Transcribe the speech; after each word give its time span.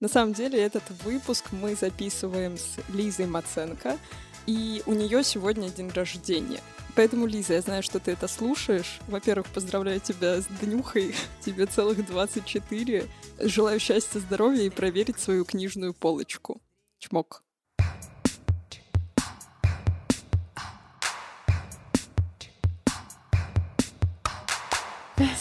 На 0.00 0.08
самом 0.08 0.32
деле 0.32 0.60
этот 0.60 0.84
выпуск 1.02 1.46
мы 1.50 1.74
записываем 1.74 2.56
с 2.56 2.76
Лизой 2.88 3.26
Маценко, 3.26 3.98
и 4.46 4.82
у 4.86 4.94
нее 4.94 5.24
сегодня 5.24 5.68
день 5.70 5.90
рождения. 5.90 6.60
Поэтому, 6.94 7.26
Лиза, 7.26 7.54
я 7.54 7.60
знаю, 7.60 7.82
что 7.82 8.00
ты 8.00 8.12
это 8.12 8.28
слушаешь. 8.28 8.98
Во-первых, 9.08 9.46
поздравляю 9.48 10.00
тебя 10.00 10.40
с 10.40 10.46
днюхой. 10.46 11.14
Тебе 11.44 11.66
целых 11.66 12.04
24. 12.06 13.06
Желаю 13.40 13.78
счастья, 13.78 14.18
здоровья 14.20 14.62
и 14.62 14.70
проверить 14.70 15.18
свою 15.18 15.44
книжную 15.44 15.94
полочку. 15.94 16.60
Чмок. 16.98 17.42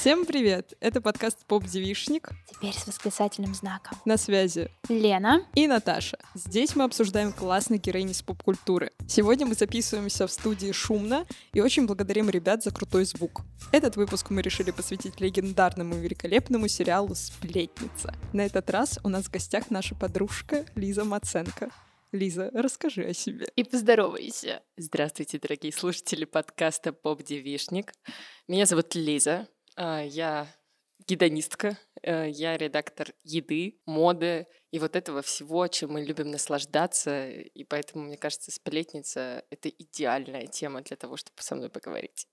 Всем 0.08 0.26
привет! 0.26 0.74
Это 0.80 1.02
подкаст 1.02 1.46
«Поп-девишник». 1.48 2.30
Теперь 2.50 2.74
с 2.74 2.88
восклицательным 2.88 3.54
знаком. 3.54 3.98
На 4.06 4.16
связи 4.16 4.72
Лена 4.88 5.46
и 5.54 5.68
Наташа. 5.68 6.18
Здесь 6.34 6.78
мы 6.78 6.86
обсуждаем 6.86 7.34
классные 7.34 7.78
героини 7.78 8.14
с 8.14 8.22
поп-культуры. 8.22 8.94
Сегодня 9.06 9.46
мы 9.46 9.54
записываемся 9.54 10.26
в 10.26 10.32
студии 10.32 10.72
шумно 10.72 11.26
и 11.52 11.60
очень 11.60 11.88
благодарим 11.88 12.30
ребят 12.30 12.64
за 12.64 12.72
крутой 12.72 13.04
звук. 13.04 13.42
Этот 13.74 13.98
выпуск 13.98 14.30
мы 14.30 14.42
решили 14.42 14.72
посвятить 14.72 15.20
легендарному 15.20 15.96
и 15.96 16.00
великолепному 16.00 16.70
сериалу 16.70 17.14
«Сплетница». 17.14 18.16
На 18.32 18.46
этот 18.46 18.70
раз 18.70 19.00
у 19.04 19.10
нас 19.10 19.26
в 19.26 19.30
гостях 19.30 19.70
наша 19.70 19.94
подружка 19.94 20.66
Лиза 20.76 21.04
Маценко. 21.04 21.70
Лиза, 22.14 22.50
расскажи 22.54 23.04
о 23.04 23.14
себе. 23.14 23.50
И 23.58 23.66
поздоровайся. 23.66 24.64
Здравствуйте, 24.78 25.38
дорогие 25.38 25.74
слушатели 25.74 26.24
подкаста 26.24 26.94
«Поп-девишник». 26.94 27.92
Меня 28.48 28.66
зовут 28.66 28.96
Лиза, 28.96 29.50
я 29.78 30.48
гедонистка, 31.08 31.78
э, 32.04 32.30
я 32.30 32.58
редактор 32.58 33.14
еды, 33.24 33.80
моды 33.86 34.48
и 34.72 34.80
вот 34.80 34.96
этого 34.96 35.22
всего, 35.22 35.68
чем 35.68 35.92
мы 35.94 36.04
любим 36.04 36.32
наслаждаться. 36.32 37.30
И 37.30 37.64
поэтому, 37.64 38.06
мне 38.06 38.18
кажется, 38.18 38.52
сплетница— 38.52 39.44
это 39.50 39.70
идеальная 39.70 40.48
тема 40.48 40.82
для 40.82 40.98
того, 40.98 41.18
чтобы 41.18 41.42
со 41.42 41.56
мной 41.56 41.70
поговорить. 41.70 42.28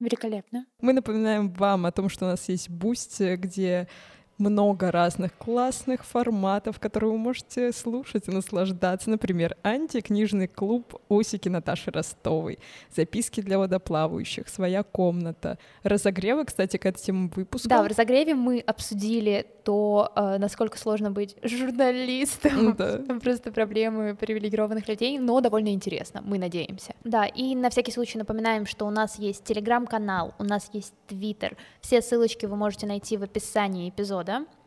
Великолепно. 0.00 0.66
Мы 0.80 0.92
напоминаем 0.92 1.52
вам 1.52 1.86
о 1.86 1.92
том, 1.92 2.08
что 2.08 2.24
у 2.26 2.28
нас 2.28 2.48
есть 2.48 2.68
Бусти, 2.68 3.36
где 3.36 3.88
много 4.38 4.90
разных 4.90 5.36
классных 5.36 6.04
форматов, 6.04 6.80
которые 6.80 7.12
вы 7.12 7.18
можете 7.18 7.72
слушать 7.72 8.28
и 8.28 8.30
наслаждаться. 8.30 9.10
Например, 9.10 9.56
антикнижный 9.62 10.48
клуб 10.48 11.00
Усики 11.08 11.48
Наташи 11.48 11.90
Ростовой, 11.90 12.58
записки 12.94 13.40
для 13.40 13.58
водоплавающих, 13.58 14.48
своя 14.48 14.82
комната, 14.82 15.58
разогревы, 15.82 16.44
кстати, 16.44 16.76
к 16.76 16.86
этим 16.86 17.28
выпускам. 17.28 17.70
Да, 17.70 17.82
в 17.82 17.86
разогреве 17.86 18.34
мы 18.34 18.60
обсудили 18.60 19.46
то, 19.64 20.12
э, 20.14 20.38
насколько 20.38 20.78
сложно 20.78 21.10
быть 21.10 21.36
журналистом. 21.42 22.74
Да. 22.76 23.00
Просто 23.22 23.52
проблемы 23.52 24.14
привилегированных 24.14 24.88
людей, 24.88 25.18
но 25.18 25.40
довольно 25.40 25.68
интересно, 25.68 26.22
мы 26.24 26.38
надеемся. 26.38 26.94
Да, 27.04 27.26
и 27.26 27.54
на 27.54 27.70
всякий 27.70 27.92
случай 27.92 28.18
напоминаем, 28.18 28.66
что 28.66 28.86
у 28.86 28.90
нас 28.90 29.18
есть 29.18 29.44
телеграм-канал, 29.44 30.34
у 30.38 30.44
нас 30.44 30.70
есть 30.72 30.92
твиттер. 31.06 31.56
Все 31.80 32.02
ссылочки 32.02 32.46
вы 32.46 32.56
можете 32.56 32.86
найти 32.86 33.16
в 33.16 33.22
описании 33.22 33.88
эпизода. 33.88 34.23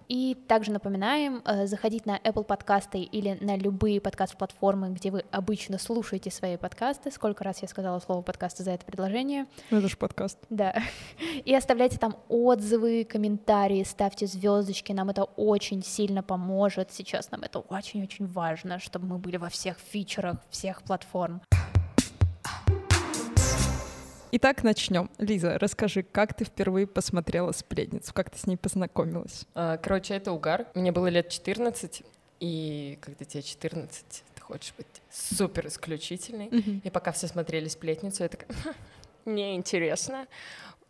И 0.07 0.35
также 0.47 0.71
напоминаем 0.71 1.41
э, 1.43 1.67
заходить 1.67 2.05
на 2.05 2.17
Apple 2.17 2.45
подкасты 2.45 2.99
или 2.99 3.37
на 3.41 3.57
любые 3.57 3.99
подкаст-платформы, 3.99 4.91
где 4.91 5.11
вы 5.11 5.25
обычно 5.31 5.77
слушаете 5.77 6.31
свои 6.31 6.55
подкасты. 6.55 7.11
Сколько 7.11 7.43
раз 7.43 7.61
я 7.61 7.67
сказала 7.67 7.99
слово 7.99 8.21
подкасты 8.21 8.63
за 8.63 8.71
это 8.71 8.85
предложение. 8.85 9.47
Ну, 9.69 9.79
это 9.79 9.89
же 9.89 9.97
подкаст. 9.97 10.39
Да. 10.49 10.75
И 11.43 11.53
оставляйте 11.53 11.97
там 11.97 12.15
отзывы, 12.29 13.03
комментарии, 13.03 13.83
ставьте 13.83 14.27
звездочки. 14.27 14.93
Нам 14.93 15.09
это 15.09 15.25
очень 15.25 15.83
сильно 15.83 16.23
поможет. 16.23 16.93
Сейчас 16.93 17.29
нам 17.31 17.41
это 17.41 17.59
очень-очень 17.59 18.27
важно, 18.27 18.79
чтобы 18.79 19.07
мы 19.07 19.17
были 19.17 19.35
во 19.35 19.49
всех 19.49 19.77
фичерах, 19.77 20.37
всех 20.49 20.83
платформ. 20.83 21.41
Итак, 24.31 24.63
начнем. 24.63 25.09
Лиза, 25.19 25.57
расскажи, 25.57 26.03
как 26.03 26.33
ты 26.33 26.43
впервые 26.43 26.85
посмотрела 26.85 27.53
«Сплетницу», 27.53 28.13
как 28.13 28.29
ты 28.29 28.37
с 28.37 28.45
ней 28.45 28.57
познакомилась? 28.57 29.45
А, 29.55 29.77
короче, 29.77 30.15
это 30.15 30.33
угар. 30.33 30.67
Мне 30.75 30.91
было 30.91 31.07
лет 31.07 31.29
14, 31.29 32.03
и 32.41 32.99
когда 33.01 33.23
тебе 33.23 33.41
14, 33.41 34.23
ты 34.35 34.41
хочешь 34.41 34.73
быть 34.77 34.85
супер 35.09 35.67
исключительной. 35.67 36.49
Мгм. 36.51 36.81
И 36.83 36.89
пока 36.89 37.13
все 37.13 37.27
смотрели 37.27 37.69
«Сплетницу», 37.69 38.23
я 38.23 38.29
такая, 38.29 38.49
«Хм, 38.65 38.73
мне 39.31 39.55
интересно. 39.55 40.27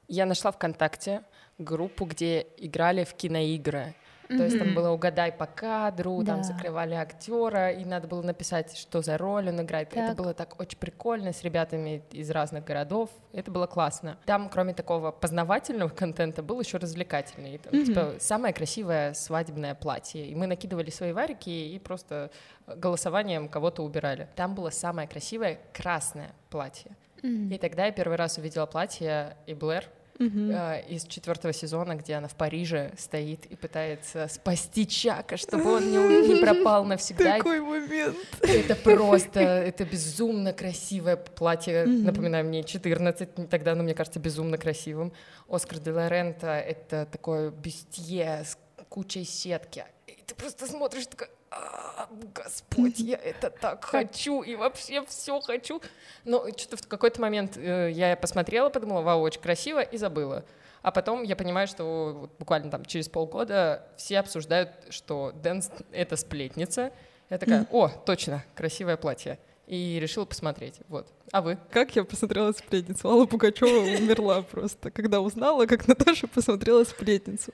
Я 0.07 0.25
нашла 0.25 0.51
ВКонтакте 0.51 1.21
группу, 1.59 2.05
где 2.05 2.47
играли 2.57 3.03
в 3.03 3.13
киноигры. 3.13 3.93
То 4.27 4.43
есть 4.43 4.59
там 4.59 4.73
было 4.73 4.89
угадай 4.91 5.31
по 5.31 5.45
кадру, 5.45 6.23
там 6.25 6.37
Да. 6.37 6.43
закрывали 6.43 6.93
актера, 6.95 7.71
и 7.71 7.85
надо 7.85 8.07
было 8.07 8.21
написать, 8.21 8.77
что 8.77 9.01
за 9.01 9.17
роль 9.17 9.47
он 9.49 9.61
играет. 9.61 9.89
Это 9.93 10.07
Так. 10.07 10.17
было 10.17 10.33
так 10.33 10.59
очень 10.59 10.77
прикольно 10.77 11.31
с 11.31 11.43
ребятами 11.43 12.03
из 12.11 12.29
разных 12.29 12.65
городов. 12.65 13.09
Это 13.31 13.51
было 13.51 13.67
классно. 13.67 14.17
Там, 14.25 14.49
кроме 14.49 14.73
такого 14.73 15.11
познавательного 15.11 15.89
контента, 15.89 16.43
был 16.43 16.59
еще 16.59 16.77
развлекательный. 16.77 17.57
Там, 17.57 17.73
Мгм. 17.73 17.85
типа, 17.85 18.13
самое 18.19 18.53
красивое 18.53 19.13
свадебное 19.13 19.75
платье. 19.75 20.25
И 20.27 20.35
мы 20.35 20.47
накидывали 20.47 20.89
свои 20.89 21.13
варики 21.13 21.49
и 21.49 21.79
просто 21.79 22.29
голосованием 22.67 23.47
кого-то 23.47 23.83
убирали. 23.83 24.27
Там 24.35 24.55
было 24.55 24.69
самое 24.69 25.07
красивое 25.07 25.59
красное 25.73 26.31
платье. 26.49 26.91
Мгм. 27.23 27.49
И 27.51 27.57
тогда 27.57 27.85
я 27.85 27.91
первый 27.91 28.15
раз 28.17 28.37
увидела 28.37 28.65
платье 28.65 29.37
и 29.47 29.53
Блэр 29.53 29.85
Мгм. 30.19 30.51
э, 30.51 30.83
из 30.89 31.03
четвертого 31.05 31.53
сезона, 31.53 31.95
где 31.95 32.15
она 32.15 32.27
в 32.27 32.35
Париже 32.35 32.91
стоит 32.97 33.45
и 33.45 33.55
пытается 33.55 34.27
спасти 34.27 34.87
Чака, 34.87 35.37
чтобы 35.37 35.75
он 35.75 35.91
не, 35.91 36.27
не 36.27 36.41
пропал 36.41 36.85
навсегда. 36.85 37.37
Такой 37.37 37.61
момент. 37.61 38.17
Это 38.41 38.75
просто, 38.75 39.39
это 39.39 39.85
безумно 39.85 40.53
красивое 40.53 41.17
платье. 41.17 41.85
Мгм. 41.85 42.03
Напоминаю, 42.05 42.45
мне 42.45 42.63
14, 42.63 43.49
тогда 43.49 43.73
оно 43.73 43.83
мне 43.83 43.93
кажется 43.93 44.19
безумно 44.19 44.57
красивым. 44.57 45.13
Оскар 45.47 45.79
де 45.79 45.91
ла 45.91 46.09
Рента— 46.09 46.57
это 46.67 47.07
такое 47.11 47.51
бюстье 47.51 48.43
с 48.43 48.57
кучей 48.89 49.23
сетки. 49.23 49.85
И 50.07 50.23
ты 50.25 50.35
просто 50.35 50.67
смотришь, 50.67 51.07
такой, 51.07 51.27
«А, 51.49 52.09
Господь, 52.33 52.99
я 52.99 53.17
это 53.17 53.49
так 53.49 53.85
хочу, 53.85 54.41
и 54.41 54.55
вообще 54.55 55.05
все 55.05 55.39
хочу. 55.39 55.81
Но 56.25 56.47
что-то 56.49 56.77
в 56.77 56.87
какой-то 56.87 57.21
момент 57.21 57.57
э, 57.57 57.89
я 57.91 58.15
посмотрела, 58.17 58.69
подумала, 58.69 59.01
вау, 59.01 59.21
очень 59.21 59.41
красиво, 59.41 59.81
и 59.81 59.97
забыла. 59.97 60.43
А 60.81 60.91
потом 60.91 61.23
я 61.23 61.35
понимаю, 61.35 61.67
что 61.67 62.29
буквально 62.39 62.69
там 62.69 62.85
через 62.85 63.09
полгода 63.09 63.87
все 63.97 64.19
обсуждают, 64.19 64.71
что 64.89 65.31
Дэнс— 65.35 65.71
это 65.91 66.15
сплетница. 66.15 66.91
Я 67.29 67.37
такая, 67.37 67.67
о, 67.71 67.89
точно, 67.89 68.43
красивое 68.55 68.95
платье. 68.95 69.39
И 69.67 69.99
решила 69.99 70.23
посмотреть. 70.23 70.75
Вот. 70.87 71.07
А 71.33 71.41
вы? 71.41 71.57
Как 71.71 71.93
я 71.97 72.05
посмотрела 72.05 72.53
«Сплетницу»? 72.53 73.09
Алла 73.09 73.25
Пугачева 73.25 73.97
умерла 74.01 74.41
просто, 74.41 74.91
когда 74.91 75.19
узнала, 75.19 75.65
как 75.65 75.89
Наташа 75.89 76.27
посмотрела 76.27 76.85
«Сплетницу». 76.85 77.51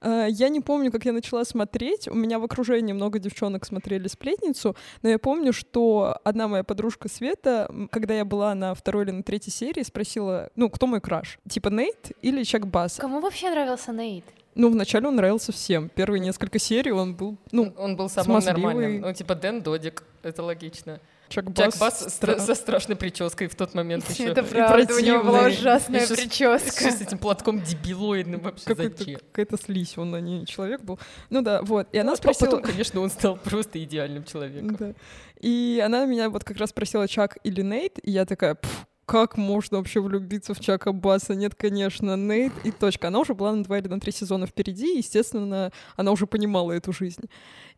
А, 0.00 0.26
Я 0.26 0.50
не 0.50 0.60
помню, 0.60 0.92
как 0.92 1.04
я 1.04 1.12
начала 1.12 1.44
смотреть. 1.44 2.06
У 2.06 2.14
меня 2.14 2.38
в 2.38 2.44
окружении 2.44 2.92
много 2.92 3.18
девчонок 3.18 3.64
смотрели 3.66 4.06
«Сплетницу», 4.06 4.76
но 5.02 5.08
я 5.08 5.18
помню, 5.18 5.52
что 5.52 6.16
одна 6.22 6.46
моя 6.46 6.62
подружка 6.62 7.08
Света, 7.08 7.68
когда 7.90 8.14
я 8.14 8.24
была 8.24 8.54
на 8.54 8.72
второй 8.74 9.02
или 9.04 9.10
на 9.10 9.24
третьей 9.24 9.52
серии, 9.52 9.82
спросила, 9.82 10.50
ну, 10.54 10.70
кто 10.70 10.86
мой 10.86 11.00
краш? 11.00 11.40
Типа 11.48 11.70
Нейт 11.70 12.12
или 12.22 12.44
Чак 12.44 12.68
Басс? 12.68 12.98
Кому 12.98 13.18
вообще 13.18 13.50
нравился 13.50 13.92
Нейт? 13.92 14.24
Ну, 14.54 14.70
вначале 14.70 15.08
он 15.08 15.16
нравился 15.16 15.50
всем. 15.50 15.88
Первые 15.88 16.20
несколько 16.20 16.60
серий 16.60 16.92
он 16.92 17.16
был, 17.16 17.36
ну, 17.50 17.74
он 17.76 17.96
был 17.96 18.08
самым 18.08 18.40
смазливый. 18.42 18.62
нормальным. 18.74 19.00
Ну, 19.00 19.12
типа 19.12 19.34
Дэн 19.34 19.60
Додик, 19.60 20.04
это 20.22 20.44
логично. 20.44 21.00
Чак 21.28 21.46
Джек 21.50 21.66
Басс... 21.66 21.78
Басс 21.78 22.00
с- 22.00 22.20
стра- 22.22 22.38
со 22.40 22.54
страшной 22.54 22.96
прической 22.96 23.48
в 23.48 23.54
тот 23.54 23.74
момент 23.74 24.08
еще. 24.10 24.24
Это 24.28 24.42
правда, 24.42 24.94
у 24.94 24.98
него 24.98 25.22
была 25.22 25.46
ужасная 25.48 26.02
Ещё 26.02 26.14
с- 26.14 26.18
прическа. 26.18 26.84
Еще 26.84 26.96
с 26.96 27.00
этим 27.02 27.18
платком 27.18 27.60
дебилоидным 27.62 28.40
вообще 28.40 28.64
Какой-то, 28.64 28.98
зачем? 28.98 29.20
какая-то 29.32 29.56
слизь, 29.62 29.98
он, 29.98 30.14
а 30.14 30.20
не 30.20 30.46
человек 30.46 30.80
был. 30.80 30.98
Ну 31.30 31.42
да, 31.42 31.62
вот. 31.62 31.86
И 31.92 31.98
она 31.98 32.12
Ну, 32.12 32.16
спросила... 32.16 32.46
Потом, 32.50 32.62
конечно, 32.62 33.00
он 33.00 33.10
стал 33.10 33.36
просто 33.36 33.82
идеальным 33.84 34.24
человеком. 34.24 34.76
Да. 34.76 34.94
И 35.40 35.82
она 35.84 36.04
меня 36.06 36.30
вот 36.30 36.44
как 36.44 36.56
раз 36.56 36.70
спросила, 36.70 37.06
Чак 37.06 37.38
или 37.44 37.62
Нейт, 37.62 37.98
и 38.02 38.10
я 38.10 38.24
такая, 38.24 38.54
«Пф, 38.56 38.86
как 39.08 39.38
можно 39.38 39.78
вообще 39.78 40.02
влюбиться 40.02 40.52
в 40.52 40.60
Чака 40.60 40.92
Басса? 40.92 41.34
Нет, 41.34 41.54
конечно, 41.54 42.14
Нейт 42.14 42.52
и 42.62 42.70
точка. 42.70 43.08
Она 43.08 43.20
уже 43.20 43.32
была 43.32 43.54
на 43.54 43.64
два 43.64 43.78
или 43.78 43.88
на 43.88 44.00
три 44.00 44.12
сезона 44.12 44.46
впереди, 44.46 44.94
и, 44.94 44.98
естественно, 44.98 45.72
она 45.96 46.12
уже 46.12 46.26
понимала 46.26 46.72
эту 46.72 46.92
жизнь. 46.92 47.24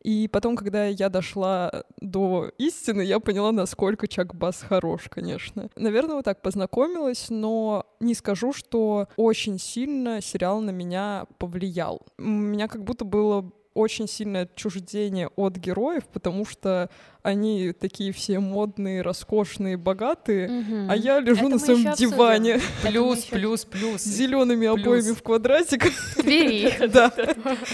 И 0.03 0.27
потом, 0.27 0.57
когда 0.57 0.87
я 0.87 1.09
дошла 1.09 1.85
до 2.01 2.51
истины, 2.59 3.03
я 3.03 3.21
поняла, 3.21 3.53
насколько 3.53 4.09
Чак 4.09 4.35
Басс 4.35 4.63
хорош, 4.69 5.03
конечно. 5.09 5.71
Наверное, 5.77 6.17
вот 6.17 6.25
так 6.25 6.43
познакомилась, 6.43 7.27
но 7.29 7.87
не 8.01 8.15
скажу, 8.15 8.53
что 8.53 9.07
очень 9.15 9.61
сильно 9.61 10.21
сериал 10.21 10.61
на 10.61 10.71
меня 10.71 11.27
повлиял. 11.39 12.03
У 12.19 12.23
меня 12.23 12.67
как 12.67 12.83
будто 12.83 13.05
было 13.05 13.53
очень 13.75 14.09
сильное 14.09 14.43
отчуждение 14.43 15.29
от 15.37 15.57
героев, 15.57 16.05
потому 16.13 16.45
что 16.45 16.91
они 17.23 17.73
такие 17.73 18.13
все 18.15 18.41
модные, 18.41 19.03
роскошные, 19.03 19.77
богатые, 19.77 20.49
Мгм. 20.49 20.91
а 20.91 20.97
я 20.97 21.21
лежу 21.21 21.43
Это 21.47 21.49
на 21.51 21.59
своем 21.59 21.89
обсудим. 21.89 22.11
диване 22.11 22.61
Плюс, 22.83 23.25
плюс, 23.27 23.65
плюс. 23.67 24.01
с 24.01 24.07
зелеными 24.07 24.67
Плюс. 24.73 24.81
обоями 24.87 25.13
в 25.15 25.23
квадратик. 25.23 25.85
В 25.85 26.23
Твери. 26.23 26.73
Да. 26.91 27.13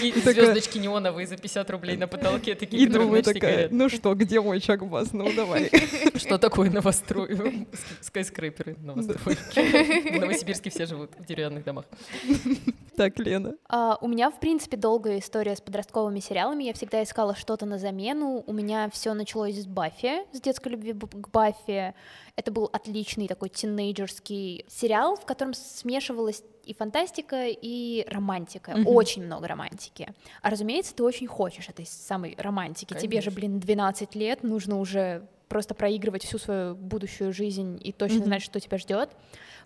И 0.03 0.11
звездочки 0.11 0.77
неоновые 0.79 1.25
за 1.27 1.37
50 1.37 1.69
рублей 1.71 1.95
на 1.95 2.07
потолке 2.07 2.55
такие, 2.55 2.83
И 2.83 2.87
думаю 2.87 3.23
такая, 3.23 3.69
ну 3.71 3.87
что, 3.89 4.13
где 4.15 4.41
мой 4.41 4.59
Чак 4.59 4.85
Бас? 4.87 5.13
Ну 5.13 5.31
давай. 5.33 5.71
Что 6.15 6.37
такое 6.37 6.69
новострой? 6.69 7.67
Скайскрейперы 8.01 8.75
новостройки. 8.79 10.11
В 10.17 10.19
Новосибирске 10.19 10.69
все 10.69 10.85
живут 10.85 11.11
в 11.17 11.25
деревянных 11.25 11.63
домах. 11.63 11.85
Так, 12.97 13.17
Лена. 13.19 13.55
А, 13.69 13.97
у 14.01 14.07
меня, 14.07 14.29
в 14.31 14.39
принципе, 14.39 14.75
долгая 14.75 15.19
история 15.19 15.55
с 15.55 15.61
подростковыми 15.87 16.19
сериалами. 16.19 16.63
Я 16.65 16.73
всегда 16.73 17.01
искала 17.03 17.35
что-то 17.35 17.65
на 17.65 17.77
замену. 17.77 18.43
У 18.45 18.53
меня 18.53 18.89
все 18.89 19.13
началось 19.13 19.55
с 19.55 19.65
Баффи, 19.65 20.23
с 20.35 20.41
детской 20.41 20.69
любви 20.69 20.93
к 20.93 21.29
Баффи. 21.29 21.93
Это 22.35 22.51
был 22.51 22.69
отличный 22.71 23.27
такой 23.27 23.49
тинейджерский 23.49 24.65
сериал, 24.67 25.15
в 25.15 25.25
котором 25.25 25.53
смешивалась 25.53 26.43
и 26.63 26.73
фантастика, 26.73 27.45
и 27.47 28.05
романтика. 28.09 28.71
Мгм. 28.71 28.87
Очень 28.87 29.25
много 29.25 29.47
романтики. 29.47 30.13
А 30.41 30.49
разумеется, 30.49 30.93
ты 30.93 31.03
очень 31.03 31.27
хочешь 31.27 31.69
этой 31.69 31.85
самой 31.85 32.35
романтики. 32.37 32.93
Тебе 32.93 33.21
же, 33.21 33.31
Конечно. 33.31 33.31
блин, 33.31 33.59
12 33.59 34.15
лет, 34.15 34.43
нужно 34.43 34.79
уже 34.79 35.27
просто 35.47 35.73
проигрывать 35.73 36.25
всю 36.25 36.37
свою 36.37 36.75
будущую 36.75 37.31
жизнь 37.31 37.79
и 37.81 37.93
точно 37.93 38.17
Мгм. 38.17 38.25
знать, 38.25 38.41
что 38.41 38.59
тебя 38.59 38.77
ждет. 38.77 39.09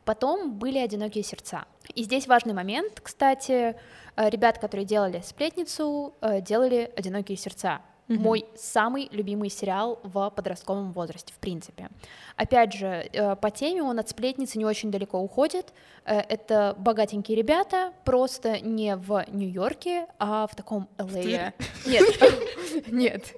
Потом 0.05 0.53
были 0.53 0.79
одинокие 0.79 1.23
сердца. 1.23 1.65
И 1.93 2.03
здесь 2.03 2.27
важный 2.27 2.53
момент, 2.53 2.99
кстати, 3.01 3.75
э, 4.15 4.29
ребят, 4.29 4.57
которые 4.57 4.85
делали 4.85 5.21
сплетницу, 5.23 6.13
э, 6.21 6.41
делали 6.41 6.91
одинокие 6.95 7.37
сердца. 7.37 7.81
Мгм. 8.07 8.23
Мой 8.23 8.45
самый 8.55 9.07
любимый 9.11 9.49
сериал 9.49 9.99
в 10.03 10.29
подростковом 10.31 10.91
возрасте, 10.91 11.33
в 11.33 11.37
принципе. 11.37 11.89
Опять 12.35 12.73
же, 12.73 12.87
э, 12.87 13.35
по 13.35 13.51
теме 13.51 13.83
он 13.83 13.99
от 13.99 14.09
сплетницы 14.09 14.57
не 14.57 14.65
очень 14.65 14.91
далеко 14.91 15.19
уходит. 15.19 15.73
Это 16.03 16.75
богатенькие 16.79 17.37
ребята, 17.37 17.93
просто 18.03 18.59
не 18.59 18.95
в 18.95 19.23
Нью-Йорке, 19.31 20.07
а 20.17 20.47
в 20.47 20.55
таком 20.55 20.89
Л.А. 20.97 21.53
Нет, 21.85 22.05
нет, 22.87 23.35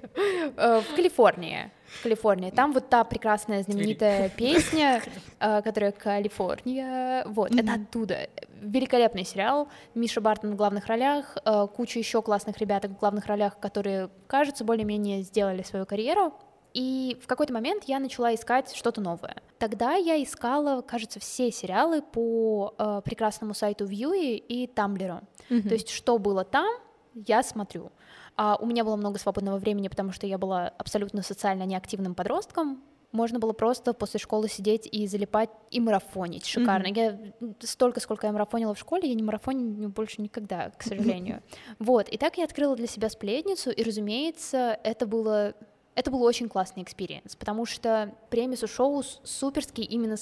в 0.56 0.96
Калифорнии. 0.96 1.70
В 1.86 2.02
Калифорнии. 2.02 2.50
Там 2.50 2.72
вот 2.72 2.88
та 2.88 3.04
прекрасная 3.04 3.62
знаменитая 3.62 4.28
песня, 4.36 5.02
э, 5.38 5.62
которая 5.62 5.92
Калифорния. 5.92 7.24
Вот, 7.26 7.54
это 7.54 7.74
оттуда. 7.74 8.28
Великолепный 8.60 9.24
сериал. 9.24 9.68
Миша 9.94 10.20
Бартон 10.20 10.52
в 10.52 10.56
главных 10.56 10.86
ролях, 10.86 11.36
э, 11.44 11.66
куча 11.74 11.98
еще 11.98 12.22
классных 12.22 12.58
ребят 12.58 12.84
в 12.84 12.98
главных 12.98 13.26
ролях, 13.26 13.58
которые, 13.60 14.10
кажется, 14.26 14.64
более-менее 14.64 15.22
сделали 15.22 15.62
свою 15.62 15.86
карьеру. 15.86 16.34
И 16.72 17.16
в 17.22 17.28
какой-то 17.28 17.52
момент 17.52 17.84
я 17.84 18.00
начала 18.00 18.34
искать 18.34 18.74
что-то 18.74 19.00
новое. 19.00 19.36
Тогда 19.58 19.94
я 19.94 20.20
искала, 20.20 20.82
кажется, 20.82 21.20
все 21.20 21.52
сериалы 21.52 22.02
по 22.02 22.74
э, 22.76 23.00
прекрасному 23.04 23.54
сайту 23.54 23.84
Viewy 23.84 24.36
и 24.36 24.66
Тамблеру. 24.66 25.20
То 25.48 25.74
есть, 25.74 25.90
что 25.90 26.18
было 26.18 26.44
там, 26.44 26.66
я 27.14 27.42
смотрю. 27.42 27.92
А 28.36 28.56
у 28.60 28.66
меня 28.66 28.84
было 28.84 28.96
много 28.96 29.18
свободного 29.18 29.58
времени, 29.58 29.88
потому 29.88 30.12
что 30.12 30.26
я 30.26 30.38
была 30.38 30.68
абсолютно 30.78 31.22
социально 31.22 31.64
неактивным 31.64 32.14
подростком. 32.14 32.82
Можно 33.12 33.38
было 33.38 33.52
просто 33.52 33.92
после 33.92 34.18
школы 34.18 34.48
сидеть 34.48 34.88
и 34.90 35.06
залипать 35.06 35.48
и 35.70 35.78
марафонить. 35.78 36.46
Шикарно. 36.46 36.88
Я 36.88 37.16
столько, 37.60 38.00
сколько 38.00 38.26
я 38.26 38.32
марафонила 38.32 38.74
в 38.74 38.78
школе, 38.78 39.08
я 39.08 39.14
не 39.14 39.22
марафоню 39.22 39.88
больше 39.90 40.20
никогда, 40.20 40.70
к 40.70 40.82
сожалению. 40.82 41.42
Вот. 41.78 42.08
И 42.08 42.18
так 42.18 42.38
я 42.38 42.44
открыла 42.44 42.74
для 42.74 42.88
себя 42.88 43.08
сплетницу, 43.08 43.70
и, 43.70 43.82
разумеется, 43.84 44.78
это 44.82 45.06
было 45.06 45.54
это 45.94 46.10
был 46.10 46.24
очень 46.24 46.48
классный 46.48 46.82
experience, 46.82 47.36
потому 47.36 47.66
что 47.66 48.12
premise 48.30 48.68
шоу 48.68 49.04
суперский 49.22 49.84
именно 49.84 50.16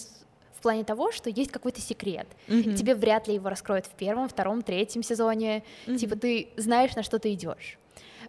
в 0.53 0.61
плане 0.61 0.85
того, 0.85 1.11
что 1.12 1.31
есть 1.31 1.50
какой-то 1.50 1.81
секрет. 1.81 2.29
И 2.47 2.75
тебе 2.75 2.94
вряд 2.94 3.26
ли 3.26 3.35
его 3.35 3.49
раскроют 3.49 3.87
в 3.87 3.91
первом, 3.91 4.29
втором, 4.29 4.62
третьем 4.62 5.03
сезоне. 5.03 5.65
Типа 5.87 6.15
ты 6.15 6.50
знаешь, 6.56 6.94
на 6.94 7.03
что 7.03 7.19
ты 7.19 7.32
идешь. 7.32 7.79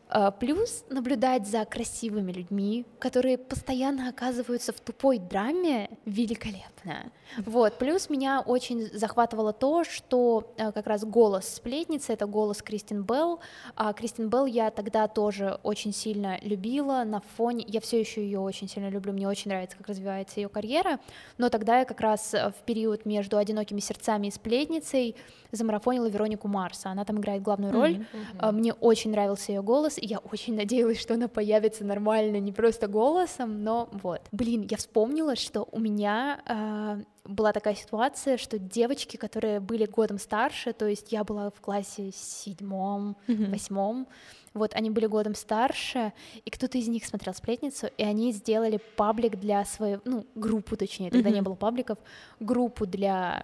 А, 0.10 0.32
Плюс 0.32 0.84
наблюдать 0.90 1.48
за 1.48 1.66
красивыми 1.66 2.32
людьми, 2.32 2.86
которые 3.00 3.38
постоянно 3.38 4.10
оказываются 4.10 4.72
в 4.72 4.80
тупой 4.80 5.18
драме, 5.18 5.90
великолепно. 6.06 7.12
Вот. 7.46 7.78
Плюс 7.78 8.10
меня 8.10 8.42
очень 8.42 8.90
захватывало 8.94 9.54
то, 9.54 9.84
что 9.84 10.54
э, 10.58 10.72
как 10.72 10.88
раз 10.88 11.04
голос 11.04 11.48
сплетницы— 11.48 12.14
это 12.14 12.26
голос 12.26 12.62
Кристин 12.62 13.04
Белл. 13.04 13.40
А 13.76 13.94
Кристин 13.94 14.30
Белл 14.30 14.46
я 14.46 14.70
тогда 14.70 15.08
тоже 15.08 15.60
очень 15.64 15.94
сильно 15.94 16.38
любила 16.42 17.04
на 17.04 17.22
фоне... 17.36 17.66
Я 17.68 17.82
все 17.82 18.00
еще 18.00 18.24
ее 18.24 18.40
очень 18.40 18.70
сильно 18.70 18.90
люблю, 18.90 19.14
мне 19.14 19.28
очень 19.28 19.50
нравится, 19.50 19.78
как 19.78 19.88
развивается 19.88 20.40
ее 20.40 20.50
карьера, 20.50 21.00
но 21.38 21.50
тогда 21.50 21.80
я 21.80 21.86
как 21.86 22.02
раз 22.02 22.34
э, 22.34 22.52
в 22.52 22.66
период 22.66 23.06
между 23.06 23.38
«Одинокими 23.38 23.80
сердцами» 23.80 24.28
и 24.28 24.32
«Сплетницей» 24.32 25.16
замарафонила 25.52 26.08
Веронику 26.08 26.48
Марса. 26.48 26.90
Она 26.90 27.06
там 27.06 27.20
играет 27.20 27.42
главную 27.42 27.74
роль. 27.74 28.06
А, 28.40 28.52
Мне 28.52 28.74
очень 28.74 29.12
нравился 29.12 29.52
ее 29.52 29.62
голос, 29.62 29.93
и 29.98 30.06
я 30.06 30.20
очень 30.20 30.56
надеялась, 30.56 31.00
что 31.00 31.14
она 31.16 31.28
появится 31.28 31.84
нормально, 31.86 32.38
не 32.40 32.52
просто 32.52 32.88
голосом, 32.88 33.64
но 33.64 33.90
вот. 33.92 34.22
Блин, 34.32 34.68
я 34.70 34.78
вспомнила, 34.78 35.36
что 35.36 35.68
у 35.72 35.80
меня 35.80 36.42
а, 36.46 37.00
была 37.26 37.52
такая 37.54 37.76
ситуация, 37.76 38.38
что 38.38 38.58
девочки, 38.60 39.18
которые 39.18 39.60
были 39.60 39.86
годом 39.86 40.18
старше, 40.20 40.74
то 40.74 40.88
есть 40.88 41.12
я 41.12 41.24
была 41.24 41.50
в 41.50 41.62
классе 41.62 42.12
седьмом, 42.14 43.16
восьмом, 43.28 44.08
вот 44.54 44.76
они 44.76 44.90
были 44.92 45.08
годом 45.08 45.34
старше, 45.34 46.14
и 46.46 46.50
кто-то 46.52 46.78
из 46.78 46.88
них 46.88 47.06
смотрел 47.06 47.34
сплетницу, 47.34 47.88
и 47.98 48.04
они 48.04 48.32
сделали 48.32 48.80
паблик 48.96 49.40
для 49.40 49.66
своей, 49.66 49.98
ну, 50.06 50.26
группу 50.36 50.78
точнее, 50.78 51.10
тогда 51.10 51.30
не 51.30 51.38
Мгм. 51.38 51.46
было 51.46 51.56
пабликов, 51.56 51.98
группу 52.40 52.86
для 52.86 53.44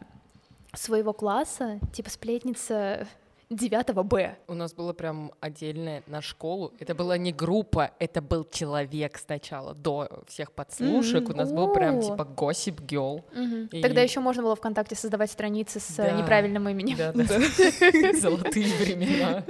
своего 0.74 1.14
класса, 1.14 1.80
типа 1.94 2.12
сплетница 2.12 3.08
9 3.52 3.94
Б. 4.06 4.38
У 4.48 4.54
нас 4.54 4.76
было 4.76 4.94
прям 4.94 5.32
отдельное 5.40 6.04
на 6.06 6.22
школу. 6.22 6.72
Это 6.80 6.94
была 6.94 7.18
не 7.18 7.32
группа, 7.32 7.90
это 7.98 8.22
был 8.22 8.44
человек 8.44 9.18
сначала, 9.18 9.74
до 9.74 10.08
всех 10.28 10.52
подслушек. 10.52 11.24
Мгм. 11.24 11.34
У 11.34 11.36
нас 11.38 11.52
был 11.52 11.74
прям 11.74 12.00
типа 12.00 12.28
Gossip 12.36 12.76
Girl. 12.86 13.24
Мгм. 13.34 13.70
И- 13.72 13.82
Тогда 13.82 14.02
еще 14.02 14.20
можно 14.20 14.44
было 14.44 14.56
ВКонтакте 14.56 14.96
создавать 14.96 15.32
страницы 15.32 15.80
с 15.80 15.98
э, 15.98 16.04
Да. 16.04 16.12
неправильным 16.12 16.70
именем. 16.70 16.96
Да, 16.98 17.12
да. 17.12 17.26
Золотые 18.20 18.68
времена. 18.76 19.44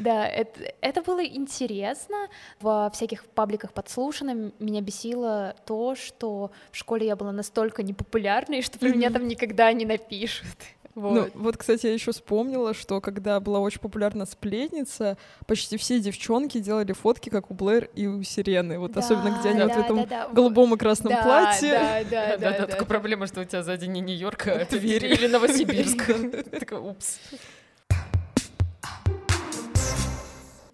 Да, 0.00 0.26
это, 0.26 0.74
это 0.80 1.02
было 1.02 1.24
интересно. 1.24 2.26
Во 2.60 2.90
всяких 2.90 3.26
пабликах 3.26 3.72
подслушано 3.72 4.50
меня 4.58 4.80
бесило 4.80 5.54
то, 5.66 5.94
что 5.94 6.50
в 6.72 6.76
школе 6.76 7.06
я 7.06 7.14
была 7.14 7.30
настолько 7.30 7.84
непопулярной, 7.84 8.60
что 8.62 8.76
про 8.80 8.88
меня 8.88 9.10
там 9.10 9.28
никогда 9.28 9.72
не 9.72 9.84
напишут. 9.86 10.48
Ну, 10.96 11.10
Вот. 11.10 11.30
вот, 11.34 11.56
кстати, 11.58 11.86
я 11.86 11.92
еще 11.92 12.10
вспомнила, 12.12 12.72
что 12.72 13.02
когда 13.02 13.38
была 13.38 13.60
очень 13.60 13.80
популярна 13.80 14.24
сплетница, 14.24 15.18
почти 15.46 15.76
все 15.76 16.00
девчонки 16.00 16.58
делали 16.58 16.92
фотки, 16.94 17.28
как 17.28 17.50
у 17.50 17.54
Блэр 17.54 17.90
и 17.94 18.06
у 18.06 18.22
Сирены. 18.22 18.78
Вот 18.78 18.96
особенно, 18.96 19.38
где 19.38 19.50
они 19.50 19.60
вот 19.60 19.72
в 19.72 19.74
да, 19.74 19.84
этом 19.84 19.96
да, 19.96 20.06
да. 20.06 20.28
голубом 20.32 20.74
и 20.74 20.78
красном 20.78 21.12
Да, 21.12 21.22
платье. 21.22 21.72
Да, 21.72 21.80
да, 21.80 22.04
Да, 22.10 22.36
да, 22.36 22.36
да, 22.38 22.58
да, 22.60 22.66
только 22.66 22.84
да. 22.84 22.84
проблема, 22.86 23.26
что 23.26 23.42
у 23.42 23.44
тебя 23.44 23.62
сзади 23.62 23.84
не 23.84 24.00
Нью-Йорк, 24.00 24.46
а 24.48 24.64
Тверь. 24.64 25.00
Тверь 25.00 25.12
или 25.12 25.26
Новосибирск. 25.26 26.50
Такая, 26.50 26.80
упс. 26.80 27.18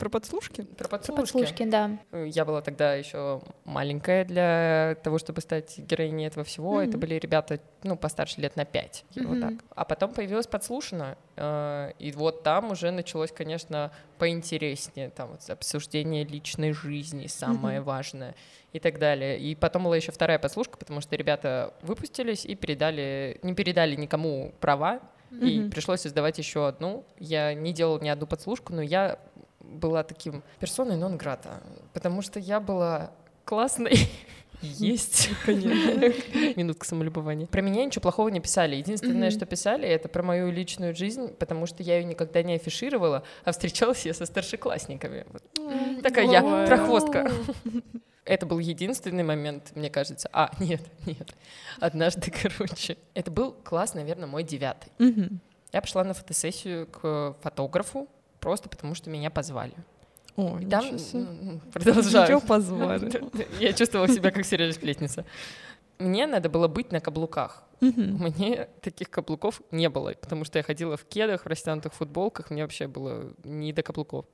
Про 0.02 0.08
подслушки? 0.10 0.62
Про 0.62 0.88
Про 0.88 0.88
подслушки. 0.88 1.20
подслушки, 1.20 1.64
да. 1.64 1.90
Я 2.24 2.44
была 2.44 2.60
тогда 2.60 2.96
еще 2.96 3.40
маленькая 3.64 4.24
для 4.24 4.96
того, 5.04 5.18
чтобы 5.18 5.40
стать 5.42 5.78
героиней 5.78 6.26
этого 6.26 6.42
всего. 6.44 6.80
Это 6.80 6.96
Мгм. 6.96 7.00
были 7.02 7.14
ребята, 7.20 7.60
ну, 7.84 7.96
постарше 7.96 8.40
лет 8.40 8.56
на 8.56 8.64
пять. 8.64 9.04
вот 9.14 9.24
Мгм. 9.38 9.40
так. 9.40 9.64
А 9.76 9.84
потом 9.84 10.12
появилась 10.12 10.48
подслушано. 10.48 11.16
э, 11.36 11.92
И 12.00 12.10
вот 12.10 12.42
там 12.42 12.72
уже 12.72 12.90
началось, 12.90 13.30
конечно, 13.30 13.92
поинтереснее. 14.18 15.10
Там 15.10 15.28
вот 15.30 15.48
обсуждение 15.48 16.24
личной 16.24 16.72
жизни, 16.72 17.28
самое 17.28 17.78
Мгм. 17.78 17.86
важное 17.86 18.34
и 18.72 18.80
так 18.80 18.98
далее. 18.98 19.38
И 19.38 19.54
потом 19.54 19.84
была 19.84 19.94
еще 19.96 20.10
вторая 20.10 20.40
подслушка, 20.40 20.78
потому 20.78 21.00
что 21.00 21.14
ребята 21.14 21.74
выпустились 21.82 22.44
и 22.44 22.56
передали, 22.56 23.38
не 23.42 23.54
передали 23.54 23.94
никому 23.94 24.52
права, 24.60 24.98
и 25.30 25.60
Мгм. 25.60 25.70
пришлось 25.70 26.02
создавать 26.02 26.36
еще 26.36 26.68
одну. 26.68 27.06
Я 27.18 27.54
не 27.54 27.72
делала 27.72 27.98
ни 28.00 28.08
одну 28.10 28.26
подслушку, 28.26 28.74
но 28.74 28.82
я 28.82 29.18
была 29.64 30.02
таким 30.02 30.42
персоной 30.60 30.96
нон 30.96 31.16
грата, 31.16 31.62
потому 31.92 32.22
что 32.22 32.38
я 32.38 32.60
была 32.60 33.10
классной. 33.44 34.08
Есть, 34.60 35.30
конечно. 35.44 36.12
Минутка 36.56 36.86
самолюбования. 36.86 37.46
Про 37.48 37.62
меня 37.62 37.84
ничего 37.84 38.02
плохого 38.02 38.28
не 38.28 38.38
писали. 38.38 38.76
Единственное, 38.76 39.28
Мгм. 39.28 39.36
что 39.36 39.44
писали, 39.46 39.88
это 39.88 40.08
про 40.08 40.22
мою 40.22 40.52
личную 40.52 40.94
жизнь, 40.94 41.28
потому 41.34 41.66
что 41.66 41.82
я 41.82 41.98
ее 41.98 42.04
никогда 42.04 42.42
не 42.44 42.54
афишировала, 42.54 43.24
а 43.44 43.50
встречалась 43.50 44.06
я 44.06 44.14
со 44.14 44.24
старшеклассниками. 44.24 45.26
Вот. 45.32 46.02
Такая 46.02 46.26
я, 46.30 46.44
Ой. 46.44 46.66
прохвостка. 46.66 47.28
Это 48.24 48.46
был 48.46 48.60
единственный 48.60 49.24
момент, 49.24 49.72
мне 49.74 49.90
кажется. 49.90 50.28
А, 50.32 50.52
нет, 50.60 50.80
нет. 51.06 51.34
Однажды, 51.80 52.30
короче. 52.42 52.96
Это 53.14 53.32
был 53.32 53.50
класс, 53.64 53.94
наверное, 53.94 54.28
мой 54.28 54.44
девятый. 54.44 54.92
Мгм. 54.98 55.40
Я 55.72 55.80
пошла 55.80 56.04
на 56.04 56.14
фотосессию 56.14 56.86
к 56.86 57.34
фотографу 57.42 58.06
просто 58.42 58.68
потому, 58.68 58.94
что 58.94 59.08
меня 59.08 59.30
позвали. 59.30 59.72
О, 60.36 60.58
И 60.58 60.66
там 60.66 60.84
продолжаю. 61.72 62.26
Ничего 62.26 62.40
позвали. 62.40 63.10
Я 63.60 63.72
чувствовала 63.72 64.08
себя 64.08 64.30
как 64.30 64.44
серия 64.44 64.72
сплетница. 64.72 65.24
Мне 65.98 66.26
надо 66.26 66.48
было 66.48 66.68
быть 66.68 66.90
на 66.90 67.00
каблуках. 67.00 67.62
Мгм. 67.80 68.16
Мне 68.18 68.68
таких 68.80 69.08
каблуков 69.08 69.62
не 69.70 69.88
было, 69.88 70.14
потому 70.20 70.44
что 70.44 70.58
я 70.58 70.62
ходила 70.62 70.96
в 70.96 71.04
кедах, 71.04 71.44
в 71.44 71.46
растянутых 71.46 71.92
футболках, 71.94 72.50
мне 72.50 72.62
вообще 72.62 72.86
было 72.86 73.32
не 73.44 73.72
до 73.72 73.82
каблуков. 73.82 74.24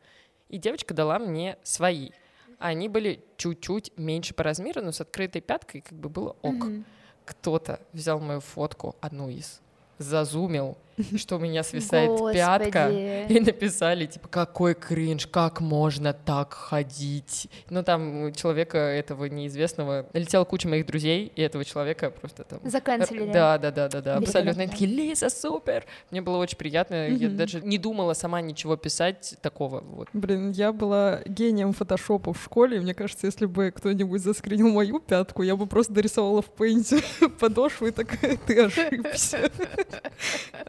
И 0.49 0.59
девочка 0.59 0.95
дала 0.95 1.19
мне 1.19 1.57
свои. 1.63 2.11
Они 2.59 2.89
были 2.89 3.25
чуть-чуть 3.37 3.93
меньше 3.97 4.35
по 4.35 4.43
размеру, 4.43 4.83
но 4.83 4.93
с 4.93 5.01
открытой 5.01 5.41
пяткой 5.41 5.81
как 5.81 5.99
бы 5.99 6.09
было 6.09 6.37
ок. 6.43 6.55
Мгм. 6.55 6.85
Кто-то 7.25 7.81
взял 7.93 8.21
мою 8.21 8.41
фотку, 8.41 8.97
одну 9.01 9.29
из, 9.29 9.61
зазумил, 9.99 10.79
что 11.17 11.37
у 11.37 11.39
меня 11.39 11.63
свисает 11.63 12.19
пятка, 12.33 12.89
Господи. 12.89 13.33
и 13.33 13.41
написали, 13.41 14.07
типа, 14.07 14.29
какой 14.29 14.75
кринж, 14.75 15.27
как 15.27 15.61
можно 15.61 16.13
так 16.13 16.55
ходить? 16.55 17.49
Ну, 17.71 17.83
там 17.83 18.25
у 18.25 18.31
человека 18.31 18.79
этого 18.79 19.27
неизвестного 19.27 20.07
налетела 20.13 20.45
куча 20.45 20.69
моих 20.69 20.87
друзей, 20.87 21.33
и 21.35 21.43
этого 21.43 21.65
человека 21.65 22.11
просто 22.11 22.45
там... 22.45 22.61
Заканцелили. 22.65 23.33
Да, 23.33 23.59
да, 23.59 23.71
да, 23.71 23.89
да, 23.89 24.01
да, 24.01 24.17
абсолютно. 24.17 24.63
Они 24.63 24.71
такие, 24.71 24.91
Лиза, 24.91 25.31
супер! 25.31 25.85
Мне 26.11 26.21
было 26.21 26.39
очень 26.39 26.59
приятно. 26.59 27.09
Я 27.09 27.29
даже 27.29 27.61
не 27.61 27.79
думала 27.79 28.15
сама 28.15 28.41
ничего 28.41 28.77
писать 28.77 29.37
такого. 29.43 29.81
Вот. 29.81 30.09
Блин, 30.13 30.51
я 30.51 30.73
была 30.73 31.21
гением 31.27 31.73
фотошопа 31.73 32.33
в 32.33 32.43
школе, 32.43 32.79
и 32.79 32.81
мне 32.81 32.95
кажется, 32.95 33.27
если 33.27 33.47
бы 33.47 33.73
кто-нибудь 33.75 34.23
заскринил 34.23 34.69
мою 34.69 35.01
пятку, 35.01 35.43
я 35.43 35.57
бы 35.57 35.67
просто 35.67 35.93
дорисовала 35.93 36.43
в 36.43 36.51
пейнте 36.51 37.01
подошву 37.41 37.87
и 37.87 37.91
такая, 37.91 38.37
ты 38.47 38.65
ошибся. 38.65 39.51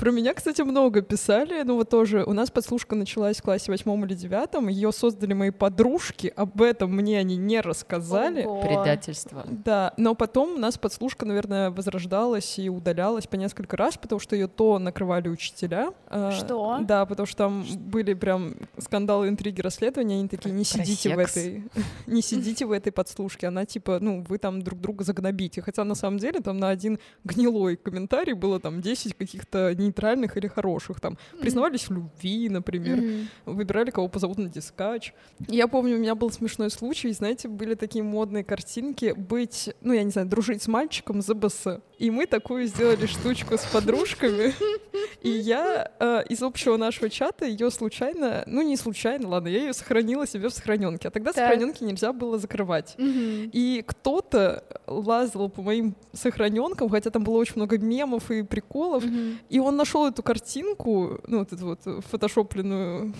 Про 0.00 0.12
меня, 0.12 0.32
кстати, 0.32 0.62
много 0.62 1.02
писали. 1.02 1.62
Ну 1.62 1.74
вот 1.74 1.90
тоже 1.90 2.24
у 2.24 2.32
нас 2.32 2.50
подслушка 2.50 2.96
началась 2.96 3.36
в 3.36 3.42
классе 3.42 3.70
восьмом 3.70 4.02
или 4.06 4.14
девятом. 4.14 4.68
Ее 4.68 4.92
создали 4.92 5.34
мои 5.34 5.50
подружки. 5.50 6.32
Об 6.36 6.62
этом 6.62 6.90
мне 6.90 7.18
они 7.18 7.36
не 7.36 7.60
рассказали. 7.60 8.44
Ого. 8.44 8.62
Предательство. 8.62 9.44
Да, 9.46 9.92
но 9.98 10.14
потом 10.14 10.54
у 10.54 10.58
нас 10.58 10.78
подслушка, 10.78 11.26
наверное, 11.26 11.70
возрождалась 11.70 12.58
и 12.58 12.70
удалялась 12.70 13.26
по 13.26 13.36
несколько 13.36 13.76
раз, 13.76 13.98
потому 13.98 14.20
что 14.20 14.34
ее 14.34 14.48
то 14.48 14.78
накрывали 14.78 15.28
учителя. 15.28 15.92
э, 16.08 16.30
Что? 16.32 16.78
Да, 16.80 17.04
потому 17.04 17.26
что 17.26 17.36
там 17.36 17.66
были 17.78 18.14
прям 18.14 18.54
скандалы, 18.78 19.28
интриги, 19.28 19.60
расследования, 19.60 20.14
они 20.20 20.28
такие, 20.28 20.54
не 20.54 20.64
Про 20.64 20.64
сидите 20.64 21.14
в 21.14 21.18
секс. 21.18 21.36
этой, 21.36 21.64
не 22.06 22.22
сидите 22.22 22.64
в 22.64 22.72
этой 22.72 22.90
подслушке, 22.90 23.48
она 23.48 23.66
типа, 23.66 23.98
ну, 24.00 24.24
вы 24.26 24.38
там 24.38 24.62
друг 24.62 24.80
друга 24.80 25.04
загнобите. 25.04 25.60
Хотя 25.60 25.84
на 25.84 25.94
самом 25.94 26.16
деле 26.16 26.40
там 26.40 26.56
на 26.56 26.70
один 26.70 26.98
гнилой 27.24 27.76
комментарий 27.76 28.32
было 28.32 28.60
там 28.60 28.80
10 28.80 29.14
каких-то 29.14 29.74
нейтральных 29.90 30.36
или 30.36 30.46
хороших, 30.46 31.00
там, 31.00 31.18
признавались 31.40 31.88
в 31.88 31.92
любви, 31.92 32.48
например, 32.48 33.02
выбирали, 33.46 33.90
кого 33.90 34.08
позовут 34.08 34.38
на 34.38 34.48
дискач. 34.48 35.12
Я 35.48 35.68
помню, 35.68 35.96
у 35.96 35.98
меня 35.98 36.14
был 36.14 36.30
смешной 36.30 36.70
случай, 36.70 37.12
знаете, 37.12 37.48
были 37.48 37.74
такие 37.74 38.02
модные 38.04 38.44
картинки 38.44 39.12
быть, 39.16 39.70
ну, 39.80 39.92
я 39.92 40.02
не 40.02 40.10
знаю, 40.10 40.28
дружить 40.28 40.62
с 40.62 40.68
мальчиком 40.68 41.20
за 41.22 41.34
БС. 41.34 41.66
И 41.98 42.10
мы 42.10 42.26
такую 42.26 42.66
сделали 42.66 43.06
штучку 43.06 43.56
с 43.58 43.64
подружками. 43.66 44.54
И 45.22 45.28
я 45.28 45.90
э, 46.00 46.22
из 46.30 46.42
общего 46.42 46.76
нашего 46.78 47.10
чата 47.10 47.44
ее 47.44 47.70
случайно, 47.70 48.42
ну, 48.46 48.62
не 48.62 48.76
случайно, 48.76 49.28
ладно, 49.28 49.48
я 49.48 49.58
ее 49.60 49.72
сохранила 49.74 50.26
себе 50.26 50.48
в 50.48 50.52
сохраненке. 50.54 51.08
А 51.08 51.10
тогда 51.10 51.32
Так. 51.32 51.44
сохраненки 51.44 51.84
нельзя 51.84 52.12
было 52.12 52.38
закрывать. 52.38 52.94
Мгм. 52.96 53.50
И 53.52 53.84
кто-то 53.86 54.64
лазил 54.86 55.48
по 55.50 55.60
моим 55.62 55.94
сохраненкам, 56.14 56.88
хотя 56.88 57.10
там 57.10 57.22
было 57.24 57.36
очень 57.36 57.54
много 57.56 57.78
мемов 57.78 58.30
и 58.30 58.42
приколов, 58.42 59.04
Мгм. 59.04 59.38
и 59.50 59.58
он 59.58 59.76
нашел 59.80 60.06
эту 60.06 60.22
картинку, 60.22 61.20
ну, 61.26 61.38
вот 61.40 61.52
эту 61.52 61.66
вот 61.66 62.04
фотошопленную 62.10 63.12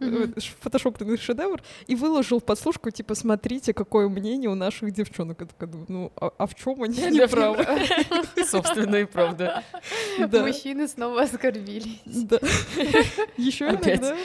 ш- 0.38 0.54
фотошопленный 0.60 1.18
шедевр 1.18 1.62
и 1.86 1.94
выложил 1.94 2.40
в 2.40 2.44
подслушку, 2.44 2.90
типа, 2.90 3.14
смотрите, 3.14 3.74
какое 3.74 4.08
мнение 4.08 4.48
у 4.50 4.54
наших 4.54 4.92
девчонок. 4.92 5.40
Я 5.40 5.46
такая 5.46 5.68
думаю, 5.68 5.86
ну, 5.88 6.12
а, 6.16 6.30
а 6.38 6.46
в 6.46 6.54
чем 6.54 6.82
они 6.82 6.96
не 7.10 7.26
правы? 7.28 7.66
Собственно 8.46 8.96
и 8.96 9.04
правда. 9.04 9.62
Да. 10.18 10.46
Мужчины 10.46 10.88
снова 10.88 11.22
оскорбились. 11.22 12.00
Да. 12.04 12.38
Еще 13.36 13.66
Опять. 13.66 14.00
иногда 14.00 14.16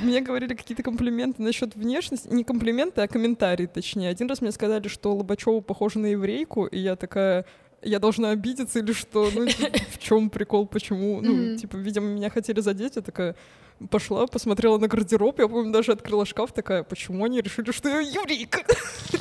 мне 0.00 0.20
говорили 0.20 0.54
какие-то 0.54 0.82
комплименты 0.82 1.42
насчет 1.42 1.74
внешности. 1.76 2.28
Не 2.28 2.44
комплименты, 2.44 3.00
а 3.00 3.08
комментарии, 3.08 3.66
точнее. 3.66 4.10
Один 4.10 4.28
раз 4.28 4.40
мне 4.40 4.52
сказали, 4.52 4.88
что 4.88 5.14
Лобачева 5.14 5.60
похожа 5.60 5.98
на 5.98 6.06
еврейку, 6.06 6.66
и 6.66 6.78
я 6.78 6.96
такая, 6.96 7.44
я 7.84 7.98
должна 7.98 8.30
обидеться 8.30 8.78
или 8.80 8.92
что? 8.92 9.30
Ну, 9.34 9.46
типа, 9.48 9.78
в 9.90 9.98
чем 9.98 10.30
прикол, 10.30 10.66
почему? 10.66 11.20
Ну, 11.20 11.56
типа, 11.56 11.76
видимо, 11.76 12.06
меня 12.06 12.30
хотели 12.30 12.60
задеть, 12.60 12.96
я 12.96 13.02
такая 13.02 13.36
пошла, 13.90 14.26
посмотрела 14.26 14.78
на 14.78 14.88
гардероб, 14.88 15.38
я, 15.40 15.48
помню, 15.48 15.72
даже 15.72 15.92
открыла 15.92 16.24
шкаф, 16.24 16.52
такая, 16.52 16.84
почему 16.84 17.24
они 17.24 17.40
решили, 17.40 17.72
что 17.72 17.88
я 17.88 18.00
еврейка? 18.00 18.60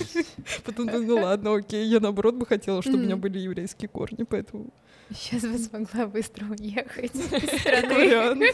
Потом 0.65 0.85
ну 0.85 1.15
ладно, 1.15 1.55
окей, 1.55 1.85
я 1.87 1.99
наоборот 1.99 2.35
бы 2.35 2.45
хотела, 2.45 2.81
чтобы 2.81 2.99
у 2.99 3.01
меня 3.01 3.15
были 3.15 3.39
еврейские 3.39 3.89
корни, 3.89 4.23
поэтому 4.23 4.71
Сейчас 5.09 5.41
бы 5.43 5.57
смогла 5.57 6.07
быстро 6.07 6.45
уехать 6.45 7.15
из 7.15 7.59
страны. 7.59 8.51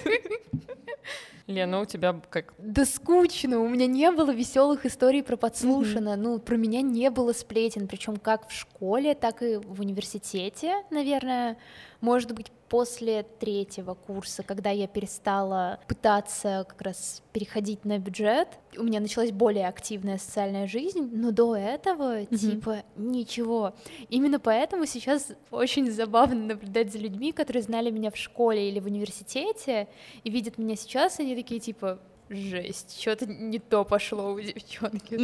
Лена, 1.50 1.82
у 1.82 1.86
тебя 1.86 2.15
как... 2.29 2.53
Да 2.60 2.86
скучно, 2.86 3.60
у 3.60 3.68
меня 3.68 3.88
не 3.88 4.12
было 4.12 4.32
веселых 4.32 4.86
историй 4.86 5.24
про 5.24 5.36
подслушано, 5.36 6.15
ну, 6.15 6.38
про 6.38 6.56
меня 6.56 6.82
не 6.82 7.10
было 7.10 7.34
сплетен, 7.34 7.88
причем 7.88 8.18
как 8.18 8.48
в 8.48 8.51
школе, 8.53 9.15
так 9.15 9.41
и 9.41 9.58
в 9.58 9.82
университете, 9.82 10.84
наверное, 10.91 11.58
может 12.01 12.34
быть, 12.34 12.51
после 12.70 13.24
третьего 13.39 13.96
курса, 13.96 14.44
когда 14.44 14.70
я 14.70 14.88
перестала 14.88 15.79
пытаться 15.88 16.65
как 16.70 16.82
раз 16.84 17.24
переходить 17.34 17.84
на 17.84 17.98
бюджет, 17.98 18.48
у 18.77 18.84
меня 18.84 19.00
началась 19.00 19.32
более 19.32 19.68
активная 19.68 20.20
социальная 20.20 20.68
жизнь, 20.68 21.10
но 21.12 21.32
до 21.32 21.56
этого, 21.56 22.20
Мгм. 22.29 22.38
типа, 22.38 22.84
ничего. 22.96 23.74
Именно 24.10 24.39
поэтому 24.39 24.86
сейчас 24.86 25.32
очень 25.50 25.91
забавно 25.91 26.36
наблюдать 26.46 26.94
за 26.94 27.00
людьми, 27.00 27.32
которые 27.32 27.63
знали 27.63 27.89
меня 27.89 28.12
в 28.12 28.18
школе 28.18 28.70
или 28.70 28.79
в 28.79 28.86
университете, 28.86 29.88
и 30.24 30.29
видят 30.29 30.60
меня 30.60 30.75
сейчас, 30.75 31.20
и 31.20 31.24
они 31.24 31.34
такие, 31.39 31.60
типа, 31.60 32.00
жесть, 32.29 33.00
что-то 33.01 33.25
не 33.25 33.60
то 33.60 33.84
пошло 33.86 34.34
у 34.34 34.39
девчонки. 34.39 35.17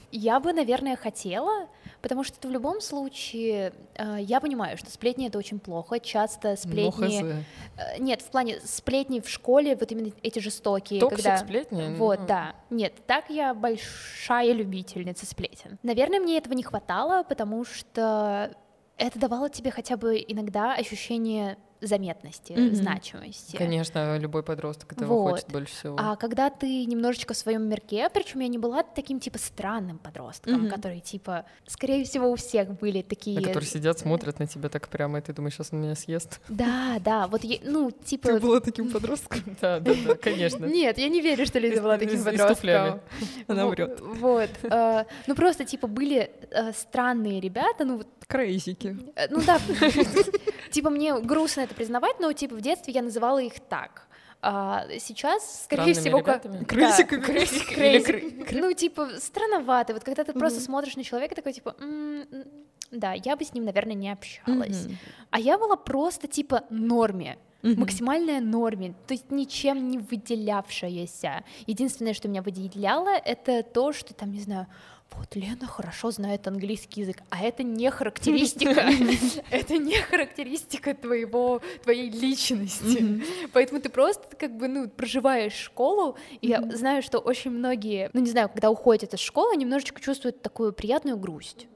Я 0.12 0.40
бы, 0.40 0.52
наверное, 0.52 0.96
хотела, 0.96 1.68
потому 2.00 2.24
что 2.24 2.38
это 2.38 2.48
в 2.48 2.50
любом 2.50 2.80
случае, 2.80 3.72
э, 3.94 4.18
я 4.20 4.40
понимаю, 4.40 4.78
что 4.78 4.90
сплетни 4.90 5.26
это 5.26 5.38
очень 5.38 5.58
плохо, 5.58 6.00
часто 6.00 6.56
сплетни... 6.56 7.44
э, 7.76 7.98
Нет, 7.98 8.22
в 8.22 8.30
плане 8.30 8.60
сплетни 8.64 9.20
в 9.20 9.28
школе, 9.28 9.76
вот 9.76 9.92
именно 9.92 10.12
эти 10.22 10.38
жестокие, 10.38 11.00
toxic 11.00 11.24
когда... 11.24 11.38
сплетни? 11.38 11.94
Вот, 11.96 12.20
ну, 12.20 12.26
да. 12.26 12.54
Нет, 12.70 12.94
так 13.06 13.28
я 13.28 13.52
большая 13.52 14.52
любительница 14.52 15.26
сплетен. 15.26 15.78
Наверное, 15.82 16.20
мне 16.20 16.38
этого 16.38 16.54
не 16.54 16.62
хватало, 16.62 17.22
потому 17.22 17.64
что 17.64 18.50
это 18.96 19.18
давало 19.18 19.50
тебе 19.50 19.70
хотя 19.70 19.96
бы 19.96 20.24
иногда 20.26 20.74
ощущение 20.74 21.58
заметности, 21.86 22.52
Мгм. 22.52 22.74
значимости. 22.74 23.56
Конечно, 23.56 24.18
любой 24.18 24.42
подросток 24.42 24.92
этого 24.92 25.12
Вот. 25.22 25.30
хочет 25.32 25.48
больше 25.50 25.74
всего. 25.74 25.96
А 25.98 26.16
когда 26.16 26.50
ты 26.50 26.84
немножечко 26.84 27.34
в 27.34 27.36
своем 27.36 27.68
мирке, 27.68 28.08
причем 28.12 28.40
я 28.40 28.48
не 28.48 28.58
была 28.58 28.82
таким 28.82 29.20
типа 29.20 29.38
странным 29.38 29.98
подростком, 29.98 30.54
Мгм. 30.62 30.68
который 30.70 31.00
типа, 31.00 31.44
скорее 31.66 32.04
всего, 32.04 32.30
у 32.30 32.36
всех 32.36 32.78
были 32.78 33.02
такие. 33.02 33.36
На 33.40 33.46
которые 33.46 33.68
сидят, 33.68 33.98
смотрят 33.98 34.38
на 34.38 34.46
тебя 34.46 34.68
так 34.68 34.88
прямо, 34.88 35.18
и 35.18 35.22
ты 35.22 35.32
думаешь, 35.32 35.54
сейчас 35.54 35.68
он 35.72 35.80
меня 35.82 35.94
съест. 35.94 36.40
Да, 36.48 36.96
да, 37.00 37.26
вот 37.28 37.44
я- 37.44 37.58
ну 37.64 37.90
типа. 37.90 38.28
Ты 38.28 38.40
была 38.40 38.60
таким 38.60 38.90
подростком? 38.90 39.40
Да, 39.60 39.80
да, 39.80 39.92
да, 40.06 40.14
конечно. 40.14 40.66
Нет, 40.66 40.98
я 40.98 41.08
не 41.08 41.20
верю, 41.20 41.46
что 41.46 41.58
Лиза 41.58 41.82
была 41.82 41.98
таким 41.98 42.22
подростком. 42.22 43.00
Она 43.48 43.66
врет. 43.66 44.00
Вот. 44.00 44.50
э, 44.62 45.04
Ну 45.26 45.34
просто 45.34 45.64
типа 45.64 45.86
были 45.86 46.30
э, 46.50 46.72
странные 46.72 47.40
ребята, 47.40 47.84
ну 47.84 47.98
вот 47.98 48.06
Крейзики. 48.26 48.96
Э, 49.14 49.28
Ну 49.30 49.40
да, 49.46 49.58
типа 50.70 50.90
мне 50.90 51.18
грустно 51.20 51.62
это 51.62 51.74
признавать, 51.74 52.20
но 52.20 52.32
типа 52.32 52.54
в 52.56 52.60
детстве 52.60 52.92
я 52.94 53.02
называла 53.02 53.38
их 53.40 53.60
так. 53.60 54.02
А 54.42 54.86
сейчас, 55.00 55.64
скорее 55.64 55.94
Странными 55.94 56.00
всего, 56.00 56.22
как... 56.22 56.44
ребятами? 56.44 56.58
Да, 56.60 56.64
Крысиками. 56.66 57.20
Крысик 57.22 57.68
crazy. 57.74 58.10
или 58.10 58.42
кры- 58.44 58.58
Ну, 58.60 58.72
типа, 58.74 59.08
странновато. 59.18 59.94
Вот 59.94 60.04
когда 60.04 60.24
ты 60.24 60.32
просто 60.34 60.58
Мгм. 60.58 60.66
смотришь 60.66 60.96
на 60.96 61.02
человека, 61.04 61.34
такой, 61.34 61.52
типа, 61.54 61.74
«М, 61.80 62.20
м, 62.30 62.44
да, 62.90 63.14
я 63.14 63.34
бы 63.34 63.44
с 63.44 63.54
ним, 63.54 63.64
наверное, 63.64 63.94
не 63.94 64.10
общалась. 64.12 64.84
Мгм. 64.84 64.98
А 65.30 65.40
я 65.40 65.58
была 65.58 65.74
просто, 65.76 66.28
типа, 66.28 66.62
норме. 66.70 67.38
Мгм. 67.62 67.80
Максимальная 67.80 68.40
норме, 68.40 68.94
то 69.08 69.14
есть 69.14 69.30
ничем 69.32 69.88
не 69.88 69.98
выделявшаяся. 69.98 71.42
Единственное, 71.66 72.14
что 72.14 72.28
меня 72.28 72.42
выделяло, 72.42 73.08
это 73.16 73.62
то, 73.62 73.92
что 73.92 74.14
там, 74.14 74.30
не 74.32 74.40
знаю, 74.40 74.66
вот 75.14 75.34
Лена 75.34 75.66
хорошо 75.66 76.10
знает 76.10 76.46
английский 76.46 77.02
язык, 77.02 77.22
а 77.30 77.42
это 77.42 77.62
не 77.62 77.90
характеристика, 77.90 78.90
это 79.50 79.76
не 79.78 79.96
характеристика 80.00 80.94
твоего, 80.94 81.60
твоей 81.82 82.10
личности. 82.10 83.22
Поэтому 83.52 83.80
ты 83.80 83.88
просто 83.88 84.36
как 84.36 84.56
бы, 84.56 84.68
ну, 84.68 84.88
проживаешь 84.88 85.54
школу, 85.54 86.16
и 86.40 86.48
я 86.48 86.62
знаю, 86.72 87.02
что 87.02 87.18
очень 87.18 87.50
многие, 87.50 88.10
ну, 88.12 88.20
не 88.20 88.30
знаю, 88.30 88.48
когда 88.48 88.70
уходят 88.70 89.14
из 89.14 89.20
школы, 89.20 89.56
немножечко 89.56 90.00
чувствуют 90.00 90.42
такую 90.42 90.72
приятную 90.72 91.16
грусть. 91.16 91.66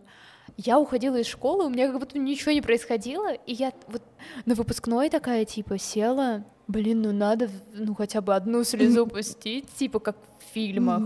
Я 0.56 0.78
уходила 0.78 1.16
из 1.16 1.26
школы, 1.26 1.66
у 1.66 1.68
меня 1.70 1.88
как 1.88 1.98
будто 1.98 2.18
ничего 2.18 2.52
не 2.52 2.62
происходило, 2.62 3.32
и 3.32 3.52
я 3.52 3.72
вот 3.88 4.02
на 4.46 4.54
выпускной 4.54 5.08
такая, 5.10 5.44
типа, 5.44 5.78
села, 5.78 6.44
блин, 6.68 7.02
ну 7.02 7.12
надо, 7.12 7.50
ну 7.72 7.94
хотя 7.94 8.20
бы 8.20 8.34
одну 8.34 8.64
слезу 8.64 9.06
пустить, 9.06 9.72
типа, 9.74 9.98
как 9.98 10.16
в 10.38 10.54
фильмах. 10.54 11.02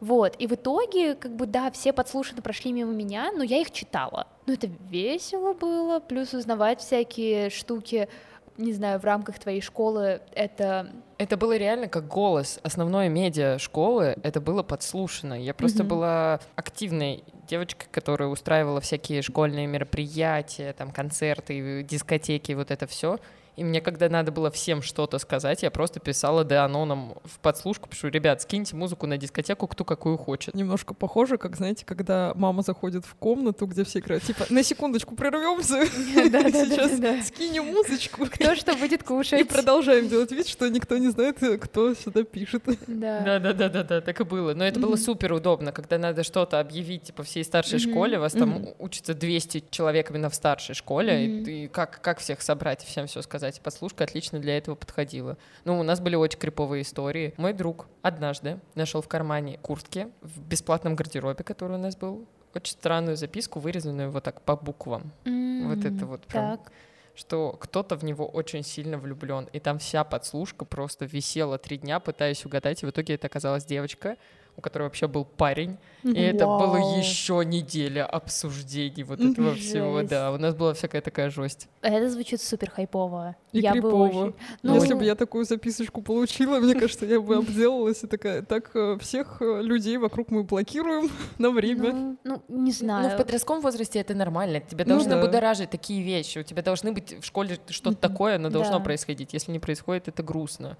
Вот, 0.00 0.34
и 0.38 0.46
в 0.46 0.52
итоге, 0.52 1.14
как 1.14 1.34
бы, 1.36 1.46
да, 1.46 1.70
все 1.70 1.92
подслушаны 1.92 2.42
прошли 2.42 2.72
мимо 2.72 2.92
меня, 2.92 3.32
но 3.32 3.42
я 3.42 3.60
их 3.60 3.70
читала. 3.70 4.26
Ну, 4.46 4.52
это 4.52 4.68
весело 4.90 5.54
было, 5.54 6.00
плюс 6.00 6.34
узнавать 6.34 6.80
всякие 6.80 7.50
штуки, 7.50 8.08
не 8.56 8.72
знаю, 8.72 8.98
в 9.00 9.04
рамках 9.04 9.38
твоей 9.38 9.60
школы, 9.60 10.20
это 10.34 10.90
это 11.18 11.36
было 11.36 11.56
реально 11.56 11.88
как 11.88 12.08
голос. 12.08 12.58
Основное 12.62 13.08
медиа 13.08 13.58
школы 13.58 14.16
это 14.22 14.40
было 14.40 14.62
подслушано. 14.62 15.34
Я 15.40 15.54
просто 15.54 15.82
mm-hmm. 15.82 15.86
была 15.86 16.40
активной 16.56 17.22
девочкой, 17.48 17.88
которая 17.90 18.28
устраивала 18.28 18.80
всякие 18.80 19.22
школьные 19.22 19.66
мероприятия, 19.66 20.72
там 20.72 20.90
концерты, 20.90 21.82
дискотеки, 21.82 22.52
вот 22.52 22.70
это 22.70 22.86
все. 22.86 23.18
И 23.56 23.62
мне, 23.62 23.80
когда 23.80 24.08
надо 24.08 24.32
было 24.32 24.50
всем 24.50 24.82
что-то 24.82 25.18
сказать, 25.18 25.62
я 25.62 25.70
просто 25.70 26.00
писала 26.00 26.44
Деаноном 26.44 27.14
в 27.24 27.38
подслушку, 27.38 27.88
пишу, 27.88 28.08
ребят, 28.08 28.42
скиньте 28.42 28.74
музыку 28.74 29.06
на 29.06 29.16
дискотеку, 29.16 29.68
кто 29.68 29.84
какую 29.84 30.16
хочет. 30.16 30.54
Немножко 30.54 30.92
похоже, 30.92 31.38
как, 31.38 31.56
знаете, 31.56 31.84
когда 31.84 32.32
мама 32.34 32.62
заходит 32.62 33.04
в 33.04 33.14
комнату, 33.14 33.66
где 33.66 33.84
все 33.84 34.00
играют, 34.00 34.24
типа, 34.24 34.46
на 34.50 34.62
секундочку 34.62 35.14
прервемся, 35.14 35.86
сейчас 35.86 37.26
скинем 37.26 37.66
музычку. 37.66 38.26
Кто 38.26 38.54
что 38.56 38.74
будет 38.74 39.04
кушать. 39.04 39.40
И 39.40 39.44
продолжаем 39.44 40.08
делать 40.08 40.32
вид, 40.32 40.48
что 40.48 40.68
никто 40.68 40.98
не 40.98 41.08
знает, 41.10 41.38
кто 41.62 41.94
сюда 41.94 42.24
пишет. 42.24 42.64
Да, 42.86 43.38
да, 43.38 43.52
да, 43.52 43.68
да, 43.68 43.82
да, 43.84 44.00
так 44.00 44.20
и 44.20 44.24
было. 44.24 44.54
Но 44.54 44.64
это 44.64 44.80
было 44.80 44.96
супер 44.96 45.32
удобно, 45.32 45.70
когда 45.72 45.98
надо 45.98 46.24
что-то 46.24 46.58
объявить, 46.58 47.04
типа, 47.04 47.22
всей 47.22 47.44
старшей 47.44 47.78
школе, 47.78 48.18
вас 48.18 48.32
там 48.32 48.66
учатся 48.78 49.14
200 49.14 49.64
человек 49.70 50.10
именно 50.10 50.28
в 50.28 50.34
старшей 50.34 50.74
школе, 50.74 51.26
и 51.26 51.68
как, 51.68 52.00
как 52.00 52.18
всех 52.18 52.42
собрать 52.42 52.82
и 52.82 52.86
всем 52.86 53.06
все 53.06 53.22
сказать 53.22 53.43
сказать. 53.44 53.60
Подслушка 53.60 54.04
отлично 54.04 54.38
для 54.38 54.56
этого 54.56 54.74
подходила. 54.74 55.36
Ну, 55.64 55.78
у 55.78 55.82
нас 55.82 56.00
были 56.00 56.16
очень 56.16 56.38
криповые 56.38 56.82
истории. 56.82 57.34
Мой 57.36 57.52
друг 57.52 57.86
однажды 58.02 58.58
нашел 58.74 59.02
в 59.02 59.08
кармане 59.08 59.58
куртки 59.58 60.08
в 60.22 60.40
бесплатном 60.40 60.96
гардеробе, 60.96 61.44
который 61.44 61.74
у 61.74 61.80
нас 61.80 61.96
был, 61.96 62.26
очень 62.54 62.72
странную 62.72 63.16
записку, 63.16 63.60
вырезанную 63.60 64.10
вот 64.10 64.24
так 64.24 64.40
по 64.42 64.56
буквам. 64.56 65.12
Mm, 65.24 65.74
вот 65.74 65.84
это 65.84 66.06
вот 66.06 66.22
прям. 66.22 66.58
Так 66.58 66.72
что 67.16 67.52
кто-то 67.60 67.96
в 67.96 68.02
него 68.02 68.26
очень 68.26 68.64
сильно 68.64 68.98
влюблен, 68.98 69.48
и 69.52 69.60
там 69.60 69.78
вся 69.78 70.02
подслушка 70.02 70.64
просто 70.64 71.04
висела 71.04 71.58
три 71.58 71.78
дня, 71.78 72.00
пытаясь 72.00 72.44
угадать, 72.44 72.82
и 72.82 72.86
в 72.86 72.90
итоге 72.90 73.14
это 73.14 73.28
оказалась 73.28 73.64
девочка, 73.64 74.16
у 74.56 74.60
которой 74.60 74.84
вообще 74.84 75.08
был 75.08 75.24
парень, 75.24 75.78
и 76.04 76.08
Вау. 76.08 76.16
это 76.16 76.46
было 76.46 76.98
еще 76.98 77.42
неделя 77.44 78.06
обсуждений 78.06 79.02
вот 79.02 79.20
этого 79.20 79.54
Жесть. 79.54 79.68
всего, 79.68 80.02
да, 80.02 80.32
у 80.32 80.38
нас 80.38 80.54
была 80.54 80.74
всякая 80.74 81.00
такая 81.00 81.30
жесть. 81.30 81.68
Это 81.80 82.10
звучит 82.10 82.40
супер 82.40 82.70
хайпово. 82.70 83.36
И 83.52 83.60
я 83.60 83.72
крипово. 83.72 83.92
Бы 83.92 84.04
очень... 84.06 84.34
ну... 84.62 84.74
Если 84.74 84.94
бы 84.94 85.04
я 85.04 85.14
такую 85.14 85.44
записочку 85.44 86.02
получила, 86.02 86.60
мне 86.60 86.74
кажется, 86.74 87.06
я 87.06 87.20
бы 87.20 87.36
обделалась 87.38 88.04
и 88.04 88.06
такая, 88.06 88.42
так 88.42 88.70
э, 88.74 88.98
всех 89.00 89.40
э, 89.40 89.62
людей 89.62 89.96
вокруг 89.96 90.30
мы 90.30 90.42
блокируем 90.44 91.10
на 91.38 91.50
время. 91.50 91.92
Ну, 91.92 92.18
ну 92.24 92.42
не 92.48 92.72
знаю. 92.72 93.08
Ну, 93.08 93.14
в 93.14 93.16
подростковом 93.16 93.62
возрасте 93.62 93.98
это 93.98 94.14
нормально, 94.14 94.60
тебе 94.60 94.84
ну, 94.84 94.94
должны 94.94 95.14
да. 95.14 95.20
будоражить 95.22 95.70
такие 95.70 96.02
вещи, 96.02 96.38
у 96.38 96.42
тебя 96.42 96.62
должны 96.62 96.92
быть 96.92 97.18
в 97.20 97.24
школе 97.24 97.58
что-то 97.68 97.96
такое, 97.96 98.36
оно 98.36 98.50
должно 98.50 98.78
да. 98.78 98.84
происходить, 98.84 99.32
если 99.32 99.52
не 99.52 99.58
происходит, 99.58 100.08
это 100.08 100.22
грустно. 100.22 100.76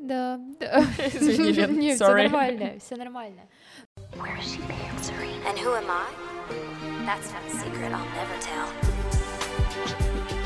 Да, 0.00 0.38
да. 0.60 0.84
Извини, 1.12 1.52
Лен, 1.52 1.78
Нет, 1.78 1.96
все 1.96 2.08
нормально, 2.08 2.72
все 2.80 2.96
нормально. 2.96 3.40
Where 4.16 4.36
is 4.38 4.54
she 4.54 4.60
answering? 4.90 5.40
And 5.46 5.58
who 5.58 5.74
am 5.74 5.90
I? 5.90 6.06
That's 7.04 7.32
not 7.32 7.42
a 7.46 7.50
secret 7.50 7.92
I'll 7.92 8.06
never 8.14 8.36
tell. 8.40 8.68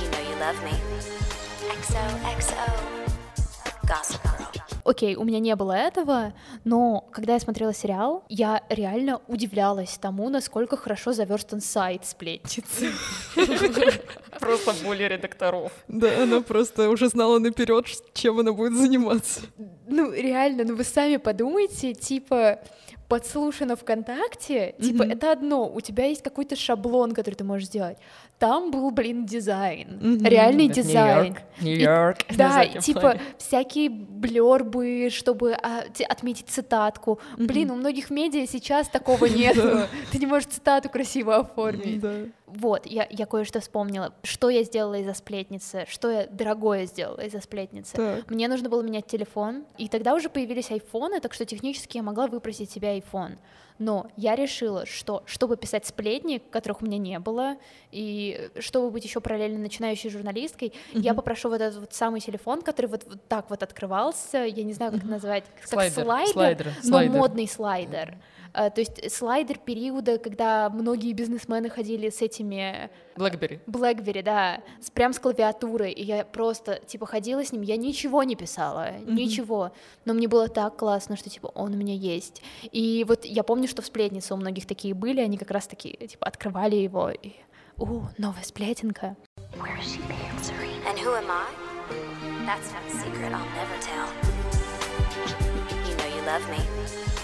You 0.00 0.08
know 0.10 0.22
you 0.28 0.36
love 0.40 0.62
me. 0.64 0.72
XOXO. 1.80 3.12
Gossip 3.86 4.22
Girl. 4.22 4.42
Окей, 4.84 5.14
у 5.14 5.24
меня 5.24 5.38
не 5.38 5.54
было 5.54 5.72
этого, 5.72 6.32
но 6.64 7.06
когда 7.12 7.34
я 7.34 7.40
смотрела 7.40 7.72
сериал, 7.72 8.24
я 8.28 8.62
реально 8.68 9.20
удивлялась 9.28 9.96
тому, 9.96 10.28
насколько 10.28 10.76
хорошо 10.76 11.12
заверстан 11.12 11.60
сайт 11.60 12.04
сплетницы. 12.04 12.90
Просто 14.42 14.84
более 14.84 15.08
редакторов. 15.08 15.72
Да, 15.88 16.22
она 16.22 16.40
просто 16.40 16.90
уже 16.90 17.08
знала 17.08 17.38
наперед, 17.38 17.86
чем 18.12 18.40
она 18.40 18.52
будет 18.52 18.74
заниматься. 18.76 19.40
Ну, 19.86 20.12
реально, 20.12 20.64
ну 20.64 20.74
вы 20.74 20.84
сами 20.84 21.16
подумайте, 21.16 21.94
типа, 21.94 22.58
подслушано 23.08 23.76
ВКонтакте, 23.76 24.74
типа, 24.80 25.02
mm-hmm. 25.02 25.12
это 25.12 25.32
одно, 25.32 25.70
у 25.72 25.80
тебя 25.80 26.06
есть 26.06 26.22
какой-то 26.22 26.56
шаблон, 26.56 27.12
который 27.12 27.34
ты 27.34 27.44
можешь 27.44 27.68
сделать. 27.68 27.98
Там 28.42 28.72
был, 28.72 28.90
блин, 28.90 29.24
дизайн, 29.24 30.00
mm-hmm. 30.00 30.28
реальный 30.28 30.64
это 30.66 30.74
дизайн. 30.74 31.36
Нью-Йорк. 31.60 32.18
Да, 32.36 32.66
типа, 32.66 33.00
плане. 33.00 33.20
всякие 33.38 33.88
блербы, 33.88 35.10
чтобы 35.12 35.52
а, 35.52 35.84
отметить 36.08 36.48
цитатку. 36.48 37.20
Mm-hmm. 37.36 37.46
Блин, 37.46 37.70
у 37.70 37.76
многих 37.76 38.10
медиа 38.10 38.44
сейчас 38.48 38.88
такого 38.88 39.26
нет. 39.26 39.56
Ты 40.10 40.18
не 40.18 40.26
можешь 40.26 40.48
цитату 40.48 40.88
красиво 40.88 41.36
оформить. 41.36 42.02
Вот, 42.48 42.84
я, 42.86 43.06
я 43.08 43.26
кое-что 43.26 43.60
вспомнила. 43.60 44.12
Что 44.24 44.50
я 44.50 44.64
сделала 44.64 44.96
из-за 44.96 45.14
сплетницы, 45.14 45.84
что 45.88 46.10
я 46.10 46.26
дорогое 46.26 46.86
сделала 46.86 47.20
из-за 47.20 47.40
сплетницы. 47.40 47.96
Так. 47.96 48.28
Мне 48.28 48.48
нужно 48.48 48.68
было 48.68 48.82
менять 48.82 49.06
телефон, 49.06 49.66
и 49.78 49.88
тогда 49.88 50.14
уже 50.14 50.28
появились 50.28 50.72
айфоны, 50.72 51.20
так 51.20 51.32
что 51.32 51.46
технически 51.46 51.98
я 51.98 52.02
могла 52.02 52.26
выпросить 52.26 52.72
себе 52.72 52.98
iPhone. 52.98 53.38
Но 53.82 54.06
я 54.16 54.36
решила, 54.36 54.86
что 54.86 55.24
чтобы 55.26 55.56
писать 55.56 55.86
сплетни, 55.86 56.40
которых 56.50 56.82
у 56.82 56.86
меня 56.86 56.98
не 56.98 57.18
было, 57.18 57.56
и 57.90 58.50
чтобы 58.60 58.90
быть 58.90 59.04
еще 59.04 59.20
параллельно 59.20 59.58
начинающей 59.58 60.08
журналисткой, 60.08 60.68
mm-hmm. 60.68 61.00
я 61.00 61.14
попрошу 61.14 61.48
вот 61.48 61.60
этот 61.60 61.80
вот 61.80 61.92
самый 61.92 62.20
телефон, 62.20 62.62
который 62.62 62.86
вот, 62.86 63.04
вот 63.06 63.26
так 63.26 63.50
вот 63.50 63.62
открывался, 63.62 64.38
я 64.38 64.62
не 64.62 64.72
знаю, 64.72 64.92
как 64.92 65.02
mm-hmm. 65.02 65.10
назвать, 65.10 65.44
как 65.58 65.68
слайдер, 65.68 66.04
слайдер, 66.04 66.32
слайдер, 66.32 66.66
но 66.84 66.90
слайдер. 66.90 67.16
модный 67.18 67.48
слайдер. 67.48 68.08
Mm-hmm 68.08 68.41
то 68.52 68.72
есть 68.76 69.10
слайдер 69.12 69.58
периода, 69.58 70.18
когда 70.18 70.68
многие 70.70 71.12
бизнесмены 71.12 71.70
ходили 71.70 72.10
с 72.10 72.20
этими... 72.20 72.90
BlackBerry. 73.16 73.60
BlackBerry, 73.66 74.22
да, 74.22 74.62
с, 74.80 74.90
прям 74.90 75.12
с 75.12 75.18
клавиатурой, 75.18 75.92
и 75.92 76.04
я 76.04 76.24
просто, 76.24 76.76
типа, 76.86 77.06
ходила 77.06 77.44
с 77.44 77.52
ним, 77.52 77.62
я 77.62 77.76
ничего 77.76 78.22
не 78.22 78.36
писала, 78.36 78.88
mm-hmm. 78.88 79.12
ничего, 79.12 79.72
но 80.04 80.14
мне 80.14 80.28
было 80.28 80.48
так 80.48 80.76
классно, 80.76 81.16
что, 81.16 81.30
типа, 81.30 81.46
он 81.54 81.74
у 81.74 81.76
меня 81.76 81.94
есть. 81.94 82.42
И 82.70 83.04
вот 83.08 83.24
я 83.24 83.42
помню, 83.42 83.68
что 83.68 83.82
в 83.82 83.86
сплетнице 83.86 84.34
у 84.34 84.36
многих 84.36 84.66
такие 84.66 84.94
были, 84.94 85.20
они 85.20 85.38
как 85.38 85.50
раз 85.50 85.66
таки, 85.66 85.96
типа, 86.06 86.26
открывали 86.26 86.76
его, 86.76 87.10
и, 87.10 87.32
у, 87.78 88.02
новая 88.18 88.42
сплетенка. 88.42 89.16
That's 92.44 92.72
not 92.72 92.82
a 92.84 92.90
secret 92.90 93.32
I'll 93.32 93.46
never 93.54 93.78
tell. 93.80 94.08
You 95.86 95.94
know 95.96 96.16
you 96.16 96.22
love 96.26 96.48
me. 96.50 97.21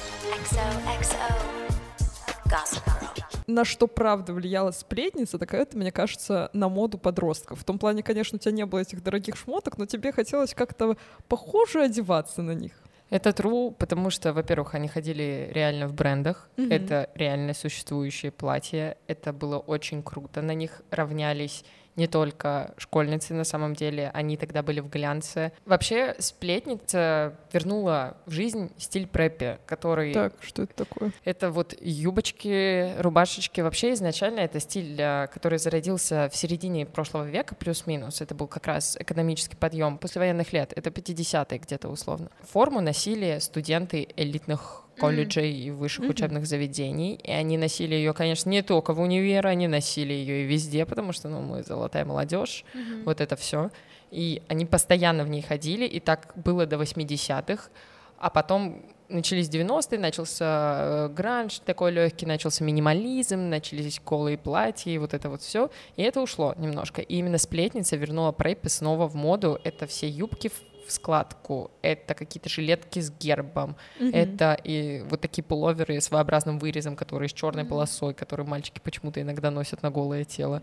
На 3.46 3.64
что 3.64 3.86
правда 3.86 4.34
влияла 4.34 4.72
сплетница, 4.72 5.38
так 5.38 5.54
это, 5.54 5.76
мне 5.76 5.90
кажется, 5.90 6.50
на 6.52 6.68
моду 6.68 6.98
подростков. 6.98 7.60
В 7.60 7.64
том 7.64 7.78
плане, 7.78 8.02
конечно, 8.02 8.36
у 8.36 8.38
тебя 8.38 8.52
не 8.52 8.66
было 8.66 8.80
этих 8.80 9.02
дорогих 9.02 9.36
шмоток, 9.36 9.78
но 9.78 9.86
тебе 9.86 10.12
хотелось 10.12 10.54
как-то 10.54 10.96
похоже 11.28 11.82
одеваться 11.82 12.42
на 12.42 12.52
них. 12.52 12.72
Это 13.10 13.30
true, 13.30 13.72
потому 13.72 14.10
что, 14.10 14.34
во-первых, 14.34 14.74
они 14.74 14.86
ходили 14.86 15.50
реально 15.54 15.88
в 15.88 15.94
брендах, 15.94 16.50
mm-hmm. 16.56 16.74
это 16.74 17.10
реально 17.14 17.54
существующие 17.54 18.30
платья, 18.30 18.98
это 19.06 19.32
было 19.32 19.58
очень 19.58 20.02
круто, 20.02 20.42
на 20.42 20.52
них 20.52 20.82
равнялись 20.90 21.64
не 21.98 22.06
только 22.06 22.74
школьницы 22.76 23.34
на 23.34 23.42
самом 23.42 23.74
деле, 23.74 24.10
они 24.14 24.36
тогда 24.36 24.62
были 24.62 24.78
в 24.78 24.88
глянце. 24.88 25.52
Вообще 25.66 26.14
сплетница 26.20 27.34
вернула 27.52 28.16
в 28.24 28.30
жизнь 28.30 28.70
стиль 28.78 29.08
преппи, 29.08 29.58
который... 29.66 30.14
Так, 30.14 30.34
что 30.40 30.62
это 30.62 30.84
такое? 30.84 31.12
Это 31.24 31.50
вот 31.50 31.74
юбочки, 31.80 32.94
рубашечки. 33.00 33.60
Вообще 33.60 33.94
изначально 33.94 34.40
это 34.40 34.60
стиль, 34.60 34.96
э, 34.96 35.26
который 35.26 35.58
зародился 35.58 36.30
в 36.32 36.36
середине 36.36 36.86
прошлого 36.86 37.24
века, 37.24 37.56
плюс-минус. 37.56 38.20
Это 38.20 38.36
был 38.36 38.46
как 38.46 38.68
раз 38.68 38.96
экономический 39.00 39.56
подъем 39.56 39.98
после 39.98 40.20
военных 40.20 40.52
лет. 40.52 40.72
Это 40.76 40.90
50-е 40.90 41.58
где-то 41.58 41.88
условно. 41.88 42.30
Форму 42.42 42.80
носили 42.80 43.38
студенты 43.40 44.06
элитных 44.16 44.84
колледжей 44.98 45.50
mm-hmm. 45.50 45.66
и 45.66 45.70
высших 45.70 46.04
mm-hmm. 46.04 46.10
учебных 46.10 46.46
заведений, 46.46 47.20
и 47.22 47.30
они 47.30 47.56
носили 47.56 47.94
ее, 47.94 48.12
конечно, 48.12 48.50
не 48.50 48.62
только 48.62 48.92
в 48.92 49.00
универ, 49.00 49.46
они 49.46 49.68
носили 49.68 50.12
ее 50.12 50.42
и 50.42 50.46
везде, 50.46 50.86
потому 50.86 51.12
что, 51.12 51.28
ну, 51.28 51.40
мы 51.40 51.62
золотая 51.62 52.04
молодежь, 52.04 52.64
mm-hmm. 52.74 53.04
вот 53.04 53.20
это 53.20 53.36
все, 53.36 53.70
и 54.10 54.42
они 54.48 54.66
постоянно 54.66 55.24
в 55.24 55.28
ней 55.28 55.42
ходили, 55.42 55.84
и 55.84 56.00
так 56.00 56.32
было 56.36 56.66
до 56.66 56.76
80-х, 56.76 57.70
а 58.18 58.30
потом 58.30 58.82
начались 59.08 59.48
90-е, 59.48 59.98
начался 59.98 60.78
э, 60.80 61.08
гранж 61.08 61.60
такой 61.60 61.92
легкий, 61.92 62.26
начался 62.26 62.64
минимализм, 62.64 63.48
начались 63.48 64.00
голые 64.04 64.36
платья 64.38 64.90
и 64.90 64.98
вот 64.98 65.14
это 65.14 65.28
вот 65.30 65.42
все, 65.42 65.70
и 65.96 66.02
это 66.02 66.20
ушло 66.20 66.54
немножко. 66.56 67.00
И 67.00 67.16
именно 67.16 67.38
сплетница 67.38 67.96
вернула 67.96 68.32
преппи 68.32 68.68
снова 68.68 69.08
в 69.08 69.14
моду. 69.14 69.58
Это 69.64 69.86
все 69.86 70.08
юбки 70.08 70.50
в 70.88 70.92
складку, 70.92 71.70
это 71.82 72.14
какие-то 72.14 72.48
жилетки 72.48 73.00
с 73.00 73.10
гербом, 73.10 73.76
Мгм. 74.00 74.10
это 74.12 74.58
и 74.64 75.02
вот 75.08 75.20
такие 75.20 75.42
пуловеры 75.44 76.00
с 76.00 76.04
своеобразным 76.06 76.58
вырезом, 76.58 76.96
которые 76.96 77.28
с 77.28 77.32
черной 77.32 77.62
Мгм. 77.62 77.70
полосой, 77.70 78.14
которые 78.14 78.46
мальчики 78.46 78.80
почему-то 78.82 79.20
иногда 79.22 79.50
носят 79.50 79.82
на 79.82 79.90
голое 79.90 80.24
тело. 80.24 80.62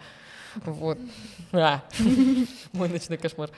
Вот. 0.65 0.99
Мой 2.75 2.89
ночной 2.89 3.17
кошмар. 3.17 3.49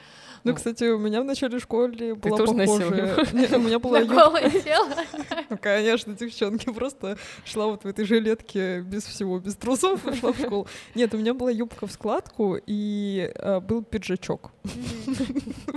Ну, 0.43 0.53
кстати, 0.53 0.83
у 0.85 0.97
меня 0.97 1.21
в 1.21 1.25
начале 1.25 1.59
школы 1.59 2.15
была 2.15 2.37
похожая... 2.37 3.15
У 3.57 3.59
меня 3.59 3.79
была 3.79 3.99
юбка. 3.99 4.31
Ну, 5.49 5.57
конечно, 5.57 6.13
девчонки, 6.13 6.71
просто 6.71 7.17
шла 7.45 7.67
вот 7.67 7.83
в 7.83 7.87
этой 7.87 8.05
жилетке 8.05 8.81
без 8.81 9.03
всего, 9.05 9.39
без 9.39 9.55
трусов 9.55 10.05
и 10.11 10.15
шла 10.15 10.33
в 10.33 10.39
школу. 10.39 10.67
Нет, 10.93 11.13
у 11.13 11.17
меня 11.17 11.33
была 11.33 11.49
юбка 11.49 11.87
в 11.87 11.91
складку 11.91 12.57
и 12.65 13.31
э, 13.33 13.59
был 13.61 13.83
пиджачок. 13.83 14.51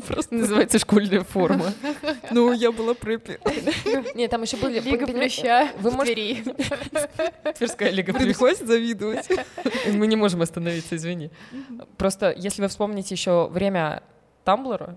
Просто, 0.06 0.34
Называется 0.34 0.78
школьная 0.78 1.22
форма. 1.22 1.72
ну, 2.30 2.52
я 2.52 2.72
была 2.72 2.94
прэппи. 2.94 3.38
Нет, 4.14 4.30
там 4.30 4.42
еще 4.42 4.56
были... 4.56 4.80
Лига 4.80 5.06
плюща 5.06 5.70
Вы 5.78 5.90
в 5.90 5.94
можете... 5.94 6.42
Тверская 7.56 7.90
лига 7.90 8.12
плюща. 8.12 8.34
хватит 8.34 8.66
завидовать. 8.66 9.28
Мы 9.86 10.06
не 10.06 10.16
можем 10.16 10.42
остановиться, 10.42 10.96
извини. 10.96 11.30
Просто, 11.96 12.34
если 12.36 12.62
вы 12.62 12.68
вспомните 12.68 13.14
еще 13.14 13.29
время 13.50 14.02
Тамблера. 14.44 14.96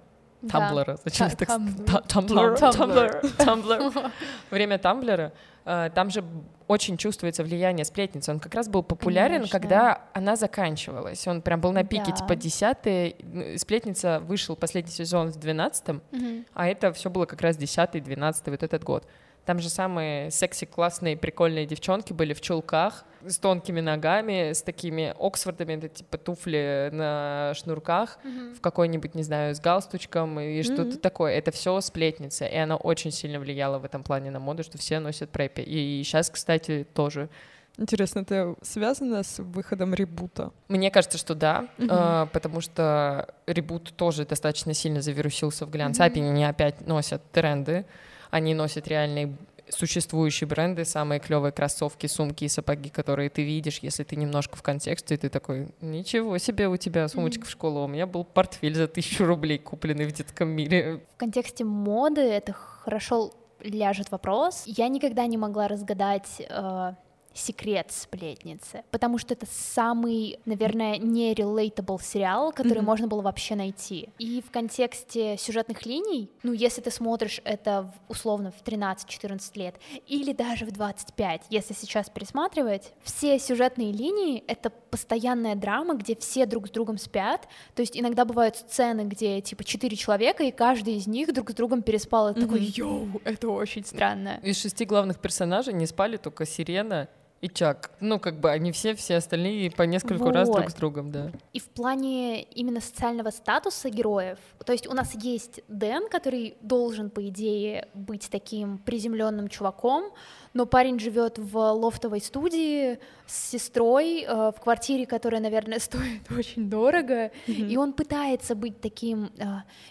Тамблера, 0.51 0.97
зачем 1.05 1.27
я 1.29 1.35
так 1.35 1.47
Там- 1.47 1.73
Та- 1.85 2.01
Тамблер, 2.01 2.57
Тамблер. 2.59 3.21
Тамблер. 3.37 4.11
Время 4.51 4.77
Тамблера, 4.77 5.31
э, 5.65 5.89
там 5.95 6.09
же 6.09 6.21
очень 6.67 6.97
чувствуется 6.97 7.43
влияние 7.45 7.85
сплетницы. 7.85 8.31
Он 8.31 8.39
как 8.41 8.53
раз 8.53 8.67
был 8.67 8.83
популярен, 8.83 9.35
Конечно. 9.43 9.59
когда 9.59 10.01
она 10.13 10.35
заканчивалась. 10.35 11.25
Он 11.27 11.41
прям 11.41 11.61
был 11.61 11.71
на 11.71 11.85
пике, 11.85 12.11
Да. 12.11 12.17
типа, 12.17 12.35
десятый. 12.35 13.15
Сплетница 13.57 14.19
вышел 14.19 14.57
последний 14.57 14.91
сезон 14.91 15.29
в 15.31 15.37
двенадцатом, 15.37 16.01
Мгм. 16.11 16.45
а 16.53 16.67
это 16.67 16.91
все 16.91 17.09
было 17.09 17.25
как 17.25 17.39
раз 17.41 17.55
десятый, 17.55 18.01
двенадцатый, 18.01 18.51
вот 18.51 18.63
этот 18.63 18.83
год. 18.83 19.05
Там 19.45 19.59
же 19.59 19.69
самые 19.69 20.31
секси, 20.31 20.65
классные, 20.65 21.17
прикольные 21.17 21.65
девчонки 21.65 22.13
были 22.13 22.33
в 22.33 22.39
чулках, 22.39 23.03
с 23.25 23.37
тонкими 23.37 23.81
ногами, 23.81 24.53
с 24.53 24.61
такими 24.61 25.13
Оксфордами, 25.19 25.73
это 25.73 25.89
типа 25.89 26.17
туфли 26.17 26.89
на 26.93 27.53
шнурках, 27.55 28.19
Мгм. 28.23 28.55
в 28.55 28.61
какой-нибудь, 28.61 29.15
не 29.15 29.23
знаю, 29.23 29.53
с 29.55 29.59
галстучком 29.59 30.39
и 30.39 30.61
что-то 30.63 30.83
Мгм. 30.83 30.97
такое. 30.99 31.33
Это 31.33 31.51
все 31.51 31.79
сплетница, 31.81 32.45
и 32.45 32.55
она 32.55 32.75
очень 32.77 33.11
сильно 33.11 33.39
влияла 33.39 33.79
в 33.79 33.85
этом 33.85 34.03
плане 34.03 34.31
на 34.31 34.39
моду, 34.39 34.63
что 34.63 34.77
все 34.77 34.99
носят 34.99 35.29
преппи. 35.29 35.61
И 35.61 36.01
сейчас, 36.03 36.29
кстати, 36.29 36.85
тоже. 36.93 37.29
Интересно, 37.77 38.19
это 38.19 38.55
связано 38.61 39.23
с 39.23 39.39
выходом 39.39 39.93
ребута? 39.95 40.51
Мне 40.67 40.91
кажется, 40.91 41.17
что 41.17 41.33
да, 41.33 41.67
Мгм. 41.77 41.89
э, 41.91 42.27
потому 42.31 42.61
что 42.61 43.33
ребут 43.47 43.93
тоже 43.95 44.25
достаточно 44.25 44.73
сильно 44.73 45.01
завирусился 45.01 45.65
в 45.65 45.71
глянце. 45.71 46.01
Мгм. 46.03 46.11
Аппи 46.11 46.19
они 46.19 46.45
опять 46.45 46.85
носят 46.87 47.21
тренды, 47.31 47.85
они 48.33 48.55
носят 48.55 48.87
реальные 48.87 49.37
существующие 49.69 50.47
бренды, 50.47 50.85
самые 50.85 51.19
клевые 51.19 51.51
кроссовки, 51.51 52.07
сумки 52.07 52.45
и 52.45 52.47
сапоги, 52.49 52.89
которые 52.89 53.29
ты 53.29 53.43
видишь, 53.43 53.79
если 53.79 54.03
ты 54.03 54.15
немножко 54.15 54.57
в 54.57 54.61
контексте, 54.63 55.15
и 55.15 55.17
ты 55.17 55.29
такой, 55.29 55.67
ничего 55.81 56.37
себе 56.39 56.67
у 56.67 56.77
тебя 56.77 57.07
сумочка 57.07 57.41
Мгм. 57.41 57.47
в 57.47 57.51
школу, 57.51 57.79
а 57.79 57.83
у 57.85 57.87
меня 57.87 58.05
был 58.07 58.23
портфель 58.23 58.75
за 58.75 58.87
тысячу 58.87 59.25
рублей, 59.25 59.59
купленный 59.59 60.05
в 60.05 60.11
детском 60.11 60.49
мире. 60.49 60.99
В 61.15 61.17
контексте 61.17 61.63
моды 61.63 62.21
это 62.21 62.53
хорошо 62.53 63.31
ляжет 63.61 64.11
вопрос. 64.11 64.63
Я 64.65 64.87
никогда 64.89 65.25
не 65.27 65.37
могла 65.37 65.67
разгадать 65.67 66.41
э, 66.41 66.93
секрет 67.33 67.87
сплетницы, 67.91 68.83
потому 68.91 69.17
что 69.17 69.33
это 69.33 69.45
самый, 69.49 70.39
наверное, 70.45 70.97
не 70.97 71.33
relatable 71.33 72.01
сериал, 72.01 72.51
который 72.51 72.79
Мгм. 72.79 72.85
можно 72.85 73.07
было 73.07 73.21
вообще 73.21 73.55
найти. 73.55 74.09
И 74.19 74.41
в 74.45 74.51
контексте 74.51 75.35
сюжетных 75.37 75.85
линий, 75.85 76.29
ну, 76.43 76.53
если 76.53 76.81
ты 76.81 76.91
смотришь 76.91 77.41
это 77.43 77.91
в- 78.07 78.11
условно 78.11 78.51
в 78.51 78.61
13-14 78.63 79.55
лет, 79.57 79.75
или 80.07 80.31
даже 80.33 80.65
в 80.65 80.71
25, 80.71 81.43
если 81.49 81.73
сейчас 81.73 82.09
пересматривать, 82.09 82.93
все 83.03 83.39
сюжетные 83.39 83.91
линии— 83.91 84.43
это 84.47 84.69
постоянная 84.69 85.55
драма, 85.55 85.95
где 85.95 86.15
все 86.15 86.45
друг 86.45 86.67
с 86.67 86.71
другом 86.71 86.97
спят, 86.97 87.47
то 87.73 87.81
есть 87.81 87.97
иногда 87.99 88.25
бывают 88.25 88.57
сцены, 88.57 89.01
где 89.01 89.41
типа 89.41 89.63
четыре 89.63 89.95
человека, 89.97 90.43
и 90.43 90.51
каждый 90.51 90.95
из 90.97 91.07
них 91.07 91.33
друг 91.33 91.49
с 91.51 91.53
другом 91.53 91.81
переспал, 91.81 92.29
и 92.29 92.33
ты 92.35 92.41
такой, 92.41 92.61
йоу, 92.61 93.07
это 93.23 93.49
очень 93.49 93.83
странно. 93.83 94.39
Из 94.43 94.61
шести 94.61 94.85
главных 94.85 95.19
персонажей 95.19 95.73
не 95.73 95.87
спали 95.87 96.17
только 96.17 96.45
Сирена 96.45 97.07
и 97.43 97.49
Чак. 97.49 97.91
Ну, 97.99 98.19
как 98.19 98.39
бы 98.39 98.49
они 98.49 98.71
все, 98.71 98.95
все 98.95 99.17
остальные 99.17 99.69
по 99.71 99.83
нескольку 99.83 100.31
раз 100.31 100.47
друг 100.47 100.61
Вот. 100.61 100.71
с 100.71 100.73
другом, 100.75 101.11
да. 101.11 101.29
И 101.51 101.59
в 101.59 101.67
плане 101.69 102.43
именно 102.43 102.79
социального 102.79 103.31
статуса 103.31 103.89
героев, 103.89 104.39
то 104.65 104.71
есть 104.71 104.87
у 104.87 104.93
нас 104.93 105.13
есть 105.13 105.59
Дэн, 105.67 106.07
который 106.09 106.55
должен, 106.61 107.09
по 107.09 107.27
идее, 107.27 107.89
быть 107.93 108.29
таким 108.31 108.77
приземленным 108.77 109.49
чуваком, 109.49 110.13
но 110.53 110.65
парень 110.65 110.99
живет 110.99 111.37
в 111.39 111.57
лофтовой 111.57 112.21
студии 112.21 112.99
с 113.25 113.51
сестрой 113.51 114.21
э, 114.21 114.51
в 114.55 114.59
квартире, 114.61 115.05
которая, 115.05 115.41
наверное, 115.41 115.79
стоит 115.79 116.29
очень 116.31 116.69
дорого, 116.69 117.31
и 117.47 117.75
он 117.77 117.93
пытается 117.93 118.55
быть 118.55 118.79
таким, 118.81 119.31
э, 119.37 119.43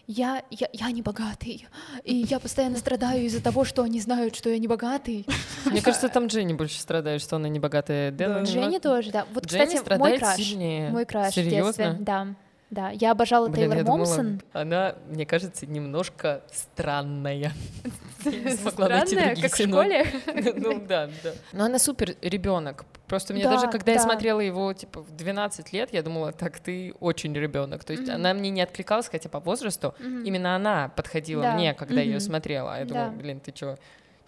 я, 0.07 0.43
я, 0.51 0.69
я 0.73 0.91
не 0.91 1.03
богатый, 1.03 1.67
и 2.05 2.15
я 2.15 2.39
постоянно 2.39 2.77
страдаю 2.79 3.25
из-за 3.27 3.43
того, 3.43 3.65
что 3.65 3.83
они 3.83 4.01
знают, 4.01 4.37
что 4.37 4.51
я 4.51 4.59
не 4.59 4.69
богатый. 4.69 5.27
Мне 5.65 5.83
кажется, 5.83 6.09
там 6.09 6.27
Дженни 6.27 6.53
больше 6.55 6.81
страдает, 6.81 7.21
что 7.23 7.37
она 7.37 7.49
не 7.49 7.59
богатая. 7.59 8.11
Дэн, 8.11 8.33
Да. 8.33 8.39
он 8.39 8.45
Дженни 8.45 8.79
тоже, 8.79 9.11
да. 9.11 9.27
Вот, 9.35 9.47
Дженни 9.47 9.77
кстати, 9.77 9.99
мой 9.99 10.19
краш. 10.19 10.37
сильнее. 10.37 10.91
Мой 10.91 11.05
краш 11.07 11.33
в 11.33 11.37
детстве, 11.37 11.51
Серьезно? 11.51 11.97
да. 12.01 12.27
Да, 12.73 12.89
я 12.89 13.11
обожала 13.11 13.49
Блин, 13.49 13.65
Тейлор 13.65 13.77
я 13.77 13.85
думала, 13.85 13.99
Момсон. 13.99 14.41
она, 14.55 14.95
мне 15.11 15.27
кажется, 15.27 15.67
немножко 15.67 16.43
странная. 16.51 17.53
Странная, 18.23 19.37
как 19.37 19.53
в 19.53 19.57
школе. 19.57 20.07
Ну 20.57 20.81
да, 20.89 21.11
да. 21.23 21.33
Но 21.53 21.65
она 21.67 21.79
супер 21.79 22.17
ребенок. 22.23 22.87
Просто 23.09 23.35
мне 23.35 23.43
Да, 23.43 23.51
даже, 23.51 23.69
когда 23.69 23.93
я 23.93 23.99
смотрела 23.99 24.41
его, 24.41 24.73
типа, 24.73 25.03
в 25.03 25.15
12 25.15 25.71
лет, 25.75 25.93
я 25.93 26.03
думала, 26.03 26.33
так, 26.33 26.61
ты 26.61 26.95
очень 26.99 27.35
ребенок. 27.35 27.85
То 27.85 27.93
есть 27.93 28.09
она 28.09 28.33
мне 28.33 28.49
не 28.49 28.63
откликалась, 28.63 29.09
хотя 29.11 29.29
по 29.29 29.39
возрасту. 29.39 29.95
Именно 30.01 30.57
она 30.57 30.89
подходила 30.89 31.51
мне, 31.51 31.75
когда 31.75 31.97
я 31.97 32.05
ее 32.05 32.21
смотрела. 32.21 32.77
А 32.77 32.79
я 32.79 32.87
думала, 32.87 33.11
блин, 33.11 33.41
ты 33.41 33.53
что, 33.55 33.77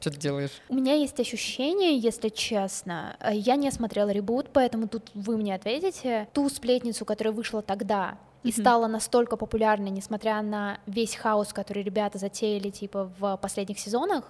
что 0.00 0.10
ты 0.10 0.18
делаешь? 0.18 0.50
У 0.68 0.74
меня 0.74 0.92
есть 0.92 1.18
ощущение, 1.18 1.96
если 1.96 2.28
честно, 2.28 3.16
э, 3.20 3.30
я 3.32 3.56
не 3.56 3.70
смотрела 3.70 4.10
ребут, 4.10 4.48
поэтому 4.52 4.86
тут 4.86 5.10
вы 5.14 5.38
мне 5.38 5.54
ответите. 5.54 6.28
Ту 6.34 6.50
сплетницу, 6.50 7.06
которая 7.06 7.32
вышла 7.32 7.62
тогда 7.62 8.18
и 8.44 8.52
стала 8.52 8.86
настолько 8.86 9.36
популярной, 9.36 9.90
несмотря 9.90 10.40
на 10.42 10.78
весь 10.86 11.16
хаос, 11.16 11.52
который 11.52 11.82
ребята 11.82 12.18
затеяли 12.18 12.70
типа 12.70 13.10
в 13.18 13.36
последних 13.38 13.78
сезонах, 13.78 14.24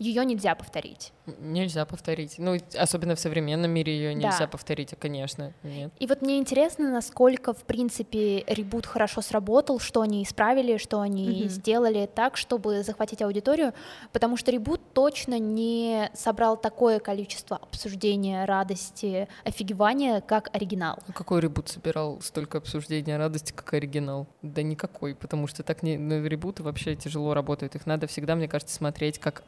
ее 0.00 0.24
нельзя 0.24 0.54
повторить. 0.54 1.12
Нельзя 1.38 1.84
повторить. 1.84 2.36
Ну, 2.38 2.56
особенно 2.76 3.14
в 3.14 3.20
современном 3.20 3.70
мире 3.70 3.92
ее 3.96 4.14
Да. 4.14 4.20
нельзя 4.20 4.46
повторить, 4.48 4.94
конечно. 4.98 5.52
Нет. 5.62 5.92
И 6.00 6.06
вот 6.06 6.22
мне 6.22 6.38
интересно, 6.38 6.90
насколько, 6.90 7.52
в 7.52 7.62
принципе, 7.64 8.42
ребут 8.48 8.86
хорошо 8.86 9.20
сработал, 9.20 9.78
что 9.78 10.00
они 10.00 10.22
исправили, 10.24 10.78
что 10.78 11.00
они 11.00 11.42
Мгм. 11.42 11.48
сделали 11.50 12.08
так, 12.12 12.36
чтобы 12.38 12.82
захватить 12.82 13.20
аудиторию, 13.22 13.74
потому 14.12 14.36
что 14.38 14.50
ребут 14.50 14.80
точно 14.94 15.38
не 15.38 16.10
собрал 16.14 16.56
такое 16.56 16.98
количество 16.98 17.58
обсуждения, 17.58 18.46
радости, 18.46 19.28
офигевания, 19.44 20.22
как 20.22 20.48
оригинал. 20.54 20.98
Ну, 21.06 21.12
какой 21.12 21.40
ребут 21.42 21.68
собирал 21.68 22.20
столько 22.22 22.58
обсуждения 22.58 23.18
радости, 23.18 23.52
как 23.52 23.74
оригинал? 23.74 24.26
Да 24.40 24.62
никакой, 24.62 25.14
потому 25.14 25.46
что 25.46 25.62
так 25.62 25.82
не, 25.82 25.98
ну, 25.98 26.24
ребуты 26.24 26.62
вообще 26.62 26.96
тяжело 26.96 27.34
работают. 27.34 27.74
Их 27.74 27.84
надо 27.84 28.06
всегда, 28.06 28.34
мне 28.34 28.48
кажется, 28.48 28.74
смотреть 28.74 29.18
как 29.18 29.42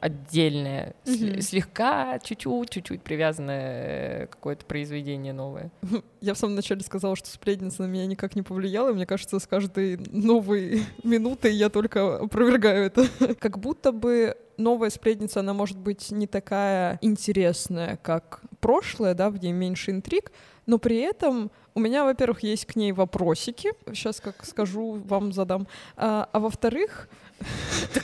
отдельное, 0.47 0.95
Мгм. 1.07 1.41
слегка, 1.41 2.19
чуть-чуть, 2.19 2.71
чуть-чуть 2.71 3.03
привязанное 3.03 4.25
э, 4.25 4.27
какое-то 4.27 4.65
произведение 4.65 5.33
новое. 5.33 5.71
Я 6.21 6.35
в 6.35 6.39
самом 6.39 6.57
начале 6.57 6.83
сказала, 6.83 7.17
что 7.17 7.29
сплетница 7.29 7.83
на 7.83 7.87
меня 7.87 8.07
никак 8.07 8.37
не 8.37 8.43
повлияла, 8.43 8.91
и 8.91 8.95
мне 8.95 9.07
кажется, 9.07 9.39
с 9.39 9.47
каждой 9.47 9.99
новой 10.11 10.83
минутой 11.05 11.53
я 11.55 11.69
только 11.69 12.17
опровергаю 12.19 12.87
это. 12.87 13.07
Как 13.41 13.59
будто 13.59 13.93
бы 13.93 14.37
новая 14.57 14.91
сплетница, 14.91 15.41
она 15.41 15.55
может 15.55 15.79
быть 15.79 16.11
не 16.11 16.27
такая 16.27 16.99
интересная, 17.01 17.97
как 17.97 18.43
прошлая, 18.61 19.15
да, 19.15 19.31
в 19.31 19.39
ней 19.39 19.53
меньше 19.53 19.91
интриг, 19.91 20.31
но 20.67 20.79
при 20.79 20.99
этом 20.99 21.51
у 21.75 21.81
меня, 21.81 22.05
во-первых, 22.05 22.43
есть 22.43 22.67
к 22.67 22.77
ней 22.77 22.93
вопросики, 22.93 23.73
сейчас 23.89 24.21
как 24.21 24.45
скажу, 24.45 25.03
вам 25.07 25.33
задам, 25.33 25.67
а, 25.97 26.29
а 26.31 26.39
во-вторых, 26.39 27.09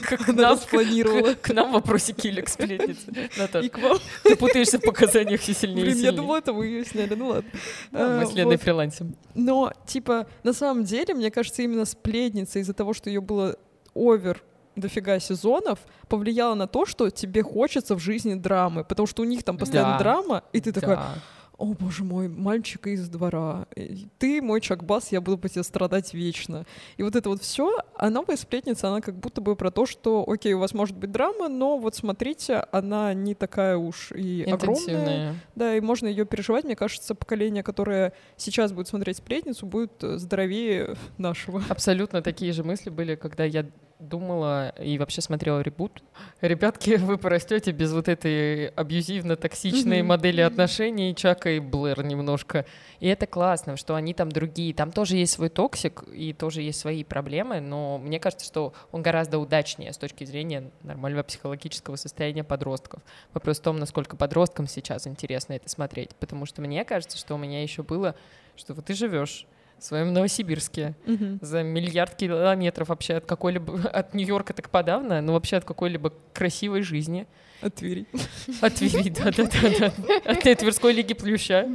Как 0.03 0.29
она 0.29 0.51
распланировала. 0.53 1.35
К 1.35 1.51
нам 1.53 1.72
вопросики 1.72 2.27
или 2.29 2.40
к 2.40 2.48
сплетнице. 2.48 3.12
Наташ, 3.38 3.64
И 3.64 3.68
к 3.68 3.79
вам. 3.79 3.98
ты 4.24 4.37
путаешься 4.37 4.79
в 4.79 4.83
показаниях 4.83 5.40
все 5.40 5.55
сильнее 5.55 5.81
и 5.81 5.85
Блин, 5.85 5.96
я 5.96 6.03
сильнее. 6.03 6.16
думала, 6.16 6.37
это 6.38 6.53
вы 6.53 6.66
ее 6.66 6.85
сняли, 6.85 7.14
ну 7.14 7.29
ладно. 7.29 7.51
Да, 7.92 8.18
Мы 8.20 8.27
с 8.27 8.33
Леной 8.35 8.57
вот. 8.57 8.62
фрилансим. 8.62 9.16
Но, 9.35 9.72
типа, 9.87 10.27
на 10.42 10.53
самом 10.53 10.85
деле, 10.85 11.14
мне 11.14 11.31
кажется, 11.31 11.62
именно 11.62 11.85
сплетница 11.85 12.59
из-за 12.59 12.74
того, 12.74 12.92
что 12.94 13.11
ее 13.11 13.20
было 13.20 13.57
овер 13.94 14.42
дофига 14.77 15.18
сезонов, 15.18 15.81
повлияла 16.09 16.55
на 16.55 16.68
то, 16.68 16.87
что 16.87 17.11
тебе 17.11 17.42
хочется 17.42 17.96
в 17.96 17.98
жизни 17.98 18.35
драмы, 18.35 18.85
потому 18.85 19.07
что 19.09 19.22
у 19.22 19.24
них 19.24 19.42
там 19.42 19.59
постоянно 19.59 19.94
Да. 19.94 19.98
драма, 19.98 20.44
и 20.53 20.61
ты 20.61 20.70
такой, 20.72 20.94
Да. 20.94 21.14
О 21.59 21.75
боже 21.75 22.05
мой, 22.05 22.29
мальчик 22.29 22.87
из 22.87 23.09
двора, 23.09 23.66
э, 23.75 23.88
ты 24.18 24.40
мой 24.40 24.61
Чакбас, 24.61 25.11
я 25.11 25.21
буду 25.21 25.38
по 25.38 25.49
тебе 25.49 25.64
страдать 25.64 26.14
вечно. 26.14 26.64
И 26.97 27.03
вот 27.03 27.16
это 27.16 27.29
вот 27.29 27.42
все, 27.42 27.83
а 27.97 28.11
новая 28.11 28.37
сплетница, 28.37 28.88
она 28.88 29.01
как 29.01 29.16
будто 29.16 29.40
бы 29.40 29.57
про 29.57 29.73
то, 29.73 29.85
что, 29.85 30.25
окей, 30.27 30.55
у 30.55 30.61
вас 30.61 30.73
может 30.73 30.97
быть 30.97 31.11
драма, 31.11 31.49
но 31.49 31.77
вот 31.77 31.97
смотрите, 31.97 32.64
она 32.71 33.12
не 33.12 33.35
такая 33.35 33.77
уж 33.77 34.12
и 34.12 34.44
огромная. 34.44 35.35
Да, 35.57 35.75
и 35.75 35.81
можно 35.81 36.07
ее 36.07 36.25
переживать. 36.25 36.64
Мне 36.64 36.77
кажется, 36.77 37.16
поколение, 37.16 37.64
которое 37.64 38.12
сейчас 38.37 38.73
будет 38.73 38.87
смотреть 38.87 39.16
сплетницу, 39.16 39.66
будет 39.66 39.92
здоровее 40.01 40.97
нашего. 41.18 41.62
Абсолютно 41.68 42.23
такие 42.23 42.53
же 42.53 42.62
мысли 42.62 42.90
были, 42.90 43.16
когда 43.16 43.44
я 43.44 43.66
думала 43.99 44.71
и 44.79 44.99
вообще 44.99 45.21
смотрела 45.21 45.61
ребут. 45.61 46.03
Ребятки, 46.41 46.97
вы 46.97 47.19
порастете 47.19 47.73
без 47.73 47.93
вот 47.93 48.09
этой 48.09 48.69
абьюзивно-токсичной 48.69 50.01
mm-hmm. 50.01 50.05
модели 50.05 50.41
отношений 50.41 51.15
Чака 51.15 51.51
и 51.51 51.61
Блэр 51.61 52.03
немножко. 52.05 52.65
И 53.01 53.09
это 53.09 53.27
классно, 53.27 53.77
что 53.77 53.95
они 53.95 54.15
там 54.15 54.31
другие. 54.31 54.73
Там 54.75 54.93
тоже 54.93 55.17
есть 55.17 55.33
свой 55.33 55.49
toxic 55.49 56.05
и 56.13 56.33
тоже 56.33 56.63
есть 56.63 56.81
свои 56.81 57.05
проблемы, 57.05 57.61
но 57.61 57.99
мне 57.99 58.21
кажется, 58.21 58.47
что 58.47 58.73
он 58.93 59.03
гораздо 59.03 59.39
удачнее 59.39 59.93
с 59.93 59.99
точки 59.99 60.25
зрения 60.25 60.71
нормального 60.83 61.23
психологического 61.23 61.97
состояния 61.97 62.45
подростков. 62.45 63.03
Вопрос 63.35 63.59
в 63.59 63.63
том, 63.63 63.79
насколько 63.79 64.17
подросткам 64.17 64.69
сейчас 64.69 65.07
интересно 65.07 65.55
это 65.55 65.69
смотреть. 65.69 66.15
Потому 66.17 66.47
что 66.47 66.63
мне 66.63 66.85
кажется, 66.85 67.19
что 67.19 67.35
у 67.35 67.39
меня 67.39 67.63
еще 67.63 67.83
было, 67.83 68.15
что 68.57 68.75
вот 68.75 68.87
ты 68.87 68.95
живешь 68.95 69.47
в 69.79 69.85
своем 69.85 70.12
Новосибирске 70.12 70.95
угу. 71.07 71.38
за 71.41 71.62
миллиард 71.62 72.14
километров 72.14 72.88
вообще 72.88 73.14
от 73.14 73.27
какой-либо 73.27 73.88
от 73.93 74.14
Нью-Йорка 74.14 74.53
так 74.55 74.71
подавно, 74.71 75.21
но 75.21 75.33
вообще 75.33 75.57
от 75.57 75.64
какой-либо 75.64 76.12
красивой 76.33 76.83
жизни. 76.83 77.27
От 77.61 77.75
Твери. 77.75 78.07
От 78.61 78.75
Твери, 78.75 79.11
да-да-да. 79.11 79.93
От 80.25 80.59
Тверской 80.59 80.93
лиги 80.93 81.14
плюща. 81.14 81.69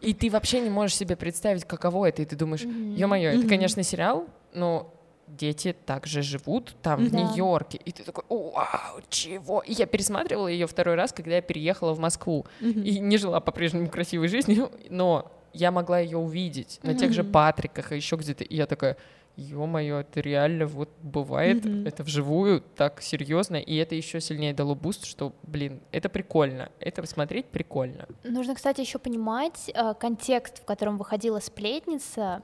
И 0.00 0.14
ты 0.14 0.30
вообще 0.30 0.60
не 0.60 0.70
можешь 0.70 0.96
себе 0.96 1.16
представить, 1.16 1.64
каково 1.64 2.08
это. 2.08 2.22
И 2.22 2.24
ты 2.24 2.34
думаешь, 2.34 2.62
ё-моё, 2.62 3.30
это, 3.30 3.46
конечно, 3.46 3.82
сериал, 3.82 4.26
но 4.54 4.94
дети 5.26 5.74
также 5.86 6.22
живут 6.22 6.74
там, 6.82 7.04
в 7.04 7.14
Нью-Йорке. 7.14 7.78
И 7.84 7.92
ты 7.92 8.04
такой, 8.04 8.24
вау, 8.28 9.00
чего? 9.08 9.60
И 9.60 9.72
я 9.72 9.86
пересматривала 9.86 10.48
ее 10.48 10.66
второй 10.66 10.94
раз, 10.94 11.12
когда 11.12 11.36
я 11.36 11.42
переехала 11.42 11.92
в 11.92 11.98
Москву. 11.98 12.46
И 12.60 12.98
не 12.98 13.18
жила 13.18 13.40
по-прежнему 13.40 13.88
красивой 13.88 14.28
жизнью, 14.28 14.70
но 14.88 15.30
я 15.52 15.70
могла 15.70 15.98
ее 15.98 16.18
увидеть 16.18 16.80
на 16.82 16.94
тех 16.94 17.12
же 17.12 17.24
Патриках 17.24 17.92
и 17.92 17.96
еще 17.96 18.16
где-то. 18.16 18.44
И 18.44 18.56
я 18.56 18.66
такая, 18.66 18.96
ё-моё, 19.36 20.00
это 20.00 20.20
реально 20.20 20.66
вот 20.66 20.90
бывает, 21.02 21.64
mm-hmm. 21.64 21.88
это 21.88 22.02
вживую 22.02 22.60
так 22.76 23.00
серьезно, 23.00 23.56
и 23.56 23.76
это 23.76 23.94
еще 23.94 24.20
сильнее 24.20 24.52
дало 24.54 24.74
буст, 24.74 25.06
что, 25.06 25.32
блин, 25.42 25.80
это 25.90 26.08
прикольно, 26.08 26.70
это 26.80 27.04
смотреть 27.06 27.46
прикольно. 27.46 28.06
Нужно, 28.24 28.54
кстати, 28.54 28.80
еще 28.80 28.98
понимать 28.98 29.70
э, 29.72 29.94
контекст, 29.98 30.62
в 30.62 30.64
котором 30.64 30.98
выходила 30.98 31.40
сплетница. 31.40 32.42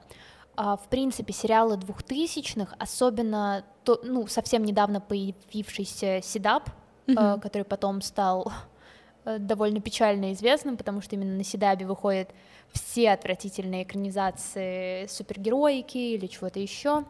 Э, 0.57 0.77
в 0.83 0.87
принципе, 0.89 1.33
сериалы 1.33 1.77
двухтысячных, 1.77 2.73
особенно 2.79 3.63
то, 3.83 3.99
ну, 4.03 4.27
совсем 4.27 4.63
недавно 4.63 4.99
появившийся 4.99 6.21
Седап, 6.23 6.69
mm-hmm. 7.05 7.37
э, 7.37 7.41
который 7.41 7.63
потом 7.63 8.01
стал 8.01 8.51
довольно 9.25 9.81
печально 9.81 10.33
известным, 10.33 10.77
потому 10.77 11.01
что 11.01 11.15
именно 11.15 11.35
на 11.35 11.43
Седабе 11.43 11.85
выходит 11.85 12.29
все 12.71 13.11
отвратительные 13.11 13.83
экранизации 13.83 15.07
супергероики 15.07 15.97
или 15.97 16.27
чего-то 16.27 16.59
еще. 16.59 17.05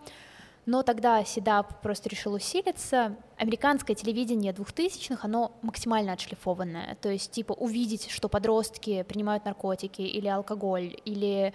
Но 0.66 0.84
тогда 0.84 1.24
Седап 1.24 1.82
просто 1.82 2.10
решил 2.10 2.34
усилиться. 2.34 3.16
Американское 3.38 3.96
телевидение 3.96 4.54
двухтысячных, 4.54 5.26
оно 5.26 5.52
максимально 5.62 6.14
отшлифованное. 6.14 6.96
То 7.02 7.10
есть, 7.10 7.32
типа, 7.32 7.54
увидеть, 7.54 8.10
что 8.12 8.30
подростки 8.30 9.04
принимают 9.04 9.46
наркотики 9.46 10.02
или 10.02 10.28
алкоголь, 10.28 10.96
или 11.06 11.54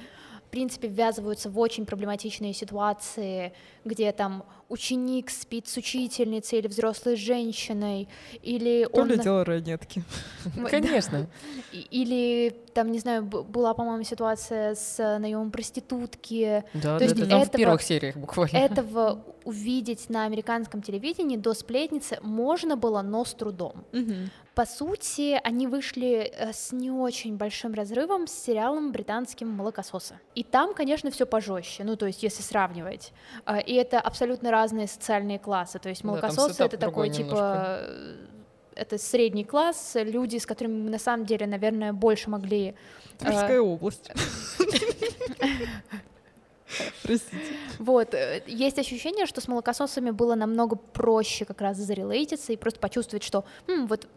принципе, 0.54 0.86
ввязываются 0.86 1.50
в 1.50 1.58
очень 1.58 1.84
проблематичные 1.84 2.52
ситуации, 2.52 3.52
где 3.84 4.12
там 4.12 4.44
ученик 4.68 5.30
спит 5.30 5.68
с 5.68 5.76
учительницей 5.76 6.58
или 6.58 6.68
взрослой 6.68 7.16
женщиной, 7.16 8.08
или 8.42 8.88
То 8.92 9.02
он... 9.02 9.08
ли 9.08 9.18
дело 9.18 9.44
ранетки. 9.44 10.02
Конечно. 10.70 11.26
Или, 11.72 12.54
там, 12.74 12.90
не 12.90 12.98
знаю, 12.98 13.24
была, 13.24 13.74
по-моему, 13.74 14.04
ситуация 14.04 14.74
с 14.74 15.18
наемом 15.18 15.50
проститутки. 15.50 16.64
Да, 16.74 16.98
То 16.98 16.98
да, 16.98 17.04
есть 17.04 17.18
это 17.18 17.28
там 17.28 17.44
в 17.44 17.50
первых 17.50 17.82
сериях 17.82 18.16
буквально. 18.16 18.56
Этого 18.56 19.24
увидеть 19.44 20.08
на 20.08 20.24
американском 20.24 20.82
телевидении 20.82 21.36
до 21.36 21.54
сплетницы 21.54 22.18
можно 22.22 22.76
было, 22.76 23.02
но 23.02 23.24
с 23.24 23.34
трудом. 23.34 23.84
По 24.54 24.66
сути, 24.66 25.40
они 25.42 25.66
вышли 25.66 26.32
э, 26.32 26.52
с 26.52 26.70
не 26.70 26.88
очень 26.88 27.36
большим 27.36 27.74
разрывом 27.74 28.28
с 28.28 28.32
сериалом 28.32 28.92
британским 28.92 29.48
«Молокососы». 29.48 30.20
И 30.36 30.44
там, 30.44 30.74
конечно, 30.74 31.10
все 31.10 31.26
пожестче, 31.26 31.82
ну, 31.82 31.96
то 31.96 32.06
есть, 32.06 32.22
если 32.22 32.42
сравнивать. 32.42 33.12
А, 33.44 33.58
и 33.58 33.74
это 33.74 33.98
абсолютно 33.98 34.52
разные 34.54 34.86
социальные 34.86 35.38
классы. 35.38 35.78
То 35.78 35.88
есть, 35.88 36.04
«Молокососы» 36.04 36.58
да,— 36.58 36.64
это 36.66 36.78
такой, 36.78 37.10
типа, 37.10 37.24
немножко. 37.24 37.86
типа 37.86 38.34
это 38.76 38.98
средний 38.98 39.44
класс, 39.44 39.92
люди, 39.94 40.38
с 40.38 40.46
которыми 40.46 40.82
мы 40.82 40.90
на 40.90 40.98
самом 40.98 41.26
деле, 41.26 41.46
наверное, 41.46 41.92
больше 41.92 42.30
могли... 42.30 42.74
Тверская 43.18 43.58
э... 43.58 43.60
область. 43.60 44.10
Простите. 47.02 47.56
Вот, 47.78 48.14
э, 48.14 48.42
есть 48.46 48.78
ощущение, 48.78 49.26
что 49.26 49.40
с 49.40 49.48
молокососами 49.48 50.10
было 50.10 50.34
намного 50.34 50.76
проще 50.76 51.44
как 51.44 51.60
раз 51.60 51.76
зарелейтиться 51.76 52.52
и 52.52 52.56
просто 52.56 52.80
почувствовать, 52.80 53.22
что, 53.22 53.44
М, 53.68 53.86
вот, 53.86 54.08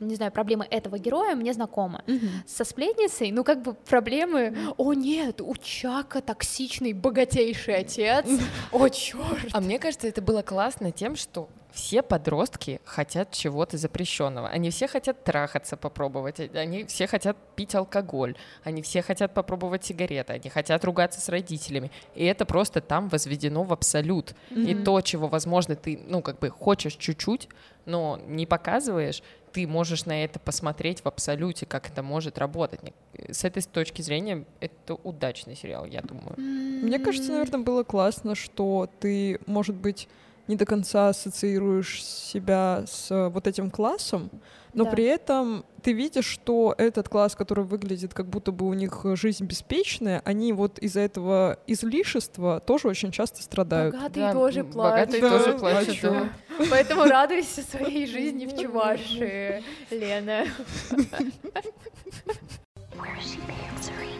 не 0.00 0.14
знаю, 0.14 0.32
проблемы 0.32 0.66
этого 0.70 0.98
героя 0.98 1.34
мне 1.34 1.52
знакомы. 1.52 2.02
Угу. 2.06 2.26
Со 2.46 2.64
сплетницей, 2.64 3.30
ну, 3.30 3.44
как 3.44 3.62
бы 3.62 3.74
проблемы, 3.74 4.56
о 4.76 4.92
нет, 4.92 5.40
у 5.40 5.54
Чака 5.56 6.20
токсичный 6.20 6.92
богатейший 6.92 7.76
отец, 7.76 8.26
о 8.72 8.88
черт. 8.88 9.48
А 9.52 9.60
мне 9.60 9.78
кажется, 9.78 10.08
это 10.08 10.22
было 10.22 10.42
классно 10.42 10.92
тем, 10.92 11.16
что 11.16 11.48
все 11.72 12.02
подростки 12.02 12.80
хотят 12.84 13.32
чего-то 13.32 13.76
запрещенного. 13.76 14.48
Они 14.48 14.70
все 14.70 14.86
хотят 14.88 15.24
трахаться, 15.24 15.76
попробовать. 15.76 16.40
Они 16.54 16.84
все 16.84 17.06
хотят 17.06 17.36
пить 17.54 17.74
алкоголь. 17.74 18.36
Они 18.64 18.82
все 18.82 19.02
хотят 19.02 19.34
попробовать 19.34 19.84
сигареты. 19.84 20.32
Они 20.34 20.50
хотят 20.50 20.84
ругаться 20.84 21.20
с 21.20 21.28
родителями. 21.28 21.90
И 22.14 22.24
это 22.24 22.44
просто 22.44 22.80
там 22.80 23.08
возведено 23.08 23.62
в 23.62 23.72
абсолют. 23.72 24.34
Mm-hmm. 24.50 24.64
И 24.70 24.84
то, 24.84 25.00
чего, 25.00 25.28
возможно, 25.28 25.76
ты, 25.76 26.00
ну, 26.06 26.22
как 26.22 26.38
бы 26.38 26.50
хочешь 26.50 26.94
чуть-чуть, 26.94 27.48
но 27.86 28.20
не 28.26 28.46
показываешь, 28.46 29.22
ты 29.52 29.66
можешь 29.66 30.04
на 30.06 30.24
это 30.24 30.38
посмотреть 30.38 31.00
в 31.00 31.06
абсолюте, 31.06 31.66
как 31.66 31.88
это 31.88 32.02
может 32.02 32.38
работать. 32.38 32.80
С 33.28 33.44
этой 33.44 33.62
точки 33.62 34.02
зрения 34.02 34.44
это 34.60 34.94
удачный 34.94 35.56
сериал, 35.56 35.86
я 35.86 36.02
думаю. 36.02 36.34
Мне 36.38 36.98
кажется, 36.98 37.32
наверное, 37.32 37.60
было 37.60 37.84
классно, 37.84 38.34
что 38.34 38.88
ты, 39.00 39.40
может 39.46 39.76
быть, 39.76 40.08
не 40.50 40.56
до 40.56 40.66
конца 40.66 41.08
ассоциируешь 41.08 42.04
себя 42.04 42.82
с 42.86 43.10
э, 43.10 43.28
вот 43.28 43.46
этим 43.46 43.70
классом, 43.70 44.30
но 44.74 44.84
да. 44.84 44.90
при 44.90 45.04
этом 45.04 45.64
ты 45.82 45.92
видишь, 45.92 46.26
что 46.26 46.74
этот 46.76 47.08
класс, 47.08 47.36
который 47.36 47.64
выглядит 47.64 48.12
как 48.14 48.26
будто 48.26 48.50
бы 48.50 48.66
у 48.66 48.74
них 48.74 49.00
жизнь 49.14 49.44
беспечная, 49.44 50.20
они 50.24 50.52
вот 50.52 50.78
из-за 50.80 51.00
этого 51.00 51.58
излишества 51.68 52.60
тоже 52.60 52.88
очень 52.88 53.12
часто 53.12 53.42
страдают. 53.42 53.94
Богатые 53.94 54.26
да, 54.26 54.32
тоже 54.32 54.64
плачут. 54.64 54.74
Богатые 54.74 55.22
да, 55.22 55.38
тоже 55.38 55.58
плачут. 55.58 56.00
Да. 56.02 56.28
Поэтому 56.68 57.04
радуйся 57.04 57.62
своей 57.62 58.06
жизни 58.06 58.46
в 58.46 58.60
Чувашии, 58.60 59.62
Лена. 59.90 60.46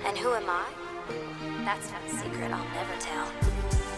And 0.06 0.16
who 0.16 0.32
am 0.32 0.48
I? 0.48 0.64
That's 1.64 1.90
not 1.92 2.00
a 2.06 2.10
secret 2.10 2.50
I'll 2.50 2.64
never 2.74 2.96
tell. 2.98 3.89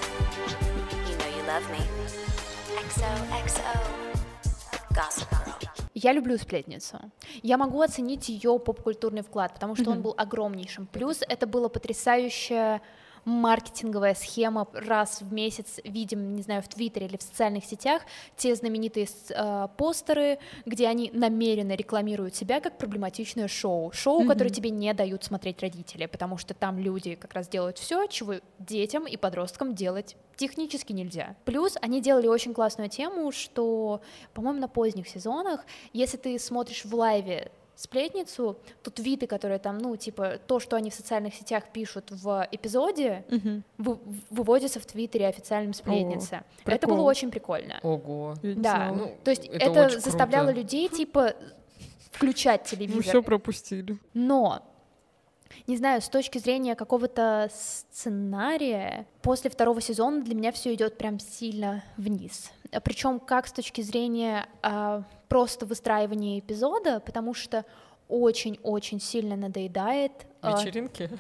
Love 1.53 1.71
me. 1.71 1.85
XOXO. 2.89 3.63
Gossip 4.95 5.29
Girl. 5.29 5.69
Я 5.93 6.13
люблю 6.13 6.39
сплетницу. 6.39 6.99
Я 7.43 7.59
могу 7.59 7.83
оценить 7.83 8.31
ее 8.31 8.59
поп-культурный 8.59 9.21
вклад, 9.21 9.53
потому 9.53 9.75
что 9.75 9.85
mm-hmm. 9.85 9.91
он 9.91 10.03
был 10.03 10.15
огромнейшим. 10.17 10.87
Плюс 10.87 11.21
это 11.29 11.47
было 11.47 11.69
потрясающее 11.69 12.81
маркетинговая 13.25 14.15
схема 14.15 14.69
раз 14.73 15.23
в 15.23 15.33
месяц 15.33 15.81
видим, 15.85 16.35
не 16.35 16.43
знаю, 16.43 16.63
в 16.63 16.69
Твиттере 16.69 17.07
или 17.07 17.17
в 17.17 17.23
социальных 17.23 17.65
сетях 17.65 18.03
те 18.37 18.55
знаменитые 18.55 19.07
э, 19.31 19.69
постеры, 19.77 20.39
где 20.67 20.89
они 20.89 21.11
намеренно 21.13 21.75
рекламируют 21.75 22.35
себя 22.35 22.61
как 22.61 22.79
проблематичное 22.79 23.49
шоу, 23.49 23.93
шоу, 23.93 24.23
mm-hmm. 24.23 24.29
которое 24.29 24.51
тебе 24.51 24.71
не 24.71 24.93
дают 24.95 25.25
смотреть 25.25 25.61
родители, 25.63 26.07
потому 26.07 26.37
что 26.37 26.55
там 26.55 26.79
люди 26.79 27.15
как 27.15 27.35
раз 27.35 27.49
делают 27.49 27.79
все, 27.79 28.07
чего 28.07 28.35
детям 28.59 29.07
и 29.07 29.17
подросткам 29.17 29.75
делать 29.75 30.17
технически 30.37 30.93
нельзя. 30.93 31.37
Плюс 31.45 31.77
они 31.81 32.01
делали 32.01 32.27
очень 32.27 32.55
классную 32.55 32.89
тему, 32.89 33.31
что, 33.33 34.01
по-моему, 34.35 34.61
на 34.61 34.69
поздних 34.69 35.09
сезонах, 35.09 35.65
если 35.93 36.17
ты 36.17 36.39
смотришь 36.39 36.85
в 36.85 36.95
лайве 36.95 37.53
сплетницу, 37.75 38.59
то 38.83 38.91
твиты, 38.91 39.27
которые 39.27 39.59
там, 39.59 39.79
ну, 39.79 39.97
типа, 39.97 40.39
то, 40.47 40.61
что 40.61 40.77
они 40.77 40.91
в 40.91 40.95
социальных 40.95 41.35
сетях 41.35 41.65
пишут 41.73 42.11
в 42.11 42.47
эпизоде, 42.51 43.25
угу. 43.31 43.63
вы, 43.79 43.99
выводится 44.31 44.81
в 44.81 44.87
твиттере 44.87 45.27
официальным 45.27 45.73
сплетнице. 45.73 46.43
О, 46.65 46.71
это 46.71 46.87
было 46.87 47.03
очень 47.03 47.31
прикольно. 47.31 47.81
Ого. 47.83 48.35
Да, 48.43 48.93
ну, 48.93 49.15
то 49.25 49.31
есть 49.31 49.47
это, 49.47 49.81
это 49.81 50.01
заставляло 50.01 50.47
круто. 50.47 50.61
людей, 50.61 50.89
типа, 50.89 51.35
включать 52.11 52.65
телевизор. 52.71 52.97
Мы 52.97 53.03
все 53.03 53.23
пропустили. 53.23 53.99
Но 54.15 54.63
Не 55.67 55.77
знаю, 55.77 56.01
с 56.01 56.09
точки 56.09 56.39
зрения 56.39 56.75
какого-то 56.75 57.51
сценария, 57.53 59.07
после 59.23 59.51
второго 59.51 59.81
сезона 59.81 60.23
для 60.23 60.35
меня 60.35 60.53
все 60.53 60.75
идет 60.75 60.99
прям 60.99 61.19
сильно 61.19 61.83
вниз. 61.97 62.51
Причем 62.81 63.21
как 63.21 63.47
с 63.47 63.53
точки 63.53 63.81
зрения 63.83 64.47
а, 64.63 65.05
просто 65.29 65.67
выстраивания 65.67 66.39
эпизода, 66.39 67.01
потому 67.01 67.35
что 67.35 67.65
очень-очень 68.09 69.01
сильно 69.01 69.37
надоедает. 69.37 70.13
А, 70.41 70.59
Вечеринки? 70.59 71.11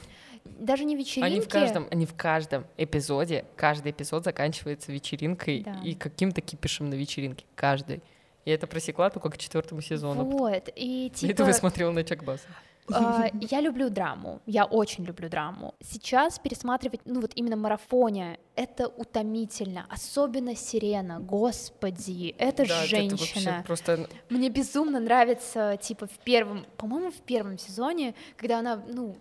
даже 0.44 0.84
не 0.84 0.96
вечеринки. 0.96 1.30
Они 1.30 1.40
в 1.40 1.48
каждом, 1.48 1.88
они 1.90 2.06
в 2.06 2.14
каждом 2.14 2.66
эпизоде, 2.76 3.44
каждый 3.56 3.92
эпизод 3.92 4.24
заканчивается 4.24 4.92
вечеринкой 4.92 5.62
да. 5.62 5.80
и 5.84 5.94
каким-то 5.94 6.40
кипишем 6.40 6.90
на 6.90 6.94
вечеринке, 6.94 7.44
каждый. 7.54 8.02
Я 8.44 8.54
это 8.54 8.66
просекла 8.66 9.08
только 9.10 9.30
к 9.30 9.38
четвертому 9.38 9.80
сезону. 9.80 10.24
Вот, 10.24 10.68
и 10.74 11.10
типа... 11.14 11.30
Это 11.30 11.44
вы 11.44 11.52
смотрела 11.52 11.92
на 11.92 12.02
Чак 12.04 12.24
Басса. 12.24 12.46
Uh, 12.48 12.71
я 12.88 13.60
люблю 13.60 13.90
драму, 13.90 14.40
я 14.46 14.64
очень 14.64 15.04
люблю 15.04 15.28
драму. 15.28 15.74
Сейчас 15.80 16.38
пересматривать, 16.38 17.00
ну 17.04 17.20
вот 17.20 17.32
именно 17.34 17.56
марафоне, 17.56 18.38
это 18.56 18.88
утомительно, 18.88 19.86
особенно 19.88 20.56
Сирена, 20.56 21.20
господи, 21.20 22.34
это 22.38 22.66
да, 22.66 22.84
женщина. 22.84 23.62
Просто... 23.66 24.08
Мне 24.28 24.50
безумно 24.50 25.00
нравится, 25.00 25.78
типа, 25.80 26.06
в 26.06 26.18
первом, 26.24 26.66
по-моему, 26.76 27.10
в 27.10 27.20
первом 27.20 27.58
сезоне, 27.58 28.14
когда 28.36 28.58
она, 28.58 28.82
ну, 28.88 29.16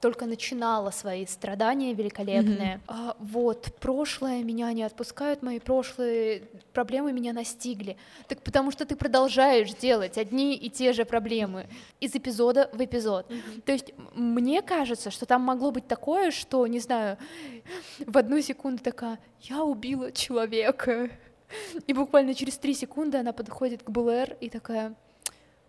только 0.00 0.26
начинала 0.26 0.90
свои 0.90 1.26
страдания 1.26 1.92
великолепные. 1.94 2.76
Mm-hmm. 2.76 2.80
А, 2.86 3.16
вот, 3.18 3.68
прошлое 3.80 4.42
меня 4.42 4.72
не 4.72 4.82
отпускают, 4.82 5.42
мои 5.42 5.58
прошлые 5.58 6.42
проблемы 6.72 7.12
меня 7.12 7.32
настигли. 7.32 7.96
Так 8.28 8.42
потому 8.42 8.70
что 8.70 8.84
ты 8.86 8.96
продолжаешь 8.96 9.72
делать 9.74 10.16
одни 10.16 10.54
и 10.54 10.70
те 10.70 10.92
же 10.92 11.04
проблемы 11.04 11.66
из 12.00 12.14
эпизода 12.14 12.70
в 12.72 12.84
эпизод. 12.84 13.30
Mm-hmm. 13.30 13.60
То 13.62 13.72
есть 13.72 13.92
мне 14.14 14.62
кажется, 14.62 15.10
что 15.10 15.26
там 15.26 15.42
могло 15.42 15.70
быть 15.70 15.88
такое, 15.88 16.30
что, 16.30 16.66
не 16.66 16.78
знаю, 16.78 17.18
в 17.98 18.16
одну 18.16 18.40
секунду 18.40 18.82
такая, 18.82 19.18
я 19.42 19.64
убила 19.64 20.12
человека. 20.12 21.10
И 21.86 21.92
буквально 21.92 22.34
через 22.34 22.58
три 22.58 22.74
секунды 22.74 23.18
она 23.18 23.32
подходит 23.32 23.82
к 23.82 23.90
Блэр 23.90 24.36
и 24.40 24.50
такая, 24.50 24.94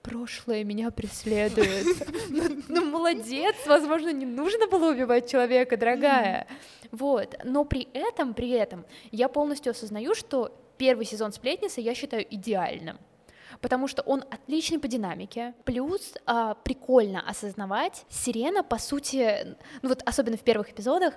прошлое 0.02 0.64
меня 0.64 0.92
преследует. 0.92 1.86
Ну, 2.30 2.44
ну, 2.68 2.86
молодец, 2.86 3.56
возможно, 3.66 4.14
не 4.14 4.26
нужно 4.26 4.68
было 4.68 4.92
убивать 4.92 5.30
человека, 5.30 5.78
дорогая. 5.78 6.48
Вот, 6.92 7.36
но 7.44 7.66
при 7.66 7.88
этом, 7.94 8.34
при 8.34 8.52
этом 8.52 8.86
я 9.12 9.28
полностью 9.30 9.72
осознаю, 9.72 10.14
что 10.14 10.56
первый 10.78 11.06
сезон 11.06 11.32
«Сплетницы» 11.32 11.82
я 11.82 11.96
считаю 11.96 12.26
идеальным 12.34 12.98
потому 13.62 13.88
что 13.88 14.02
он 14.04 14.24
отличный 14.30 14.80
по 14.80 14.88
динамике, 14.88 15.54
плюс 15.66 16.14
а, 16.26 16.56
прикольно 16.56 17.22
осознавать, 17.28 18.06
Сирена, 18.10 18.64
по 18.64 18.78
сути, 18.78 19.58
ну 19.82 19.90
вот 19.90 20.02
особенно 20.06 20.38
в 20.38 20.42
первых 20.42 20.72
эпизодах, 20.72 21.16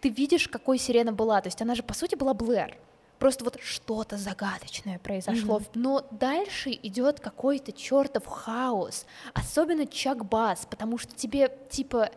ты 0.00 0.08
видишь, 0.08 0.48
какой 0.48 0.78
Сирена 0.78 1.12
была, 1.12 1.40
то 1.40 1.48
есть 1.48 1.60
она 1.62 1.74
же, 1.74 1.82
по 1.82 1.94
сути, 1.94 2.14
была 2.14 2.34
Блэр, 2.34 2.76
просто 3.24 3.42
вот 3.42 3.58
что-то 3.62 4.18
загадочное 4.18 4.98
произошло. 4.98 5.56
Mm-hmm. 5.56 5.70
Но 5.76 6.06
дальше 6.10 6.78
идет 6.82 7.20
какой-то 7.20 7.72
чертов 7.72 8.26
хаос, 8.26 9.06
особенно 9.32 9.86
Чак 9.86 10.26
Бас, 10.26 10.66
потому 10.68 10.98
что 10.98 11.14
тебе 11.14 11.50
типа 11.70 12.10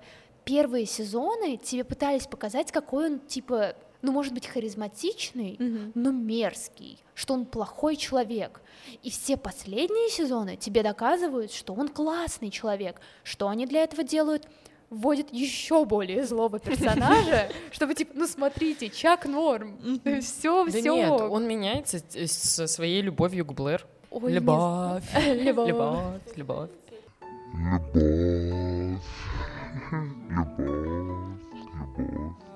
первые 0.44 0.86
сезоны 0.86 1.56
тебе 1.56 1.86
пытались 1.86 2.28
показать, 2.28 2.74
какой 2.74 3.06
он 3.06 3.20
типа 3.22 3.76
ну, 4.02 4.12
может 4.12 4.34
быть, 4.34 4.48
харизматичный, 4.48 5.56
mm-hmm. 5.56 5.92
но 5.96 6.12
мерзкий, 6.12 7.00
что 7.14 7.34
он 7.34 7.46
плохой 7.46 7.96
человек. 7.96 8.62
И 9.02 9.10
все 9.10 9.38
последние 9.38 10.10
сезоны 10.10 10.58
тебе 10.58 10.84
доказывают, 10.84 11.54
что 11.54 11.74
он 11.74 11.88
классный 11.88 12.52
человек. 12.52 13.00
Что 13.24 13.48
они 13.48 13.66
для 13.66 13.84
этого 13.84 14.04
делают? 14.04 14.46
Вводит 14.90 15.34
еще 15.34 15.86
более 15.86 16.26
злого 16.26 16.60
персонажа, 16.60 17.50
чтобы 17.72 17.94
типа, 17.94 18.12
ну 18.16 18.28
смотрите, 18.28 18.90
Чак 18.90 19.26
норм, 19.26 19.78
все, 20.22 20.66
все. 20.66 20.82
Да 20.84 20.90
нет, 20.90 21.22
он 21.22 21.48
меняется 21.48 22.00
со 22.28 22.68
своей 22.68 23.02
любовью 23.02 23.46
к 23.46 23.54
Блэр. 23.54 23.86
Любовь, 24.12 25.04
любовь, 25.26 25.68
любовь, 25.68 26.22
любовь. 26.36 26.70
Любовь, 27.54 27.92
любовь, 30.30 31.50
любовь 31.98 32.47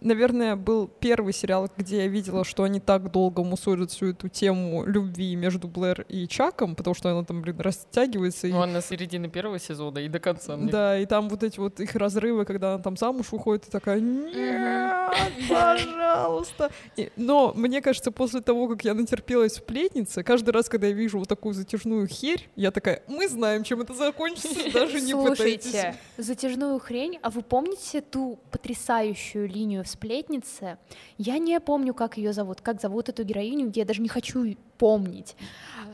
наверное, 0.00 0.56
был 0.56 0.88
первый 0.88 1.32
сериал, 1.32 1.68
где 1.76 1.98
я 1.98 2.06
видела, 2.06 2.44
что 2.44 2.62
они 2.62 2.80
так 2.80 3.10
долго 3.10 3.42
мусорят 3.42 3.90
всю 3.90 4.06
эту 4.06 4.28
тему 4.28 4.84
любви 4.84 5.34
между 5.36 5.68
Блэр 5.68 6.06
и 6.08 6.26
Чаком, 6.26 6.74
потому 6.74 6.94
что 6.94 7.10
она 7.10 7.24
там, 7.24 7.42
блин, 7.42 7.60
растягивается. 7.60 8.46
Ну, 8.46 8.60
и... 8.60 8.62
она 8.62 8.72
на 8.74 8.82
середине 8.82 9.28
первого 9.28 9.58
сезона 9.58 9.98
и 9.98 10.08
до 10.08 10.18
конца. 10.18 10.56
Мне. 10.56 10.70
Да, 10.70 10.98
и 10.98 11.06
там 11.06 11.28
вот 11.28 11.42
эти 11.42 11.58
вот 11.58 11.80
их 11.80 11.94
разрывы, 11.94 12.44
когда 12.44 12.74
она 12.74 12.82
там 12.82 12.96
замуж 12.96 13.32
уходит, 13.32 13.68
и 13.68 13.70
такая, 13.70 14.00
нет, 14.00 15.12
пожалуйста. 15.48 16.70
И, 16.96 17.10
но 17.16 17.52
мне 17.54 17.80
кажется, 17.82 18.10
после 18.10 18.40
того, 18.40 18.68
как 18.68 18.84
я 18.84 18.94
натерпелась 18.94 19.58
в 19.58 19.64
плетнице, 19.64 20.22
каждый 20.22 20.50
раз, 20.50 20.68
когда 20.68 20.86
я 20.86 20.92
вижу 20.92 21.18
вот 21.18 21.28
такую 21.28 21.54
затяжную 21.54 22.06
херь, 22.06 22.48
я 22.56 22.70
такая, 22.70 23.02
мы 23.06 23.28
знаем, 23.28 23.64
чем 23.64 23.80
это 23.80 23.94
закончится, 23.94 24.72
даже 24.72 25.00
не 25.00 25.14
пытайтесь. 25.14 25.70
Слушайте, 25.70 25.94
затяжную 26.16 26.78
хрень, 26.78 27.18
а 27.22 27.30
вы 27.30 27.42
помните 27.42 28.00
ту 28.00 28.38
потрясающую 28.50 29.48
линию 29.48 29.84
сплетнице. 29.90 30.78
Я 31.18 31.38
не 31.38 31.58
помню, 31.60 31.94
как 31.94 32.16
ее 32.16 32.32
зовут, 32.32 32.60
как 32.60 32.80
зовут 32.80 33.08
эту 33.08 33.24
героиню, 33.24 33.70
я 33.74 33.84
даже 33.84 34.00
не 34.00 34.08
хочу 34.08 34.56
помнить. 34.78 35.36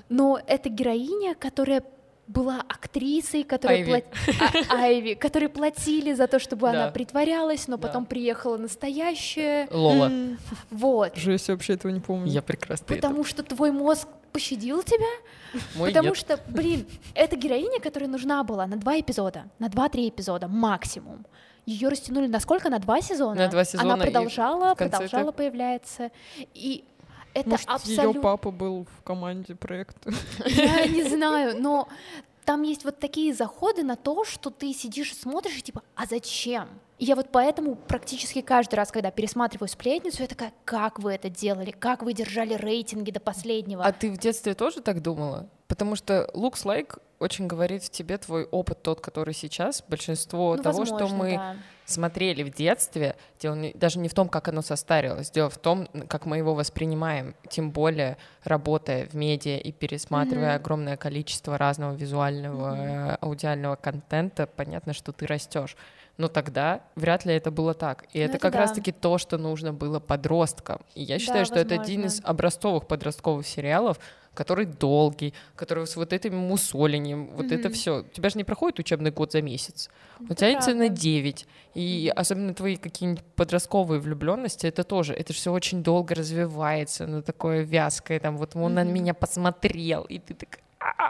Но 0.09 0.41
это 0.47 0.69
героиня, 0.69 1.35
которая 1.35 1.83
была 2.29 2.61
актрисой, 2.69 3.45
которая 3.45 3.79
Айви. 3.79 3.91
Плат... 3.91 4.05
А, 4.69 4.75
Айви, 4.75 5.15
которые 5.15 5.49
платили 5.49 6.13
за 6.13 6.27
то, 6.27 6.39
чтобы 6.39 6.63
да. 6.63 6.71
она 6.71 6.91
притворялась, 6.91 7.69
но 7.69 7.79
потом 7.79 8.05
да. 8.05 8.09
приехала 8.09 8.57
настоящая. 8.57 9.69
Лола. 9.71 10.11
Вот. 10.71 11.17
Жесть, 11.17 11.49
я 11.49 11.55
вообще 11.55 11.75
этого 11.75 11.93
не 11.93 12.01
помню. 12.01 12.31
Я 12.31 12.43
прекрасно. 12.43 12.87
Потому 12.87 13.21
это. 13.21 13.31
что 13.31 13.43
твой 13.43 13.71
мозг 13.71 14.09
пощадил 14.33 14.83
тебя. 14.83 15.07
Мой 15.77 15.91
потому 15.91 16.09
нет. 16.09 16.17
что, 16.17 16.41
блин, 16.49 16.87
эта 17.15 17.37
героиня, 17.37 17.81
которая 17.81 18.11
нужна 18.11 18.43
была 18.45 18.67
на 18.67 18.77
два 18.77 18.99
эпизода, 19.01 19.45
на 19.59 19.69
два-три 19.69 20.09
эпизода 20.09 20.49
максимум 20.49 21.25
ее 21.67 21.89
растянули 21.89 22.29
на 22.29 22.41
сколько? 22.41 22.71
На 22.71 22.79
два 22.79 23.03
сезона? 23.03 23.35
На 23.35 23.49
два 23.49 23.65
сезона. 23.65 23.95
Она 23.95 24.03
продолжала, 24.05 24.75
продолжала 24.75 25.29
это... 25.29 25.33
появляться. 25.33 26.11
И 26.55 26.85
это 27.35 27.51
Может, 27.51 27.69
абсолютно... 27.69 28.19
ее 28.19 28.23
папа 28.23 28.51
был 28.51 28.87
в 28.99 29.03
команде 29.03 29.55
проекта. 29.55 30.11
Я 30.47 30.87
не 30.87 31.03
знаю, 31.03 31.61
но 31.61 31.89
там 32.47 32.63
есть 32.63 32.85
вот 32.85 32.99
такие 32.99 33.35
заходы 33.35 33.83
на 33.83 33.97
то, 33.97 34.25
что 34.25 34.51
ты 34.51 34.73
сидишь 34.73 35.13
и 35.13 35.15
смотришь, 35.15 35.59
и 35.59 35.63
типа, 35.63 35.83
а 35.97 36.07
зачем? 36.07 36.69
И 36.99 37.05
я 37.05 37.17
вот 37.17 37.29
поэтому 37.31 37.75
практически 37.75 38.41
каждый 38.41 38.77
раз, 38.77 38.91
когда 38.91 39.11
пересматриваю 39.11 39.69
сплетницу, 39.69 40.23
я 40.23 40.29
такая, 40.29 40.55
как 40.65 40.99
вы 40.99 41.13
это 41.13 41.29
делали, 41.29 41.73
как 41.73 42.03
вы 42.03 42.15
держали 42.15 42.55
рейтинги 42.55 43.11
до 43.11 43.21
последнего. 43.21 43.85
А 43.85 43.93
ты 43.93 44.11
в 44.11 44.17
детстве 44.17 44.55
тоже 44.55 44.81
так 44.81 45.03
думала? 45.03 45.51
Потому 45.67 45.97
что 45.97 46.31
looks 46.33 46.65
like 46.65 46.99
очень 47.19 47.49
говорит 47.49 47.83
в 47.83 47.91
тебе 47.91 48.17
твой 48.17 48.45
опыт 48.45 48.83
тот, 48.83 49.01
который 49.01 49.35
сейчас. 49.35 49.83
Большинство 49.87 50.57
ну, 50.57 50.63
того, 50.63 50.79
возможно, 50.79 51.07
что 51.07 51.17
мы 51.17 51.33
да. 51.33 51.57
Смотрели 51.87 52.43
в 52.43 52.53
детстве, 52.53 53.17
дело 53.41 53.57
даже 53.75 53.99
не 53.99 54.09
в 54.09 54.15
том, 54.15 54.29
как 54.29 54.49
оно 54.49 54.61
состарилось, 54.61 55.31
дело 55.31 55.49
в 55.49 55.57
том, 55.57 55.89
как 56.09 56.27
мы 56.27 56.37
его 56.37 56.55
воспринимаем. 56.55 57.35
Тем 57.49 57.71
более, 57.71 58.19
работая 58.45 59.07
в 59.07 59.15
медиа 59.15 59.57
и 59.57 59.73
пересматривая 59.73 60.53
mm-hmm. 60.53 60.57
огромное 60.57 60.97
количество 60.97 61.57
разного 61.57 61.95
визуального, 61.95 62.77
mm-hmm. 62.77 63.19
аудиального 63.21 63.77
контента, 63.77 64.47
понятно, 64.47 64.93
что 64.93 65.13
ты 65.13 65.27
растешь. 65.27 65.77
Но 66.19 66.29
тогда 66.29 66.81
вряд 66.95 67.25
ли 67.25 67.35
это 67.35 67.51
было 67.51 67.75
так. 67.75 68.05
И 68.13 68.19
ну, 68.19 68.25
это, 68.25 68.33
это 68.35 68.39
как 68.41 68.53
да. 68.55 68.61
раз-таки 68.61 68.91
то, 68.91 69.19
что 69.19 69.39
нужно 69.39 69.73
было 69.73 70.01
подросткам. 70.01 70.81
И 70.95 71.03
я 71.03 71.19
считаю, 71.19 71.41
да, 71.41 71.45
что 71.45 71.55
возможно. 71.57 71.75
это 71.75 71.83
один 71.83 72.05
из 72.07 72.21
образцовых 72.25 72.87
подростковых 72.87 73.47
сериалов, 73.47 73.99
который 74.37 74.67
долгий, 74.67 75.35
который 75.57 75.87
с 75.87 75.97
вот 75.97 76.13
этим 76.13 76.37
мусолением, 76.37 77.31
вот 77.35 77.47
mm-hmm. 77.47 77.59
это 77.59 77.71
все. 77.71 78.01
У 78.01 78.15
тебя 78.15 78.29
же 78.29 78.39
не 78.39 78.45
проходит 78.45 78.79
учебный 78.79 79.11
год 79.11 79.33
за 79.33 79.43
месяц. 79.43 79.89
Это 80.21 80.31
Он 80.31 80.37
тянется 80.37 80.71
правда. 80.71 80.85
на 80.85 80.89
9. 80.89 81.47
И 81.75 81.81
mm-hmm. 81.81 82.11
особенно 82.11 82.55
твои 82.55 82.77
какие-нибудь 82.77 83.25
подростковые 83.35 84.01
влюбленности, 84.01 84.67
это 84.67 84.85
тоже, 84.85 85.15
это 85.15 85.33
все 85.33 85.53
очень 85.53 85.83
долго 85.83 86.15
развивается, 86.15 87.07
ну 87.07 87.23
такое 87.23 87.63
вязкое, 87.63 88.21
там 88.21 88.37
вот 88.37 88.55
он 88.55 88.73
mm-hmm. 88.73 88.85
на 88.85 88.85
меня 88.85 89.15
посмотрел, 89.15 90.05
и 90.05 90.19
ты 90.19 90.35
такая, 90.35 90.63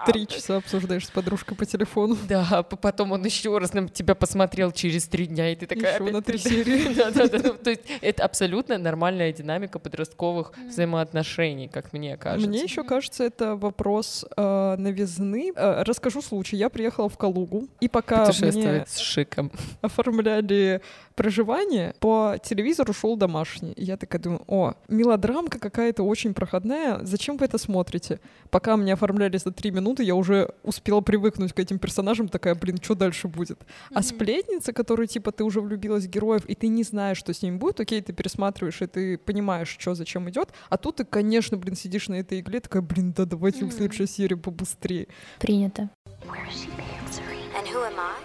Три 0.06 0.26
часа 0.26 0.56
обсуждаешь 0.56 1.06
с 1.06 1.10
подружкой 1.10 1.56
по 1.56 1.66
телефону. 1.66 2.16
Да, 2.28 2.62
потом 2.62 3.12
он 3.12 3.24
еще 3.24 3.56
раз 3.58 3.72
на 3.72 3.88
тебя 3.88 4.14
посмотрел 4.14 4.72
через 4.72 5.06
три 5.06 5.26
дня, 5.26 5.52
и 5.52 5.56
ты 5.56 5.66
такая... 5.66 5.94
Еще 5.94 6.12
на 6.12 6.22
три 6.22 6.38
серии. 6.38 6.94
Да, 6.96 7.10
да, 7.10 7.28
да. 7.28 7.50
То 7.52 7.70
есть 7.70 7.82
это 8.00 8.24
абсолютно 8.24 8.78
нормальная 8.78 9.32
динамика 9.32 9.78
подростковых 9.78 10.52
взаимоотношений, 10.68 11.68
как 11.68 11.92
мне 11.92 12.16
кажется. 12.16 12.48
Мне 12.48 12.62
еще 12.62 12.84
кажется, 12.84 13.24
это 13.24 13.56
вопрос 13.56 14.24
э, 14.36 14.76
новизны. 14.78 15.52
Э, 15.54 15.82
расскажу 15.82 16.22
случай. 16.22 16.56
Я 16.56 16.68
приехала 16.68 17.08
в 17.08 17.16
Калугу, 17.16 17.68
и 17.80 17.88
пока 17.88 18.30
мне 18.40 18.84
с 18.86 18.98
шиком 18.98 19.50
оформляли 19.82 20.80
проживание, 21.16 21.94
по 21.98 22.37
телевизору 22.42 22.92
шел 22.92 23.16
домашний. 23.16 23.72
И 23.72 23.85
я 23.85 23.96
такая 23.96 24.20
думаю, 24.20 24.42
о, 24.46 24.74
мелодрамка 24.88 25.59
какая-то 25.59 26.03
очень 26.05 26.34
проходная, 26.34 27.01
зачем 27.03 27.38
вы 27.38 27.47
это 27.47 27.59
смотрите? 27.59 28.20
Пока 28.51 28.76
мне 28.76 28.93
оформляли 28.93 29.38
за 29.38 29.51
три 29.51 29.70
минуты, 29.70 30.05
я 30.05 30.14
уже 30.14 30.51
успела 30.62 31.01
привыкнуть 31.01 31.53
к 31.53 31.59
этим 31.59 31.78
персонажам, 31.78 32.28
такая, 32.28 32.55
блин, 32.55 32.78
что 32.80 32.95
дальше 32.95 33.28
будет? 33.28 33.59
А 33.93 34.03
сплетница, 34.03 34.72
которую, 34.72 35.09
типа, 35.09 35.32
ты 35.32 35.43
уже 35.43 35.61
влюбилась 35.61 36.05
в 36.05 36.11
героев, 36.11 36.45
и 36.47 36.55
ты 36.55 36.68
не 36.68 36.84
знаешь, 36.84 37.18
что 37.18 37.32
с 37.32 37.43
ними 37.43 37.57
будет, 37.57 37.80
окей, 37.80 38.03
ты 38.03 38.12
пересматриваешь, 38.12 38.82
и 38.82 38.86
ты 38.86 39.18
понимаешь, 39.18 39.74
что 39.78 39.95
зачем 39.95 40.28
идет, 40.28 40.51
а 40.68 40.76
тут 40.76 40.97
ты, 40.97 41.05
конечно, 41.05 41.57
блин, 41.57 41.76
сидишь 41.76 42.09
на 42.09 42.16
этой 42.16 42.40
игле, 42.40 42.61
такая, 42.61 42.82
блин, 42.82 43.12
да 43.16 43.24
давайте 43.24 43.64
в 43.64 43.72
следующую 43.72 44.07
серию 44.07 44.38
побыстрее. 44.38 45.09
Принято. 45.38 45.88
Where 46.28 46.47
is 46.49 46.57
she 46.57 46.70
answering? 47.01 47.47
And 47.57 47.66
who 47.68 47.82
am 47.82 47.99
I? 47.99 48.15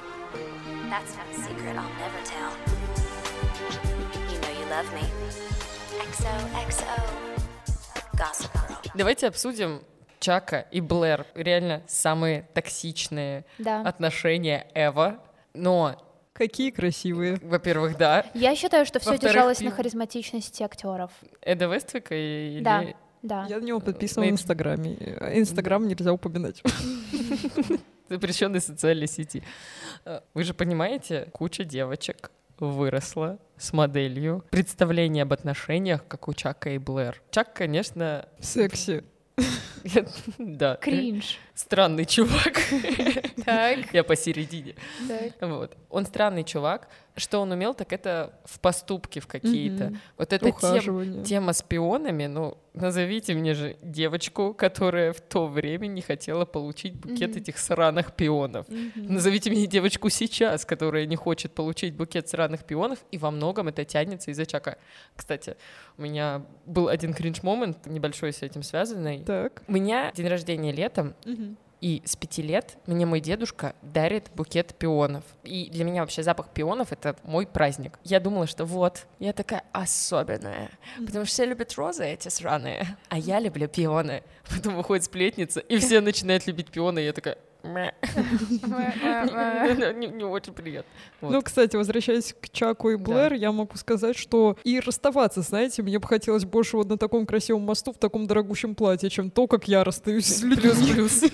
Love 4.81 4.93
me. 4.95 5.03
XOXO. 6.09 6.85
Gossip 8.13 8.51
Girl. 8.53 8.91
Давайте 8.95 9.27
обсудим 9.27 9.81
Чака 10.19 10.61
и 10.71 10.81
Блэр. 10.81 11.25
Реально 11.35 11.83
самые 11.87 12.47
токсичные 12.53 13.45
Да. 13.59 13.81
отношения 13.81 14.67
Эва. 14.73 15.19
Но, 15.53 16.01
Какие 16.33 16.71
красивые. 16.71 17.37
во-первых, 17.43 17.97
да, 17.97 18.25
Я 18.33 18.55
считаю, 18.55 18.85
что 18.85 18.99
все 18.99 19.17
держалось 19.19 19.59
пи- 19.59 19.65
на 19.65 19.71
харизматичности 19.71 20.63
актеров. 20.63 21.11
Эда 21.41 21.65
Вествика 21.71 22.15
или... 22.15 22.63
Да. 22.63 22.83
Да. 23.21 23.45
Я 23.49 23.59
на 23.59 23.63
него 23.63 23.79
подписана 23.79 24.25
в 24.25 24.29
Инстаграме. 24.29 24.95
Инстаграм 25.35 25.87
нельзя 25.87 26.11
упоминать. 26.11 26.63
запрещенной 28.09 28.61
социальной 28.61 29.07
сети. 29.07 29.43
Вы 30.33 30.43
же 30.43 30.53
понимаете, 30.55 31.29
куча 31.33 31.63
девочек 31.63 32.31
выросла 32.61 33.39
с 33.57 33.73
моделью 33.73 34.45
представления 34.51 35.23
об 35.23 35.33
отношениях, 35.33 36.07
как 36.07 36.27
у 36.27 36.33
Чака 36.33 36.69
и 36.69 36.77
Блэр. 36.77 37.21
Чак, 37.31 37.53
конечно, 37.53 38.27
Секси. 38.39 39.03
да, 40.37 40.75
Кринж. 40.75 41.39
странный 41.55 42.05
чувак. 42.05 42.59
Так. 43.43 43.93
Я 43.93 44.03
посередине. 44.03 44.75
Вот. 45.39 45.75
Он 45.89 46.05
странный 46.05 46.43
чувак. 46.43 46.87
Что 47.17 47.39
он 47.39 47.51
умел, 47.51 47.73
так 47.73 47.91
это 47.91 48.33
в 48.45 48.59
поступки 48.61 49.19
в 49.19 49.27
какие-то. 49.27 49.85
Мгм. 49.85 49.99
Вот 50.17 50.31
эта 50.33 50.51
тем- 50.51 51.23
тема 51.23 51.51
с 51.53 51.61
пионами, 51.61 52.27
ну, 52.27 52.57
назовите 52.73 53.33
мне 53.33 53.53
же 53.53 53.75
девочку, 53.81 54.53
которая 54.53 55.11
в 55.11 55.19
то 55.19 55.47
время 55.47 55.87
не 55.87 56.01
хотела 56.01 56.45
получить 56.45 56.95
букет 56.95 57.31
Мгм. 57.31 57.39
этих 57.39 57.57
сраных 57.57 58.13
пионов. 58.13 58.65
Назовите 58.95 59.49
мне 59.51 59.67
девочку 59.67 60.07
сейчас, 60.09 60.63
которая 60.65 61.05
не 61.05 61.17
хочет 61.17 61.51
получить 61.53 61.93
букет 61.95 62.29
сраных 62.29 62.63
пионов, 62.63 62.99
и 63.11 63.17
во 63.17 63.29
многом 63.29 63.67
это 63.67 63.83
тянется 63.83 64.31
из-за 64.31 64.45
Чака. 64.45 64.77
Кстати, 65.15 65.57
у 65.97 66.03
меня 66.03 66.43
был 66.65 66.87
один 66.87 67.13
кринж-момент, 67.13 67.85
небольшой 67.87 68.31
с 68.31 68.41
этим 68.41 68.63
связанный. 68.63 69.23
Так. 69.25 69.63
У 69.67 69.73
меня 69.73 70.11
день 70.13 70.27
рождения 70.29 70.71
летом, 70.71 71.13
и 71.81 72.01
с 72.05 72.15
пяти 72.15 72.43
лет 72.43 72.77
мне 72.85 73.05
мой 73.05 73.19
дедушка 73.19 73.75
дарит 73.81 74.29
букет 74.35 74.75
пионов. 74.75 75.23
И 75.43 75.69
для 75.71 75.83
меня 75.83 76.01
вообще 76.01 76.23
запах 76.23 76.49
пионов— 76.49 76.91
это 76.93 77.15
мой 77.23 77.47
праздник. 77.47 77.99
Я 78.03 78.19
думала, 78.19 78.47
что 78.47 78.65
вот, 78.65 79.07
я 79.19 79.33
такая 79.33 79.63
особенная, 79.71 80.69
потому 80.95 81.25
что 81.25 81.33
все 81.33 81.45
любят 81.45 81.73
розы 81.75 82.05
эти 82.05 82.29
сраные, 82.29 82.97
а 83.09 83.17
я 83.17 83.39
люблю 83.39 83.67
пионы. 83.67 84.23
Потом 84.49 84.75
выходит 84.75 85.05
сплетница, 85.05 85.59
и 85.59 85.79
все 85.79 86.01
начинают 86.01 86.45
любить 86.47 86.69
пионы, 86.69 86.99
и 86.99 87.05
я 87.05 87.13
такая... 87.13 87.37
Не 87.63 87.93
очень 90.23 90.53
приятно. 90.53 90.91
Ну, 91.21 91.41
кстати, 91.43 91.75
возвращаясь 91.75 92.33
к 92.33 92.49
Чаку 92.49 92.89
и 92.89 92.95
Блэр, 92.95 93.33
я 93.33 93.51
могу 93.51 93.77
сказать, 93.77 94.17
что 94.17 94.57
и 94.63 94.79
расставаться, 94.79 95.41
знаете, 95.41 95.83
мне 95.83 95.99
бы 95.99 96.07
хотелось 96.07 96.43
больше 96.43 96.77
вот 96.77 96.89
на 96.89 96.97
таком 96.97 97.27
красивом 97.27 97.61
мосту 97.61 97.93
в 97.93 97.97
таком 97.97 98.25
дорогущем 98.25 98.73
платье, 98.73 99.11
чем 99.11 99.29
то, 99.29 99.45
как 99.47 99.67
я 99.67 99.83
расстаюсь 99.83 100.25
с 100.25 100.41
людьми. 100.41 100.71
Плюс-плюс. 100.71 101.21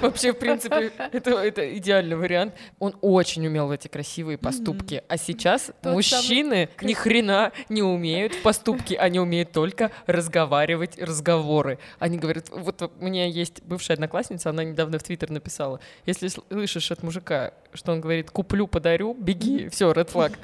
Вообще, 0.10 0.32
в 0.32 0.38
принципе, 0.38 0.92
это, 1.12 1.30
это 1.30 1.76
идеальный 1.78 2.16
вариант. 2.16 2.54
Он 2.78 2.96
очень 3.00 3.46
умел 3.46 3.68
в 3.68 3.70
эти 3.70 3.88
красивые 3.88 4.38
поступки. 4.38 5.02
А 5.08 5.16
сейчас 5.16 5.70
Тот 5.82 5.94
мужчины 5.94 6.68
ни 6.80 6.92
хрена 6.92 7.52
не 7.68 7.82
умеют 7.82 8.34
в 8.34 8.42
поступки. 8.42 8.94
Они 8.94 9.20
умеют 9.20 9.52
только 9.52 9.90
разговаривать 10.06 10.98
разговоры. 10.98 11.78
Они 11.98 12.18
говорят, 12.18 12.48
вот 12.50 12.82
у 12.82 13.04
меня 13.04 13.26
есть 13.26 13.62
бывшая 13.62 13.94
одноклассница, 13.94 14.50
она 14.50 14.64
недавно 14.64 14.98
в 14.98 15.02
Твиттер 15.02 15.30
написала, 15.30 15.80
если 16.06 16.28
слышишь 16.28 16.90
от 16.90 17.02
мужика, 17.02 17.52
что 17.72 17.92
он 17.92 18.00
говорит, 18.00 18.30
куплю, 18.30 18.66
подарю, 18.66 19.14
беги, 19.14 19.68
все, 19.68 19.92
red 19.92 20.10
flag. 20.12 20.36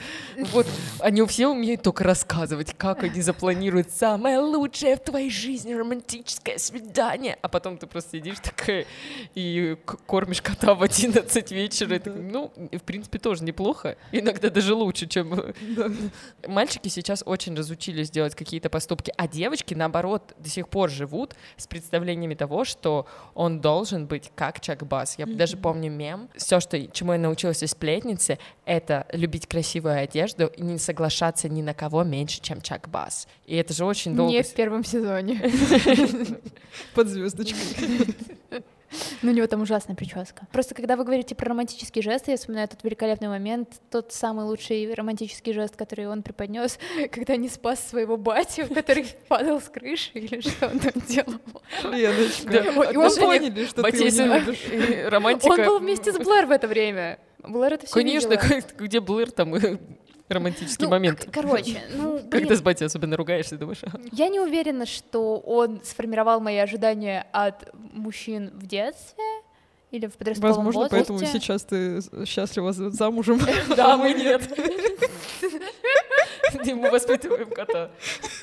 Вот 0.52 0.66
они 1.00 1.24
все 1.26 1.48
умеют 1.48 1.82
только 1.82 2.04
рассказывать, 2.04 2.74
как 2.76 3.02
они 3.02 3.22
запланируют 3.22 3.90
самое 3.90 4.38
лучшее 4.38 4.96
в 4.96 5.00
твоей 5.00 5.30
жизни 5.30 5.72
романтическое 5.74 6.58
свидание. 6.58 7.38
А 7.42 7.48
потом 7.48 7.78
ты 7.78 7.86
просто 7.86 8.18
сидишь 8.18 8.38
такая 8.42 8.86
и 9.34 9.40
кормишь 10.06 10.42
кота 10.42 10.74
в 10.74 10.82
11 10.82 11.50
вечера. 11.52 11.98
Такой, 11.98 12.20
ну, 12.22 12.52
в 12.72 12.82
принципе, 12.82 13.18
тоже 13.18 13.44
неплохо. 13.44 13.96
Иногда 14.12 14.50
даже 14.50 14.74
лучше, 14.74 15.06
чем... 15.06 15.34
э, 15.34 15.52
Мальчики 16.46 16.88
сейчас 16.88 17.22
очень 17.26 17.54
разучились 17.56 18.10
делать 18.10 18.34
какие-то 18.34 18.70
поступки, 18.70 19.12
а 19.16 19.28
девочки, 19.28 19.74
наоборот, 19.74 20.34
до 20.38 20.48
сих 20.48 20.68
пор 20.68 20.90
живут 20.90 21.34
с 21.56 21.66
представлениями 21.66 22.34
того, 22.34 22.64
что 22.64 23.06
он 23.34 23.60
должен 23.60 24.06
быть 24.06 24.30
как 24.34 24.60
Чак 24.60 24.86
Бас. 24.86 25.18
Я 25.18 25.26
даже 25.26 25.56
помню 25.56 25.90
мем. 25.90 26.28
Все, 26.36 26.60
что, 26.60 26.80
чему 26.88 27.12
я 27.12 27.18
научилась 27.18 27.62
из 27.62 27.70
сплетницы, 27.70 28.38
это 28.64 29.06
любить 29.12 29.46
красивую 29.46 30.00
одежду 30.00 30.46
и 30.46 30.62
не 30.62 30.78
соглашаться 30.78 31.48
ни 31.48 31.62
на 31.62 31.74
кого 31.74 32.04
меньше, 32.04 32.40
чем 32.40 32.60
Чак 32.60 32.88
Бас. 32.88 33.28
И 33.46 33.56
это 33.56 33.72
же 33.74 33.84
очень 33.84 34.14
долго... 34.14 34.32
Не 34.32 34.42
в 34.42 34.54
первом 34.54 34.84
сезоне. 34.84 35.40
Под 36.94 37.08
звездочкой. 37.08 38.14
Ну, 39.22 39.30
у 39.32 39.34
него 39.34 39.46
там 39.46 39.62
ужасная 39.62 39.96
прическа. 39.96 40.46
Просто 40.52 40.74
когда 40.74 40.96
вы 40.96 41.04
говорите 41.04 41.34
про 41.34 41.48
романтический 41.48 42.02
жест, 42.02 42.28
я 42.28 42.36
вспоминаю 42.36 42.68
тот 42.68 42.82
великолепный 42.84 43.28
момент, 43.28 43.68
тот 43.90 44.12
самый 44.12 44.44
лучший 44.44 44.92
романтический 44.94 45.52
жест, 45.52 45.76
который 45.76 46.06
он 46.08 46.22
преподнес, 46.22 46.78
когда 47.10 47.36
не 47.36 47.48
спас 47.48 47.86
своего 47.88 48.16
батю, 48.16 48.66
который 48.74 49.06
падал 49.28 49.60
с 49.60 49.68
крыши 49.68 50.10
или 50.14 50.40
что 50.40 50.68
он 50.68 50.78
там 50.78 50.92
делал. 51.08 51.40
Леночка, 51.84 52.50
Да, 52.50 52.72
мы 52.72 52.84
отношения 52.86 53.26
поняли, 53.26 53.66
что 53.66 53.82
ты 53.82 53.92
не 53.92 55.08
романтика. 55.08 55.52
Он 55.52 55.64
был 55.64 55.78
вместе 55.80 56.12
с 56.12 56.18
Блэр 56.18 56.46
в 56.46 56.50
это 56.50 56.68
время. 56.68 57.18
Блэр 57.38 57.74
это 57.74 57.86
все 57.86 57.94
Конечно, 57.94 58.36
как- 58.36 58.76
где 58.76 59.00
Блэр, 59.00 59.30
там 59.30 59.56
и 59.56 59.78
романтический 60.28 60.86
момент. 60.86 61.28
Короче, 61.32 61.82
ну, 61.94 62.18
Когда 62.18 62.38
блин, 62.38 62.56
с 62.56 62.62
батей 62.62 62.86
особенно 62.86 63.16
ругаешься, 63.16 63.56
думаешь, 63.56 63.80
«А, 63.82 63.98
я 64.12 64.28
не 64.28 64.40
уверена, 64.40 64.86
что 64.86 65.38
он 65.38 65.80
сформировал 65.84 66.40
мои 66.40 66.56
ожидания 66.56 67.26
от 67.32 67.72
мужчин 67.74 68.50
в 68.54 68.66
детстве 68.66 69.24
или 69.90 70.06
в 70.06 70.14
подростковом 70.14 70.54
Возможно, 70.56 70.80
возрасте. 70.82 71.12
поэтому 71.12 71.32
сейчас 71.32 71.62
ты 71.64 72.00
счастлива 72.26 72.72
за- 72.72 72.90
замужем. 72.90 73.40
да, 73.76 73.96
мы 73.96 74.12
нет. 74.14 74.42
Мы 76.64 76.90
воспитываем 76.90 77.50
кота. 77.50 77.90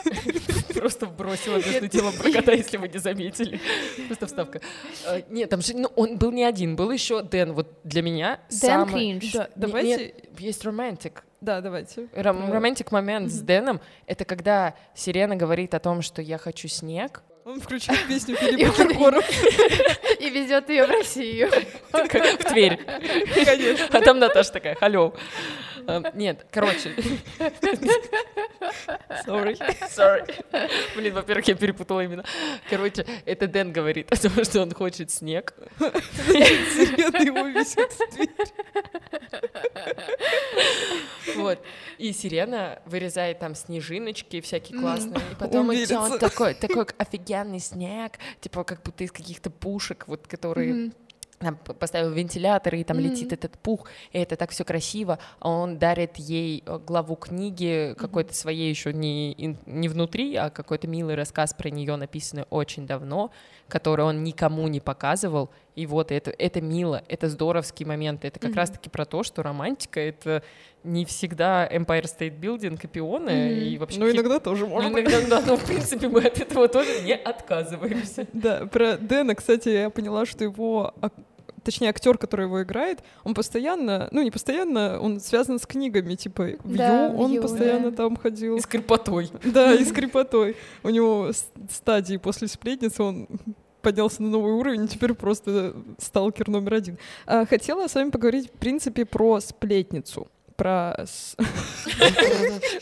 Просто 0.74 1.06
бросила 1.08 1.58
между 1.58 1.88
делом 1.88 2.14
про 2.14 2.32
кота, 2.32 2.52
если 2.54 2.78
вы 2.78 2.88
не 2.88 3.00
заметили. 3.00 3.60
Просто 4.08 4.28
вставка. 4.28 4.62
А, 5.06 5.22
Нет, 5.30 5.50
там 5.50 5.62
же, 5.62 5.76
ну, 5.76 5.90
он 5.96 6.18
был 6.18 6.32
не 6.32 6.44
один, 6.44 6.76
был 6.76 6.92
еще 6.92 7.22
Дэн. 7.22 7.54
Вот 7.54 7.80
для 7.84 8.02
меня 8.02 8.40
Дэн 8.50 8.86
кринж. 8.88 9.36
Давайте... 9.56 10.16
есть 10.38 10.64
романтик. 10.64 11.24
Да, 11.44 11.60
давайте. 11.60 12.08
Ром- 12.16 12.50
Романтик 12.54 12.92
момент 12.94 13.30
с 13.30 13.42
Дэном— 13.42 13.82
это 14.08 14.24
когда 14.24 14.76
Сирена 14.96 15.36
говорит 15.36 15.74
о 15.74 15.80
том, 15.80 16.02
что 16.02 16.22
я 16.22 16.38
хочу 16.38 16.70
снег, 16.70 17.22
Он 17.44 17.60
включил 17.60 17.94
песню 18.08 18.38
Филиппа 18.38 18.72
Киркорова. 18.74 19.22
И 20.22 20.30
везет 20.30 20.70
ее 20.70 20.86
в 20.88 20.90
Россию. 20.90 21.50
В 21.92 22.44
Тверь. 22.46 22.80
Конечно. 23.44 23.88
А 23.92 24.00
там 24.02 24.20
Наташа 24.20 24.54
такая, 24.54 24.76
халё. 24.76 25.14
А, 25.88 26.12
Нет, 26.14 26.46
короче, 26.52 26.94
Sorry. 29.26 29.58
sorry. 29.96 30.44
Блин, 30.96 31.14
во-первых, 31.14 31.48
я 31.48 31.56
перепутала 31.56 32.04
именно. 32.04 32.24
Короче, 32.70 33.06
это 33.26 33.48
Дэн 33.48 33.72
говорит 33.72 34.12
о 34.12 34.16
том, 34.16 34.44
что 34.44 34.62
он 34.62 34.72
хочет 34.74 35.12
снег. 35.12 35.54
Сирена 35.80 37.18
его 37.24 37.48
висит 37.48 37.92
в 37.92 38.16
дверь. 38.16 38.30
Вот. 41.36 41.60
И 41.98 42.12
Сирена 42.14 42.82
вырезает 42.86 43.40
там 43.40 43.56
снежиночки 43.56 44.42
всякие 44.42 44.80
классные. 44.80 45.22
И 45.32 45.36
потом 45.36 45.74
идет 45.74 46.20
такой, 46.20 46.54
такой 46.54 46.86
офигенный 46.98 47.60
снег, 47.60 48.14
типа 48.42 48.64
как 48.64 48.84
будто 48.84 49.04
из 49.04 49.12
каких-то 49.12 49.50
пушек, 49.50 50.06
вот 50.08 50.28
которые 50.28 50.92
там 51.44 51.56
поставил 51.76 52.12
вентилятор, 52.12 52.76
и 52.76 52.84
там 52.84 53.00
летит 53.00 53.34
этот 53.34 53.58
пух, 53.60 53.88
и 54.12 54.20
это 54.20 54.36
так 54.36 54.52
все 54.52 54.64
красиво, 54.64 55.20
а 55.40 55.50
он 55.50 55.78
дарит 55.78 56.18
ей 56.18 56.64
э, 56.66 56.80
главу 56.86 57.16
книги 57.16 57.96
какой-то 57.98 58.34
своей 58.34 58.70
еще 58.70 58.94
не, 58.94 59.34
не 59.66 59.88
внутри, 59.90 60.36
а 60.36 60.50
какой-то 60.50 60.88
милый 60.88 61.16
рассказ 61.16 61.54
про 61.54 61.70
нее, 61.70 61.96
написанный 61.96 62.46
очень 62.50 62.88
давно, 62.88 63.32
который 63.68 64.06
он 64.06 64.24
никому 64.24 64.68
не 64.68 64.80
показывал, 64.80 65.50
И 65.76 65.88
вот 65.88 66.12
это, 66.12 66.30
это 66.30 66.62
мило, 66.62 67.02
это 67.08 67.28
здоровские 67.30 67.88
моменты. 67.88 68.28
Это 68.28 68.40
как 68.40 68.52
Мгм. 68.52 68.58
раз-таки 68.60 68.90
про 68.92 69.06
то, 69.06 69.24
что 69.24 69.42
романтика— 69.42 70.00
это 70.02 70.44
не 70.84 71.04
всегда 71.04 71.68
Empire 71.68 72.04
State 72.04 72.40
Building 72.40 72.80
и 72.84 72.88
пионы, 72.88 73.32
Мгм. 73.32 73.60
и 73.60 73.78
вообще... 73.80 74.00
Ну, 74.00 74.06
какие- 74.06 74.22
иногда 74.22 74.40
тоже 74.40 74.66
Ну, 74.66 74.70
можно. 74.70 74.90
иногда, 74.90 75.22
да, 75.28 75.42
но 75.48 75.58
в 75.58 75.66
принципе 75.66 76.10
мы 76.10 76.20
от 76.22 76.40
этого 76.40 76.68
тоже 76.68 77.02
не 77.02 77.16
отказываемся. 77.16 78.28
Да, 78.34 78.68
про 78.68 78.98
Дэна, 78.98 79.34
кстати, 79.34 79.70
я 79.70 79.90
поняла, 79.90 80.28
что 80.28 80.44
его, 80.44 80.94
точнее, 81.64 81.90
актер, 81.90 82.18
который 82.18 82.46
его 82.46 82.62
играет, 82.64 83.00
он 83.24 83.34
постоянно, 83.34 84.08
ну 84.12 84.22
не 84.22 84.32
постоянно, 84.32 85.00
он 85.00 85.20
связан 85.20 85.60
с 85.60 85.66
книгами, 85.66 86.16
типа 86.16 86.50
в 86.64 86.76
Да, 86.76 87.14
он 87.16 87.34
Ю, 87.34 87.42
постоянно 87.42 87.92
да. 87.92 87.98
там 87.98 88.16
ходил. 88.18 88.58
И 88.58 88.60
с 88.60 88.66
крепотой. 88.66 89.30
Да, 89.44 89.74
и 89.74 89.84
с 89.84 89.92
крепотой. 89.92 90.56
У 90.84 90.90
него 90.90 91.32
стадии 91.72 92.18
после 92.18 92.48
сплетницы 92.48 93.04
он 93.04 93.28
поднялся 93.82 94.24
на 94.24 94.30
новый 94.30 94.54
уровень, 94.54 94.86
и 94.86 94.88
теперь 94.88 95.14
просто 95.14 95.76
сталкер 96.00 96.48
номер 96.50 96.76
один. 96.76 96.98
А, 97.26 97.46
Хотела 97.46 97.88
с 97.88 97.96
вами 97.96 98.10
поговорить, 98.10 98.48
в 98.48 98.58
принципе, 98.58 99.06
про 99.06 99.40
сплетницу. 99.42 100.28
Про, 100.56 101.06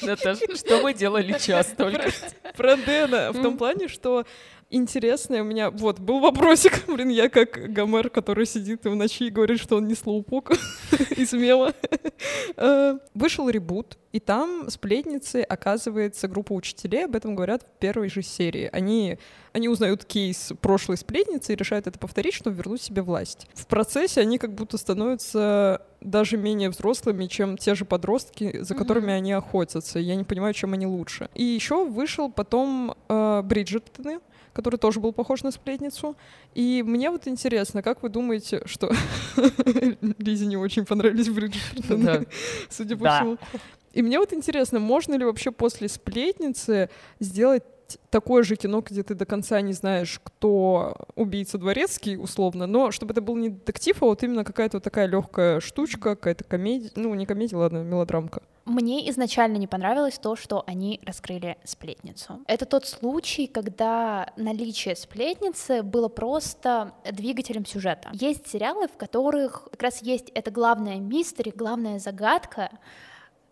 Наташа, 0.02 0.56
что 0.56 0.82
мы 0.82 0.94
делали 0.94 1.38
час 1.40 1.74
только? 1.78 2.10
про 2.56 2.76
Дэна 2.76 3.32
в 3.32 3.42
том 3.42 3.58
плане, 3.58 3.88
что 3.88 4.26
интересное 4.72 5.42
у 5.42 5.46
меня... 5.46 5.70
Вот, 5.70 6.00
был 6.00 6.20
вопросик, 6.20 6.84
блин, 6.88 7.10
я 7.10 7.30
как 7.30 7.72
Гомер, 7.72 8.10
который 8.10 8.46
сидит 8.46 8.86
в 8.86 8.96
ночи 8.96 9.26
и 9.26 9.30
говорит, 9.30 9.60
что 9.60 9.78
он 9.78 9.88
не 9.88 9.96
слоупок 9.96 10.52
из 11.12 11.34
мема. 11.34 11.74
Э, 12.58 12.98
Вышел 13.14 13.50
ребут, 13.50 13.98
и 14.12 14.20
там 14.20 14.70
сплетницы, 14.70 15.42
оказывается, 15.42 16.28
группа 16.28 16.54
учителей 16.54 17.06
об 17.06 17.16
этом 17.16 17.36
говорят 17.36 17.64
в 17.64 17.80
первой 17.80 18.10
же 18.10 18.22
серии. 18.22 18.70
Они, 18.72 19.18
они 19.54 19.70
узнают 19.70 20.06
кейс 20.06 20.52
прошлой 20.62 20.98
сплетницы 20.98 21.54
и 21.54 21.56
решают 21.56 21.88
это 21.88 21.98
повторить, 22.00 22.34
чтобы 22.34 22.58
вернуть 22.58 22.82
себе 22.82 23.02
власть. 23.02 23.48
В 23.54 23.68
процессе 23.68 24.22
они 24.22 24.38
как 24.38 24.54
будто 24.54 24.78
становятся 24.78 25.86
даже 26.02 26.38
менее 26.38 26.70
взрослыми, 26.70 27.28
чем 27.28 27.58
те 27.58 27.76
же 27.76 27.86
подростки, 27.86 28.62
за 28.62 28.76
которыми 28.76 29.14
они 29.14 29.34
охотятся. 29.34 30.00
Я 30.00 30.16
не 30.16 30.24
понимаю, 30.24 30.54
чем 30.54 30.74
они 30.74 30.88
лучше. 30.88 31.30
И 31.36 31.44
еще 31.44 31.86
вышел 31.86 32.32
потом 32.32 32.96
э, 33.08 33.42
Бриджертоны, 33.44 34.20
который 34.54 34.78
тоже 34.78 35.00
был 35.00 35.14
похож 35.14 35.44
на 35.44 35.52
сплетницу. 35.52 36.16
И 36.54 36.84
мне 36.86 37.10
вот 37.10 37.28
интересно, 37.28 37.82
как 37.82 38.04
вы 38.04 38.10
думаете, 38.10 38.62
что 38.66 38.92
Лизе 40.18 40.46
не 40.46 40.58
очень 40.58 40.86
понравились 40.86 41.30
Бриджертоны, 41.30 42.28
судя 42.70 42.98
по 42.98 43.10
всему. 43.10 43.38
И 43.94 44.02
мне 44.02 44.20
вот 44.20 44.34
интересно, 44.34 44.80
можно 44.80 45.16
ли 45.16 45.26
вообще 45.26 45.52
после 45.52 45.90
сплетницы 45.90 46.90
сделать 47.20 47.64
такое 48.10 48.44
же 48.44 48.56
кино, 48.56 48.82
где 48.82 49.04
ты 49.04 49.16
до 49.16 49.26
конца 49.26 49.60
не 49.60 49.74
знаешь, 49.74 50.20
кто 50.24 50.96
убийца 51.16 51.58
дворецкий, 51.58 52.18
условно, 52.18 52.68
но 52.68 52.92
чтобы 52.92 53.12
это 53.12 53.22
был 53.22 53.36
не 53.36 53.50
детектив, 53.50 54.02
а 54.02 54.06
вот 54.06 54.24
именно 54.24 54.46
какая-то 54.46 54.78
вот 54.78 54.84
такая 54.84 55.08
легкая 55.08 55.60
штучка, 55.60 56.16
какая-то 56.16 56.46
комедия, 56.46 56.92
ну 56.96 57.14
не 57.16 57.26
комедия, 57.26 57.58
ладно, 57.58 57.80
мелодрамка. 57.80 58.42
Мне 58.66 59.10
изначально 59.10 59.58
не 59.58 59.68
понравилось 59.68 60.20
то, 60.20 60.36
что 60.36 60.64
они 60.68 61.00
раскрыли 61.06 61.58
сплетницу. 61.64 62.42
Это 62.48 62.66
тот 62.66 62.86
случай, 62.86 63.48
когда 63.48 64.32
наличие 64.38 64.96
сплетницы 64.96 65.82
было 65.82 66.10
просто 66.10 66.94
двигателем 67.12 67.66
сюжета. 67.66 68.10
Есть 68.14 68.48
сериалы, 68.48 68.88
в 68.88 68.98
которых 68.98 69.68
как 69.72 69.82
раз 69.82 70.02
есть 70.04 70.30
эта 70.36 70.52
главная 70.52 70.98
мистери, 70.98 71.52
главная 71.56 71.98
загадка, 71.98 72.70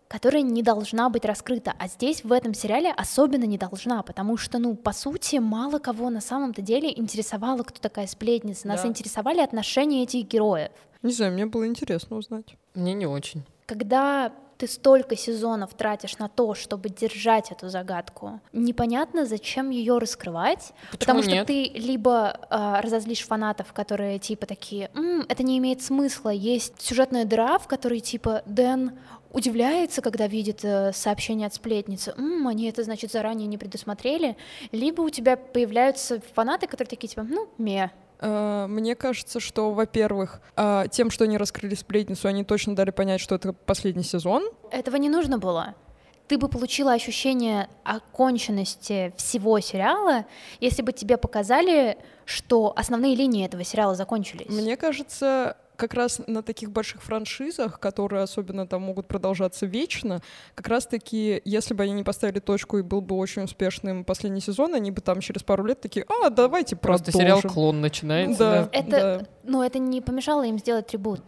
которая 0.06 0.42
не 0.42 0.62
должна 0.62 1.08
быть 1.08 1.24
раскрыта. 1.24 1.72
А 1.78 1.86
здесь, 1.86 2.24
в 2.24 2.32
этом 2.32 2.52
сериале, 2.54 2.90
особенно 2.92 3.44
не 3.44 3.58
должна, 3.58 4.02
потому 4.02 4.36
что, 4.36 4.58
ну, 4.58 4.74
по 4.74 4.92
сути, 4.92 5.36
мало 5.36 5.78
кого 5.78 6.10
на 6.10 6.20
самом-то 6.20 6.62
деле 6.62 6.90
интересовало, 6.96 7.62
кто 7.62 7.80
такая 7.80 8.06
сплетница. 8.08 8.66
Нас 8.66 8.82
Да. 8.82 8.88
интересовали 8.88 9.40
отношения 9.40 10.02
этих 10.02 10.26
героев. 10.26 10.70
Не 11.02 11.12
знаю, 11.12 11.32
мне 11.32 11.46
было 11.46 11.66
интересно 11.66 12.16
узнать. 12.16 12.56
Мне 12.74 12.92
не 12.94 13.06
очень. 13.06 13.44
Когда 13.66 14.32
ты 14.60 14.68
столько 14.68 15.16
сезонов 15.16 15.72
тратишь 15.72 16.18
на 16.18 16.28
то, 16.28 16.54
чтобы 16.54 16.90
держать 16.90 17.50
эту 17.50 17.70
загадку, 17.70 18.40
непонятно, 18.52 19.24
зачем 19.24 19.70
ее 19.70 19.96
раскрывать, 19.96 20.74
потому 20.90 21.22
что 21.22 21.30
нет? 21.30 21.46
ты 21.46 21.70
либо 21.74 22.38
а, 22.50 22.82
разозлишь 22.82 23.26
фанатов, 23.26 23.72
которые 23.72 24.18
типа 24.18 24.44
такие, 24.44 24.90
«М, 24.94 25.24
это 25.30 25.42
не 25.42 25.56
имеет 25.56 25.80
смысла, 25.80 26.28
есть 26.28 26.74
сюжетная 26.78 27.24
дыра, 27.24 27.58
в 27.58 27.68
которой 27.68 28.00
типа 28.00 28.42
Дэн 28.44 28.98
удивляется, 29.32 30.02
когда 30.02 30.26
видит 30.26 30.62
э, 30.62 30.92
сообщение 30.92 31.46
от 31.46 31.54
сплетницы, 31.54 32.12
«М, 32.18 32.46
они 32.46 32.68
это, 32.68 32.82
значит, 32.82 33.10
заранее 33.12 33.46
не 33.46 33.56
предусмотрели, 33.56 34.36
либо 34.72 35.00
у 35.00 35.08
тебя 35.08 35.38
появляются 35.38 36.20
фанаты, 36.34 36.66
которые 36.66 36.90
такие 36.90 37.08
типа, 37.08 37.22
ну, 37.22 37.48
ме, 37.56 37.90
Э, 37.90 38.09
Мне 38.20 38.94
кажется, 38.94 39.40
что, 39.40 39.72
во-первых, 39.72 40.40
э, 40.56 40.84
тем, 40.90 41.10
что 41.10 41.24
они 41.24 41.38
раскрыли 41.38 41.74
сплетницу, 41.74 42.28
они 42.28 42.44
точно 42.44 42.74
дали 42.74 42.90
понять, 42.90 43.20
что 43.20 43.34
это 43.34 43.52
последний 43.52 44.04
сезон. 44.04 44.48
Этого 44.70 44.96
не 44.96 45.08
нужно 45.08 45.38
было. 45.38 45.74
Ты 46.28 46.38
бы 46.38 46.48
получила 46.48 46.92
ощущение 46.92 47.68
оконченности 47.82 49.12
всего 49.16 49.58
сериала, 49.58 50.26
если 50.60 50.82
бы 50.82 50.92
тебе 50.92 51.16
показали, 51.16 51.98
что 52.24 52.72
основные 52.76 53.16
линии 53.16 53.44
этого 53.44 53.64
сериала 53.64 53.96
закончились. 53.96 54.48
Мне 54.48 54.76
кажется, 54.76 55.56
как 55.80 55.94
раз 55.94 56.20
на 56.26 56.42
таких 56.42 56.70
больших 56.70 57.02
франшизах, 57.02 57.80
которые 57.80 58.22
особенно 58.22 58.66
там 58.66 58.82
могут 58.82 59.08
продолжаться 59.08 59.64
вечно, 59.64 60.20
как 60.54 60.68
раз 60.68 60.86
таки, 60.86 61.40
если 61.46 61.72
бы 61.72 61.82
они 61.82 61.94
не 61.94 62.04
поставили 62.04 62.38
точку 62.38 62.78
и 62.78 62.82
был 62.82 63.00
бы 63.00 63.16
очень 63.16 63.42
успешным 63.42 64.04
последний 64.04 64.42
сезон, 64.42 64.74
они 64.74 64.90
бы 64.90 65.00
там 65.00 65.20
через 65.20 65.42
пару 65.42 65.64
лет 65.64 65.80
такие, 65.80 66.04
а, 66.06 66.28
давайте 66.28 66.76
Просто 66.76 67.12
продолжим. 67.12 67.40
сериал 67.40 67.54
«Клон» 67.54 67.80
начинается. 67.80 68.38
Да. 68.38 68.68
Это, 68.72 68.90
да. 68.90 69.26
но 69.44 69.64
это 69.64 69.78
не 69.78 70.02
помешало 70.02 70.46
им 70.46 70.58
сделать 70.58 70.86
трибут. 70.88 71.22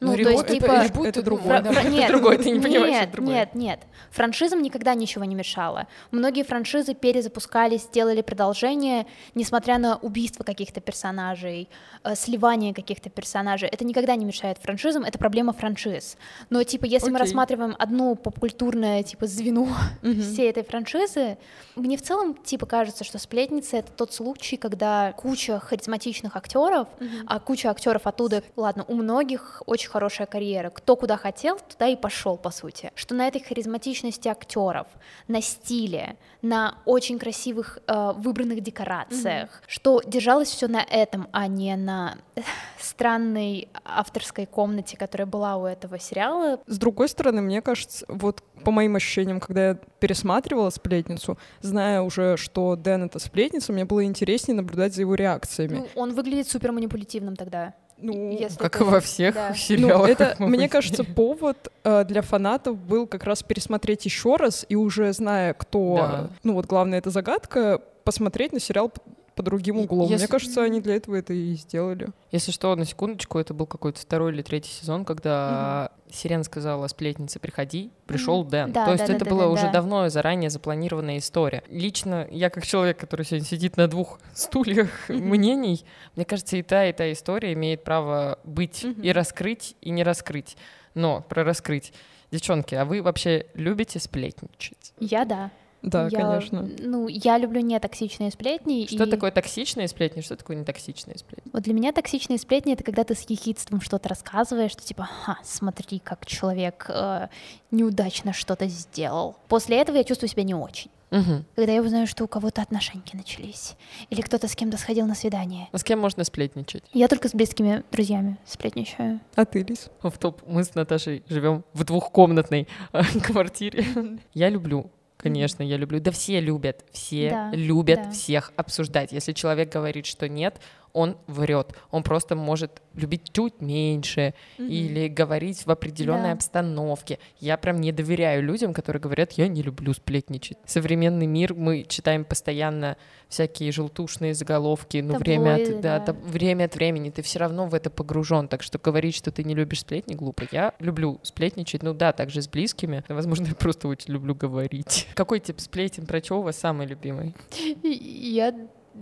Ну, 0.00 0.08
Ну, 0.08 0.12
то 0.12 0.18
ребут- 0.20 0.32
есть, 0.50 0.60
типа... 0.60 0.72
это- 0.72 1.04
это 1.08 1.22
другое, 1.22 1.60
Фра- 1.60 1.62
да. 1.62 1.72
фра- 1.72 1.80
Это 1.82 1.90
нет, 1.90 2.08
другое, 2.08 2.38
ты 2.38 2.50
не 2.52 2.60
понимаешь, 2.60 2.90
нет, 2.92 3.02
это 3.02 3.12
другое. 3.12 3.34
Нет, 3.34 3.54
нет. 3.56 3.80
Франшизам 4.10 4.62
никогда 4.62 4.94
ничего 4.94 5.24
не 5.24 5.34
мешало. 5.34 5.88
Многие 6.12 6.44
франшизы 6.44 6.94
перезапускались, 6.94 7.88
делали 7.92 8.22
продолжение, 8.22 9.06
несмотря 9.34 9.78
на 9.78 9.96
убийство 9.96 10.44
каких-то 10.44 10.80
персонажей, 10.80 11.68
э, 12.04 12.14
сливание 12.14 12.72
каких-то 12.74 13.10
персонажей. 13.10 13.68
Это 13.68 13.84
никогда 13.84 14.14
не 14.14 14.24
мешает 14.24 14.58
франшизам, 14.58 15.02
это 15.04 15.18
проблема 15.18 15.52
франшиз. 15.52 16.16
Но, 16.48 16.62
типа, 16.62 16.84
если 16.84 17.10
мы 17.10 17.16
Окей. 17.16 17.26
рассматриваем 17.26 17.74
одно 17.76 18.14
попкультурное, 18.14 19.02
типа, 19.02 19.26
звено 19.26 19.66
Мгм. 20.02 20.22
всей 20.22 20.48
этой 20.48 20.62
франшизы, 20.62 21.38
мне 21.74 21.96
в 21.96 22.02
целом, 22.02 22.34
типа, 22.34 22.66
кажется, 22.66 23.02
что 23.02 23.18
«Сплетница»— 23.18 23.76
это 23.78 23.90
тот 23.90 24.12
случай, 24.14 24.56
когда 24.56 25.12
куча 25.16 25.58
харизматичных 25.58 26.36
актеров, 26.36 26.86
а 27.26 27.40
куча 27.40 27.68
актеров 27.70 28.06
оттуда, 28.06 28.44
ладно, 28.56 28.84
у 28.86 28.94
многих 28.94 29.62
очень 29.66 29.87
хорошая 29.88 30.26
карьера. 30.26 30.70
Кто 30.70 30.96
куда 30.96 31.16
хотел, 31.16 31.58
туда 31.58 31.88
и 31.88 31.96
пошел, 31.96 32.36
по 32.36 32.50
сути. 32.50 32.92
Что 32.94 33.14
на 33.14 33.26
этой 33.26 33.42
харизматичности 33.42 34.28
актеров, 34.28 34.86
на 35.26 35.40
стиле, 35.42 36.16
на 36.42 36.78
очень 36.84 37.18
красивых 37.18 37.78
э, 37.86 38.12
выбранных 38.16 38.60
декорациях, 38.60 39.62
что 39.66 40.00
держалось 40.06 40.48
все 40.48 40.68
на 40.68 40.82
этом, 40.82 41.28
а 41.32 41.46
не 41.46 41.76
на 41.76 42.18
странной 42.78 43.68
авторской 43.84 44.46
комнате, 44.46 44.96
которая 44.96 45.26
была 45.26 45.56
у 45.56 45.66
этого 45.66 45.98
сериала. 45.98 46.60
С 46.66 46.78
другой 46.78 47.08
стороны, 47.08 47.42
мне 47.42 47.62
кажется, 47.62 48.04
вот 48.08 48.42
по 48.64 48.70
моим 48.70 48.96
ощущениям, 48.96 49.40
когда 49.40 49.68
я 49.68 49.74
пересматривала 49.74 50.70
сплетницу, 50.70 51.38
зная 51.60 52.02
уже, 52.02 52.36
что 52.36 52.76
Дэн 52.76 53.04
это 53.04 53.18
сплетница, 53.18 53.72
мне 53.72 53.84
было 53.84 54.04
интереснее 54.04 54.56
наблюдать 54.56 54.94
за 54.94 55.02
его 55.02 55.14
реакциями. 55.14 55.76
Ну, 55.76 55.88
он 55.94 56.14
выглядит 56.14 56.48
супер 56.48 56.72
манипулятивным 56.72 57.36
тогда. 57.36 57.74
Ну, 58.00 58.30
если 58.30 58.58
Как 58.58 58.76
и 58.76 58.78
это- 58.78 58.84
во 58.84 59.00
всех 59.00 59.34
да. 59.34 59.48
Ну, 59.50 59.54
сериалах. 59.56 60.08
это, 60.08 60.26
как 60.26 60.40
мы 60.40 60.48
мне 60.48 60.68
кажется, 60.68 61.02
повод 61.04 61.68
э, 61.84 62.04
для 62.04 62.22
фанатов 62.22 62.76
был 62.78 63.06
как 63.06 63.24
раз 63.24 63.42
пересмотреть 63.42 64.04
еще 64.04 64.36
раз 64.36 64.64
и 64.68 64.76
уже 64.76 65.12
зная, 65.12 65.52
кто, 65.54 65.96
Да. 65.96 66.30
ну 66.44 66.54
вот 66.54 66.66
главное 66.66 66.98
это 66.98 67.10
загадка, 67.10 67.80
посмотреть 68.04 68.52
на 68.52 68.60
сериал 68.60 68.92
по 69.38 69.42
другим 69.44 69.78
углом. 69.78 70.08
если- 70.10 70.24
Мне 70.24 70.28
кажется, 70.28 70.62
они 70.64 70.80
для 70.80 70.96
этого 70.96 71.14
это 71.14 71.32
и 71.32 71.54
сделали. 71.54 72.08
Если 72.32 72.50
что, 72.50 72.74
на 72.74 72.84
секундочку, 72.84 73.38
это 73.38 73.54
был 73.54 73.66
какой-то 73.66 74.00
второй 74.00 74.32
или 74.32 74.42
третий 74.42 74.70
сезон, 74.70 75.04
когда 75.04 75.92
Сирен 76.10 76.42
сказала 76.42 76.88
сплетнице 76.88 77.38
«приходи», 77.38 77.90
пришел 78.06 78.40
Мгм. 78.42 78.50
Дэн. 78.50 78.72
Да, 78.72 78.84
То 78.86 78.92
есть 78.92 79.06
да, 79.06 79.14
это 79.14 79.24
да, 79.24 79.30
была 79.30 79.44
да, 79.44 79.48
уже 79.50 79.62
да. 79.62 79.72
давно 79.72 80.08
заранее 80.08 80.50
запланированная 80.50 81.18
история. 81.18 81.62
Лично 81.68 82.26
я, 82.30 82.50
как 82.50 82.66
человек, 82.66 82.98
который 82.98 83.24
сегодня 83.24 83.46
сидит 83.46 83.76
на 83.76 83.86
двух 83.86 84.18
стульях 84.34 84.90
мнений, 85.08 85.84
мне 86.16 86.24
кажется, 86.24 86.56
и 86.56 86.62
та, 86.62 86.86
и 86.86 86.92
та 86.92 87.10
история 87.12 87.52
имеет 87.52 87.84
право 87.84 88.38
быть 88.44 88.84
и 88.84 89.12
раскрыть, 89.12 89.76
и 89.80 89.90
не 89.90 90.02
раскрыть. 90.02 90.56
Но 90.94 91.20
про 91.28 91.44
раскрыть. 91.44 91.92
Девчонки, 92.32 92.74
а 92.74 92.84
вы 92.84 93.00
вообще 93.02 93.46
любите 93.54 94.00
сплетничать? 94.00 94.92
Я 94.98 95.24
да. 95.24 95.50
Да, 95.82 96.08
Я, 96.10 96.18
конечно. 96.18 96.68
Ну, 96.80 97.08
я 97.08 97.38
люблю 97.38 97.60
нетоксичные 97.60 98.30
сплетни. 98.30 98.86
Что 98.86 99.04
и 99.04 99.10
такое 99.10 99.30
токсичные 99.30 99.88
сплетни, 99.88 100.20
что 100.20 100.36
такое 100.36 100.56
нетоксичные 100.56 101.18
сплетни? 101.18 101.50
Вот 101.52 101.62
для 101.62 101.74
меня 101.74 101.92
токсичные 101.92 102.38
сплетни 102.38 102.72
это 102.72 102.84
когда 102.84 103.04
ты 103.04 103.14
с 103.14 103.28
ехидством 103.28 103.80
что-то 103.80 104.08
рассказываешь, 104.08 104.72
что 104.72 104.82
типа, 104.82 105.04
ха, 105.04 105.38
смотри, 105.44 106.00
как 106.00 106.26
человек 106.26 106.86
э, 106.88 107.28
неудачно 107.70 108.32
что-то 108.32 108.66
сделал. 108.66 109.36
После 109.48 109.78
этого 109.78 109.96
я 109.96 110.04
чувствую 110.04 110.28
себя 110.28 110.42
не 110.42 110.54
очень. 110.54 110.90
Мгм. 111.10 111.44
Когда 111.56 111.72
я 111.72 111.80
узнаю, 111.80 112.06
что 112.06 112.24
у 112.24 112.28
кого-то 112.28 112.60
отношения 112.60 113.02
начались, 113.14 113.76
или 114.10 114.20
кто-то 114.20 114.46
с 114.46 114.54
кем-то 114.54 114.76
сходил 114.76 115.06
на 115.06 115.14
свидание. 115.14 115.68
А 115.72 115.78
с 115.78 115.84
кем 115.84 116.00
можно 116.00 116.24
сплетничать? 116.24 116.84
Я 116.92 117.08
только 117.08 117.28
с 117.28 117.34
близкими 117.34 117.82
друзьями 117.90 118.36
сплетничаю. 118.44 119.20
А 119.34 119.44
ты, 119.44 119.62
Лис? 119.62 119.90
В 120.02 120.18
топ 120.18 120.42
мы 120.46 120.64
с 120.64 120.74
Наташей 120.74 121.24
живем 121.28 121.64
в 121.72 121.84
двухкомнатной 121.84 122.68
э, 122.92 123.02
квартире. 123.24 123.86
Я 124.34 124.50
люблю. 124.50 124.90
Конечно, 125.18 125.62
я 125.64 125.76
люблю. 125.76 126.00
Да 126.00 126.10
все 126.12 126.40
любят, 126.40 126.84
все 126.92 127.30
Да, 127.30 127.50
любят 127.52 128.02
да. 128.04 128.10
всех 128.12 128.52
обсуждать. 128.56 129.10
Если 129.12 129.32
человек 129.32 129.70
говорит, 129.72 130.06
что 130.06 130.28
нет, 130.28 130.60
он 130.98 131.16
врет. 131.26 131.74
Он 131.90 132.02
просто 132.02 132.34
может 132.36 132.82
любить 132.94 133.32
чуть 133.32 133.60
меньше 133.60 134.34
или 134.58 135.08
говорить 135.08 135.64
в 135.66 135.70
определенной 135.70 136.30
Да. 136.30 136.32
обстановке. 136.32 137.18
Я 137.38 137.56
прям 137.56 137.80
не 137.80 137.92
доверяю 137.92 138.42
людям, 138.42 138.72
которые 138.74 139.00
говорят, 139.00 139.32
я 139.32 139.46
не 139.48 139.62
люблю 139.62 139.92
сплетничать. 139.94 140.58
Современный 140.66 141.26
мир, 141.26 141.54
мы 141.54 141.84
читаем 141.88 142.24
постоянно 142.24 142.96
всякие 143.28 143.70
желтушные 143.72 144.34
заголовки, 144.34 144.98
но 144.98 145.18
время 145.18 145.52
Таблоиды, 145.56 145.74
от, 145.76 145.80
да, 145.80 145.98
да. 146.00 146.04
таб- 146.12 146.24
время 146.24 146.64
от 146.64 146.74
времени 146.74 147.10
ты 147.10 147.22
все 147.22 147.38
равно 147.38 147.66
в 147.68 147.74
это 147.74 147.90
погружен. 147.90 148.48
Так 148.48 148.62
что 148.62 148.78
говорить, 148.78 149.14
что 149.14 149.30
ты 149.30 149.44
не 149.44 149.54
любишь 149.54 149.80
сплетни, 149.80 150.14
глупо. 150.14 150.44
Я 150.50 150.74
люблю 150.80 151.20
сплетничать, 151.22 151.82
ну 151.82 151.94
да, 151.94 152.12
также 152.12 152.42
с 152.42 152.48
близкими. 152.48 153.04
Возможно, 153.08 153.46
я 153.48 153.54
просто 153.54 153.86
очень 153.88 154.12
люблю 154.14 154.34
говорить. 154.34 155.06
Какой 155.14 155.38
тип 155.40 155.60
сплетен 155.60 156.06
про 156.06 156.20
чего 156.20 156.40
у 156.40 156.42
вас 156.42 156.56
самый 156.58 156.86
любимый? 156.86 157.34
Я 157.82 158.54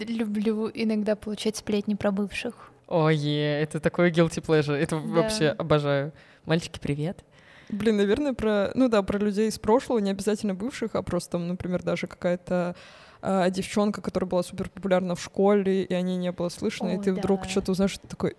люблю 0.05 0.70
иногда 0.72 1.16
получать 1.16 1.57
сплетни 1.57 1.94
про 1.94 2.11
бывших. 2.11 2.70
Ой, 2.88 3.16
это 3.26 3.80
такое 3.80 4.11
guilty 4.11 4.44
pleasure. 4.44 4.74
Это 4.74 4.97
Да. 4.97 5.03
вообще 5.03 5.49
обожаю. 5.49 6.12
Мальчики, 6.44 6.78
привет. 6.78 7.24
Блин, 7.68 7.97
наверное, 7.97 8.32
про, 8.32 8.70
ну 8.74 8.88
да, 8.88 9.03
про 9.03 9.18
людей 9.18 9.49
из 9.49 9.59
прошлого, 9.59 9.99
не 9.99 10.11
обязательно 10.11 10.55
бывших, 10.55 10.94
а 10.94 11.03
просто 11.03 11.32
там, 11.32 11.49
например, 11.49 11.82
даже 11.82 12.07
какая-то 12.07 12.76
а, 13.22 13.51
девчонка, 13.51 14.01
которая 14.03 14.28
была 14.30 14.44
супер 14.44 14.68
популярна 14.70 15.16
в 15.16 15.20
школе, 15.22 15.82
и 15.82 15.92
о 15.92 16.01
ней 16.01 16.16
не 16.16 16.30
было 16.30 16.49
слышно, 16.49 16.90
и 16.90 16.97
О, 16.99 17.03
ты 17.03 17.12
вдруг 17.12 17.42
да. 17.42 17.49
что-то 17.49 17.72
узнаешь, 17.72 17.99
ты 17.99 18.07
такой, 18.07 18.36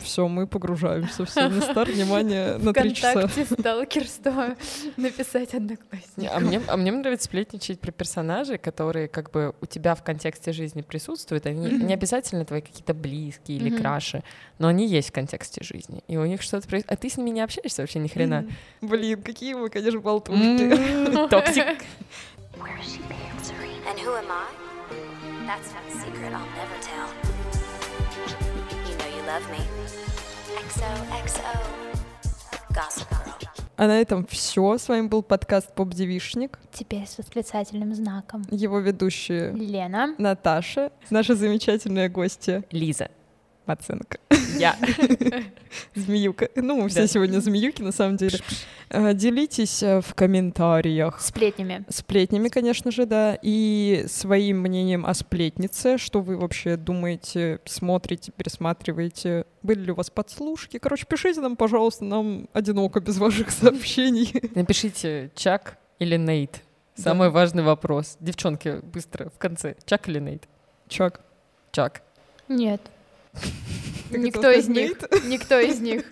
все, 0.00 0.26
мы 0.28 0.46
погружаемся, 0.46 1.24
все, 1.24 1.48
на 1.48 1.60
старт, 1.60 1.90
внимание, 1.90 2.56
на 2.58 2.72
три 2.72 2.94
часа. 2.94 3.28
сталкерство 3.28 4.56
написать 4.96 5.54
одноклассник. 5.54 6.30
А 6.32 6.40
мне, 6.40 6.60
а 6.66 6.76
мне 6.76 6.92
нравится 6.92 7.26
сплетничать 7.26 7.78
про 7.80 7.92
персонажей, 7.92 8.58
которые 8.58 9.08
как 9.08 9.30
бы 9.30 9.54
у 9.60 9.66
тебя 9.66 9.94
в 9.94 10.02
контексте 10.02 10.52
жизни 10.52 10.82
присутствуют. 10.82 11.46
Они 11.46 11.70
не 11.70 11.92
обязательно 11.92 12.44
твои 12.44 12.60
какие-то 12.62 12.94
близкие 12.94 13.58
или 13.58 13.70
краши, 13.76 14.22
но 14.58 14.68
они 14.68 14.86
есть 14.86 15.10
в 15.10 15.12
контексте 15.12 15.62
жизни. 15.62 16.02
И 16.08 16.16
у 16.16 16.24
них 16.24 16.42
что-то 16.42 16.66
происходит. 16.68 16.92
А 16.92 16.96
ты 16.96 17.10
с 17.10 17.16
ними 17.16 17.30
не 17.30 17.40
общаешься 17.40 17.82
вообще 17.82 17.98
ни 17.98 18.08
хрена. 18.08 18.46
Блин, 18.80 19.22
какие 19.22 19.54
вы, 19.54 19.68
конечно, 19.68 20.00
болтушки. 20.00 20.42
М, 20.42 21.28
Toxic. 21.30 21.64
And 23.88 23.98
who 24.00 24.10
am 24.16 24.28
I? 24.28 24.48
That's 25.46 25.72
not 25.72 25.84
a 25.86 25.92
secret 25.92 26.32
I'll 26.32 26.44
never 26.56 26.78
tell. 26.82 28.55
Love 29.26 29.42
me. 29.50 29.58
XOXO. 30.68 31.42
Gossip 32.70 33.08
Girl. 33.10 33.48
А 33.76 33.86
на 33.88 34.00
этом 34.00 34.24
все. 34.26 34.78
С 34.78 34.88
вами 34.88 35.08
был 35.08 35.24
подкаст 35.24 35.74
Поп-девишник. 35.74 36.60
Теперь 36.72 37.08
с 37.08 37.18
восклицательным 37.18 37.92
знаком. 37.92 38.44
Его 38.52 38.78
ведущие 38.78 39.50
Лена. 39.50 40.14
Наташа, 40.18 40.92
наша 41.10 41.34
замечательная 41.34 42.08
гостья 42.08 42.62
Лиза. 42.70 43.08
Маценко. 43.66 44.18
Я. 44.58 44.76
Змеюка. 45.94 46.48
Ну, 46.54 46.82
мы 46.82 46.88
все 46.88 47.02
Да. 47.02 47.06
сегодня 47.06 47.40
змеюки, 47.40 47.82
на 47.82 47.92
самом 47.92 48.16
деле. 48.16 48.38
Э, 48.90 49.14
Делитесь 49.14 49.82
э, 49.82 50.00
в 50.00 50.14
комментариях 50.14 51.20
Сплетнями. 51.20 51.84
сплетнями, 51.88 52.48
конечно 52.48 52.90
же, 52.90 53.06
да, 53.06 53.38
и 53.42 54.04
своим 54.08 54.60
мнением 54.60 55.04
о 55.06 55.14
сплетнице, 55.14 55.98
что 55.98 56.20
вы 56.20 56.36
вообще 56.36 56.76
думаете, 56.76 57.60
смотрите, 57.64 58.32
пересматриваете, 58.32 59.44
были 59.62 59.80
ли 59.80 59.92
у 59.92 59.94
вас 59.94 60.10
подслушки. 60.10 60.78
Короче, 60.78 61.06
пишите 61.06 61.40
нам, 61.40 61.56
пожалуйста, 61.56 62.04
нам 62.04 62.48
одиноко 62.52 63.00
без 63.00 63.18
ваших 63.18 63.50
сообщений. 63.50 64.32
Напишите 64.54 65.30
Чак 65.34 65.78
или 65.98 66.16
Нейт. 66.16 66.62
Да. 66.96 67.02
Самый 67.02 67.30
важный 67.30 67.62
вопрос. 67.62 68.16
Девчонки, 68.20 68.80
быстро, 68.82 69.28
в 69.30 69.38
конце. 69.38 69.76
Чак 69.84 70.08
или 70.08 70.18
Нейт? 70.18 70.48
Чак. 70.88 71.20
Чак. 71.72 72.02
Нет. 72.48 72.80
Никто 74.10 74.50
из 74.50 74.68
них. 74.68 74.98
Никто 75.26 75.58
из 75.60 75.80
них. 75.80 76.04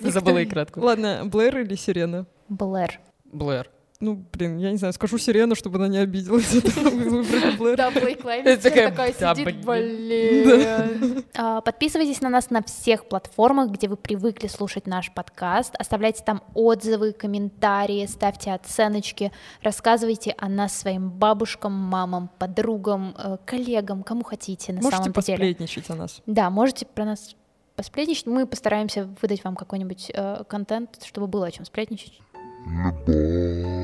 Забыла 0.00 0.38
и 0.38 0.46
кратко. 0.46 0.78
Ладно, 0.78 1.22
Блэр 1.24 1.58
или 1.58 1.74
Сирена? 1.74 2.26
Блэр. 2.48 3.00
Блэр. 3.24 3.70
Ну, 4.00 4.24
блин, 4.32 4.58
я 4.58 4.70
не 4.70 4.76
знаю, 4.76 4.94
скажу 4.94 5.18
Сирена, 5.18 5.56
чтобы 5.56 5.78
она 5.78 5.88
не 5.88 5.98
обиделась. 5.98 6.52
Да, 7.76 7.90
Это 7.90 8.70
такая, 8.70 9.12
сидит, 9.12 9.64
блин. 9.64 11.24
А, 11.34 11.60
Подписывайтесь 11.60 12.20
на 12.20 12.28
нас 12.28 12.50
на 12.50 12.62
всех 12.62 13.08
платформах, 13.08 13.70
где 13.70 13.88
вы 13.88 13.96
привыкли 13.96 14.46
слушать 14.46 14.86
наш 14.86 15.12
подкаст. 15.12 15.74
Оставляйте 15.76 16.22
там 16.24 16.44
отзывы, 16.54 17.12
комментарии, 17.12 18.06
ставьте 18.06 18.52
оценочки, 18.52 19.32
рассказывайте 19.62 20.32
о 20.38 20.48
нас 20.48 20.78
своим 20.78 21.10
бабушкам, 21.10 21.72
мамам, 21.72 22.30
подругам, 22.38 23.16
э, 23.18 23.38
коллегам, 23.44 24.04
кому 24.04 24.22
хотите 24.22 24.72
на 24.72 24.80
Можете 24.80 24.96
самом 24.96 25.12
деле. 25.12 25.14
посплетничать 25.14 25.90
о 25.90 25.96
нас. 25.96 26.22
Да, 26.26 26.50
можете 26.50 26.86
про 26.86 27.04
нас 27.04 27.34
посплетничать. 27.74 28.26
Мы 28.26 28.46
постараемся 28.46 29.08
выдать 29.20 29.42
вам 29.42 29.56
какой-нибудь 29.56 30.12
э, 30.14 30.44
контент, 30.48 31.02
чтобы 31.04 31.26
было 31.26 31.46
о 31.46 31.50
чем 31.50 31.64
сплетничать. 31.64 32.20
Любовь. 32.66 33.77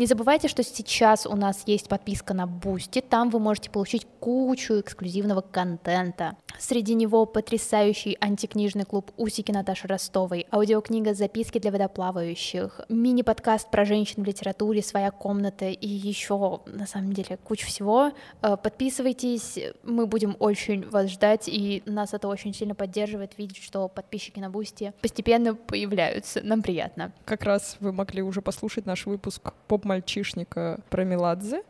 Не 0.00 0.06
забывайте, 0.06 0.48
что 0.48 0.62
сейчас 0.62 1.26
у 1.26 1.36
нас 1.36 1.64
есть 1.66 1.90
подписка 1.90 2.32
на 2.32 2.46
Бусти, 2.46 3.02
там 3.02 3.28
вы 3.28 3.38
можете 3.38 3.68
получить 3.68 4.06
кучу 4.18 4.80
эксклюзивного 4.80 5.42
контента. 5.42 6.38
Среди 6.58 6.94
него 6.94 7.26
потрясающий 7.26 8.16
антикнижный 8.20 8.84
клуб 8.84 9.10
«Усики» 9.16 9.50
Наташи 9.50 9.86
Ростовой, 9.88 10.46
аудиокнига 10.50 11.14
«Записки 11.14 11.58
для 11.58 11.70
водоплавающих», 11.70 12.80
мини-подкаст 12.88 13.70
про 13.70 13.84
женщин 13.84 14.22
в 14.22 14.26
литературе 14.26 14.82
«Своя 14.82 15.10
комната» 15.10 15.66
и 15.66 15.88
еще, 15.88 16.60
на 16.66 16.86
самом 16.86 17.12
деле, 17.12 17.38
куча 17.42 17.66
всего. 17.66 18.12
Э, 18.42 18.56
Подписывайтесь, 18.62 19.58
мы 19.82 20.06
будем 20.06 20.36
очень 20.38 20.88
вас 20.88 21.10
ждать, 21.10 21.48
и 21.48 21.82
нас 21.86 22.14
это 22.14 22.28
очень 22.28 22.54
сильно 22.54 22.74
поддерживает, 22.74 23.38
видеть, 23.38 23.62
что 23.62 23.88
подписчики 23.88 24.38
на 24.38 24.50
Бусти 24.50 24.92
постепенно 25.00 25.54
появляются. 25.54 26.40
Нам 26.42 26.62
приятно. 26.62 27.12
Как 27.24 27.44
раз 27.44 27.76
вы 27.80 27.92
могли 27.92 28.22
уже 28.22 28.42
послушать 28.42 28.86
наш 28.86 29.06
выпуск 29.06 29.52
поп-мальчишника 29.66 30.80
про 30.90 31.04
Меладзе. 31.04 31.62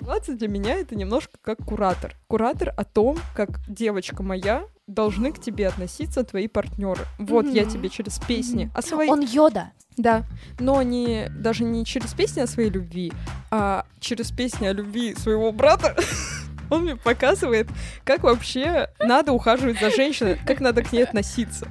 Меладзе 0.00 0.34
для 0.34 0.48
меня 0.48 0.74
это 0.76 0.94
немножко 0.94 1.38
как 1.42 1.58
куратор. 1.64 2.14
Куратор 2.28 2.72
о 2.76 2.84
том, 2.84 3.18
как 3.34 3.60
девочка 3.68 4.22
моя 4.22 4.64
должны 4.86 5.32
к 5.32 5.40
тебе 5.40 5.68
относиться 5.68 6.24
твои 6.24 6.48
партнеры. 6.48 7.04
Вот 7.18 7.46
я 7.46 7.62
Мгм. 7.62 7.70
тебе 7.72 7.88
через 7.88 8.18
песни 8.18 8.70
о 8.74 8.82
своей... 8.82 9.10
Он 9.10 9.20
Йода. 9.20 9.72
Да, 9.96 10.24
но 10.60 10.80
не 10.82 11.28
даже 11.30 11.64
не 11.64 11.84
через 11.84 12.14
песни 12.14 12.40
о 12.40 12.46
своей 12.46 12.70
любви, 12.70 13.12
а 13.50 13.84
через 13.98 14.30
песни 14.30 14.66
о 14.66 14.72
любви 14.72 15.14
своего 15.16 15.50
брата. 15.50 15.96
Он 16.70 16.82
мне 16.82 16.96
показывает, 16.96 17.66
как 18.04 18.22
вообще 18.22 18.90
надо 19.00 19.32
ухаживать 19.32 19.80
за 19.80 19.90
женщиной, 19.90 20.38
как 20.46 20.60
надо 20.60 20.82
к 20.82 20.92
ней 20.92 21.02
относиться. 21.02 21.66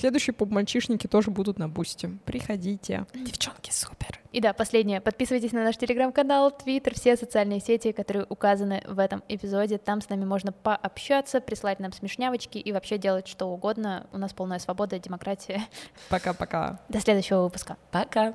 Следующие 0.00 0.32
поп-мальчишники 0.32 1.06
тоже 1.06 1.30
будут 1.30 1.58
на 1.58 1.68
бусте. 1.68 2.08
Приходите. 2.24 3.04
Девчонки, 3.12 3.70
супер. 3.70 4.18
И 4.32 4.40
да, 4.40 4.54
последнее. 4.54 5.02
Подписывайтесь 5.02 5.52
на 5.52 5.62
наш 5.62 5.76
телеграм-канал, 5.76 6.50
твиттер, 6.50 6.94
все 6.94 7.18
социальные 7.18 7.60
сети, 7.60 7.92
которые 7.92 8.24
указаны 8.30 8.82
в 8.88 8.98
этом 8.98 9.22
эпизоде. 9.28 9.76
Там 9.76 10.00
с 10.00 10.08
нами 10.08 10.24
можно 10.24 10.52
пообщаться, 10.52 11.42
прислать 11.42 11.80
нам 11.80 11.92
смешнявочки 11.92 12.56
и 12.56 12.72
вообще 12.72 12.96
делать 12.96 13.28
что 13.28 13.48
угодно. 13.48 14.06
У 14.10 14.16
нас 14.16 14.32
полная 14.32 14.58
свобода, 14.58 14.98
демократия. 14.98 15.66
Пока-пока. 16.08 16.80
До 16.88 16.98
следующего 16.98 17.42
выпуска. 17.42 17.76
Пока. 17.90 18.32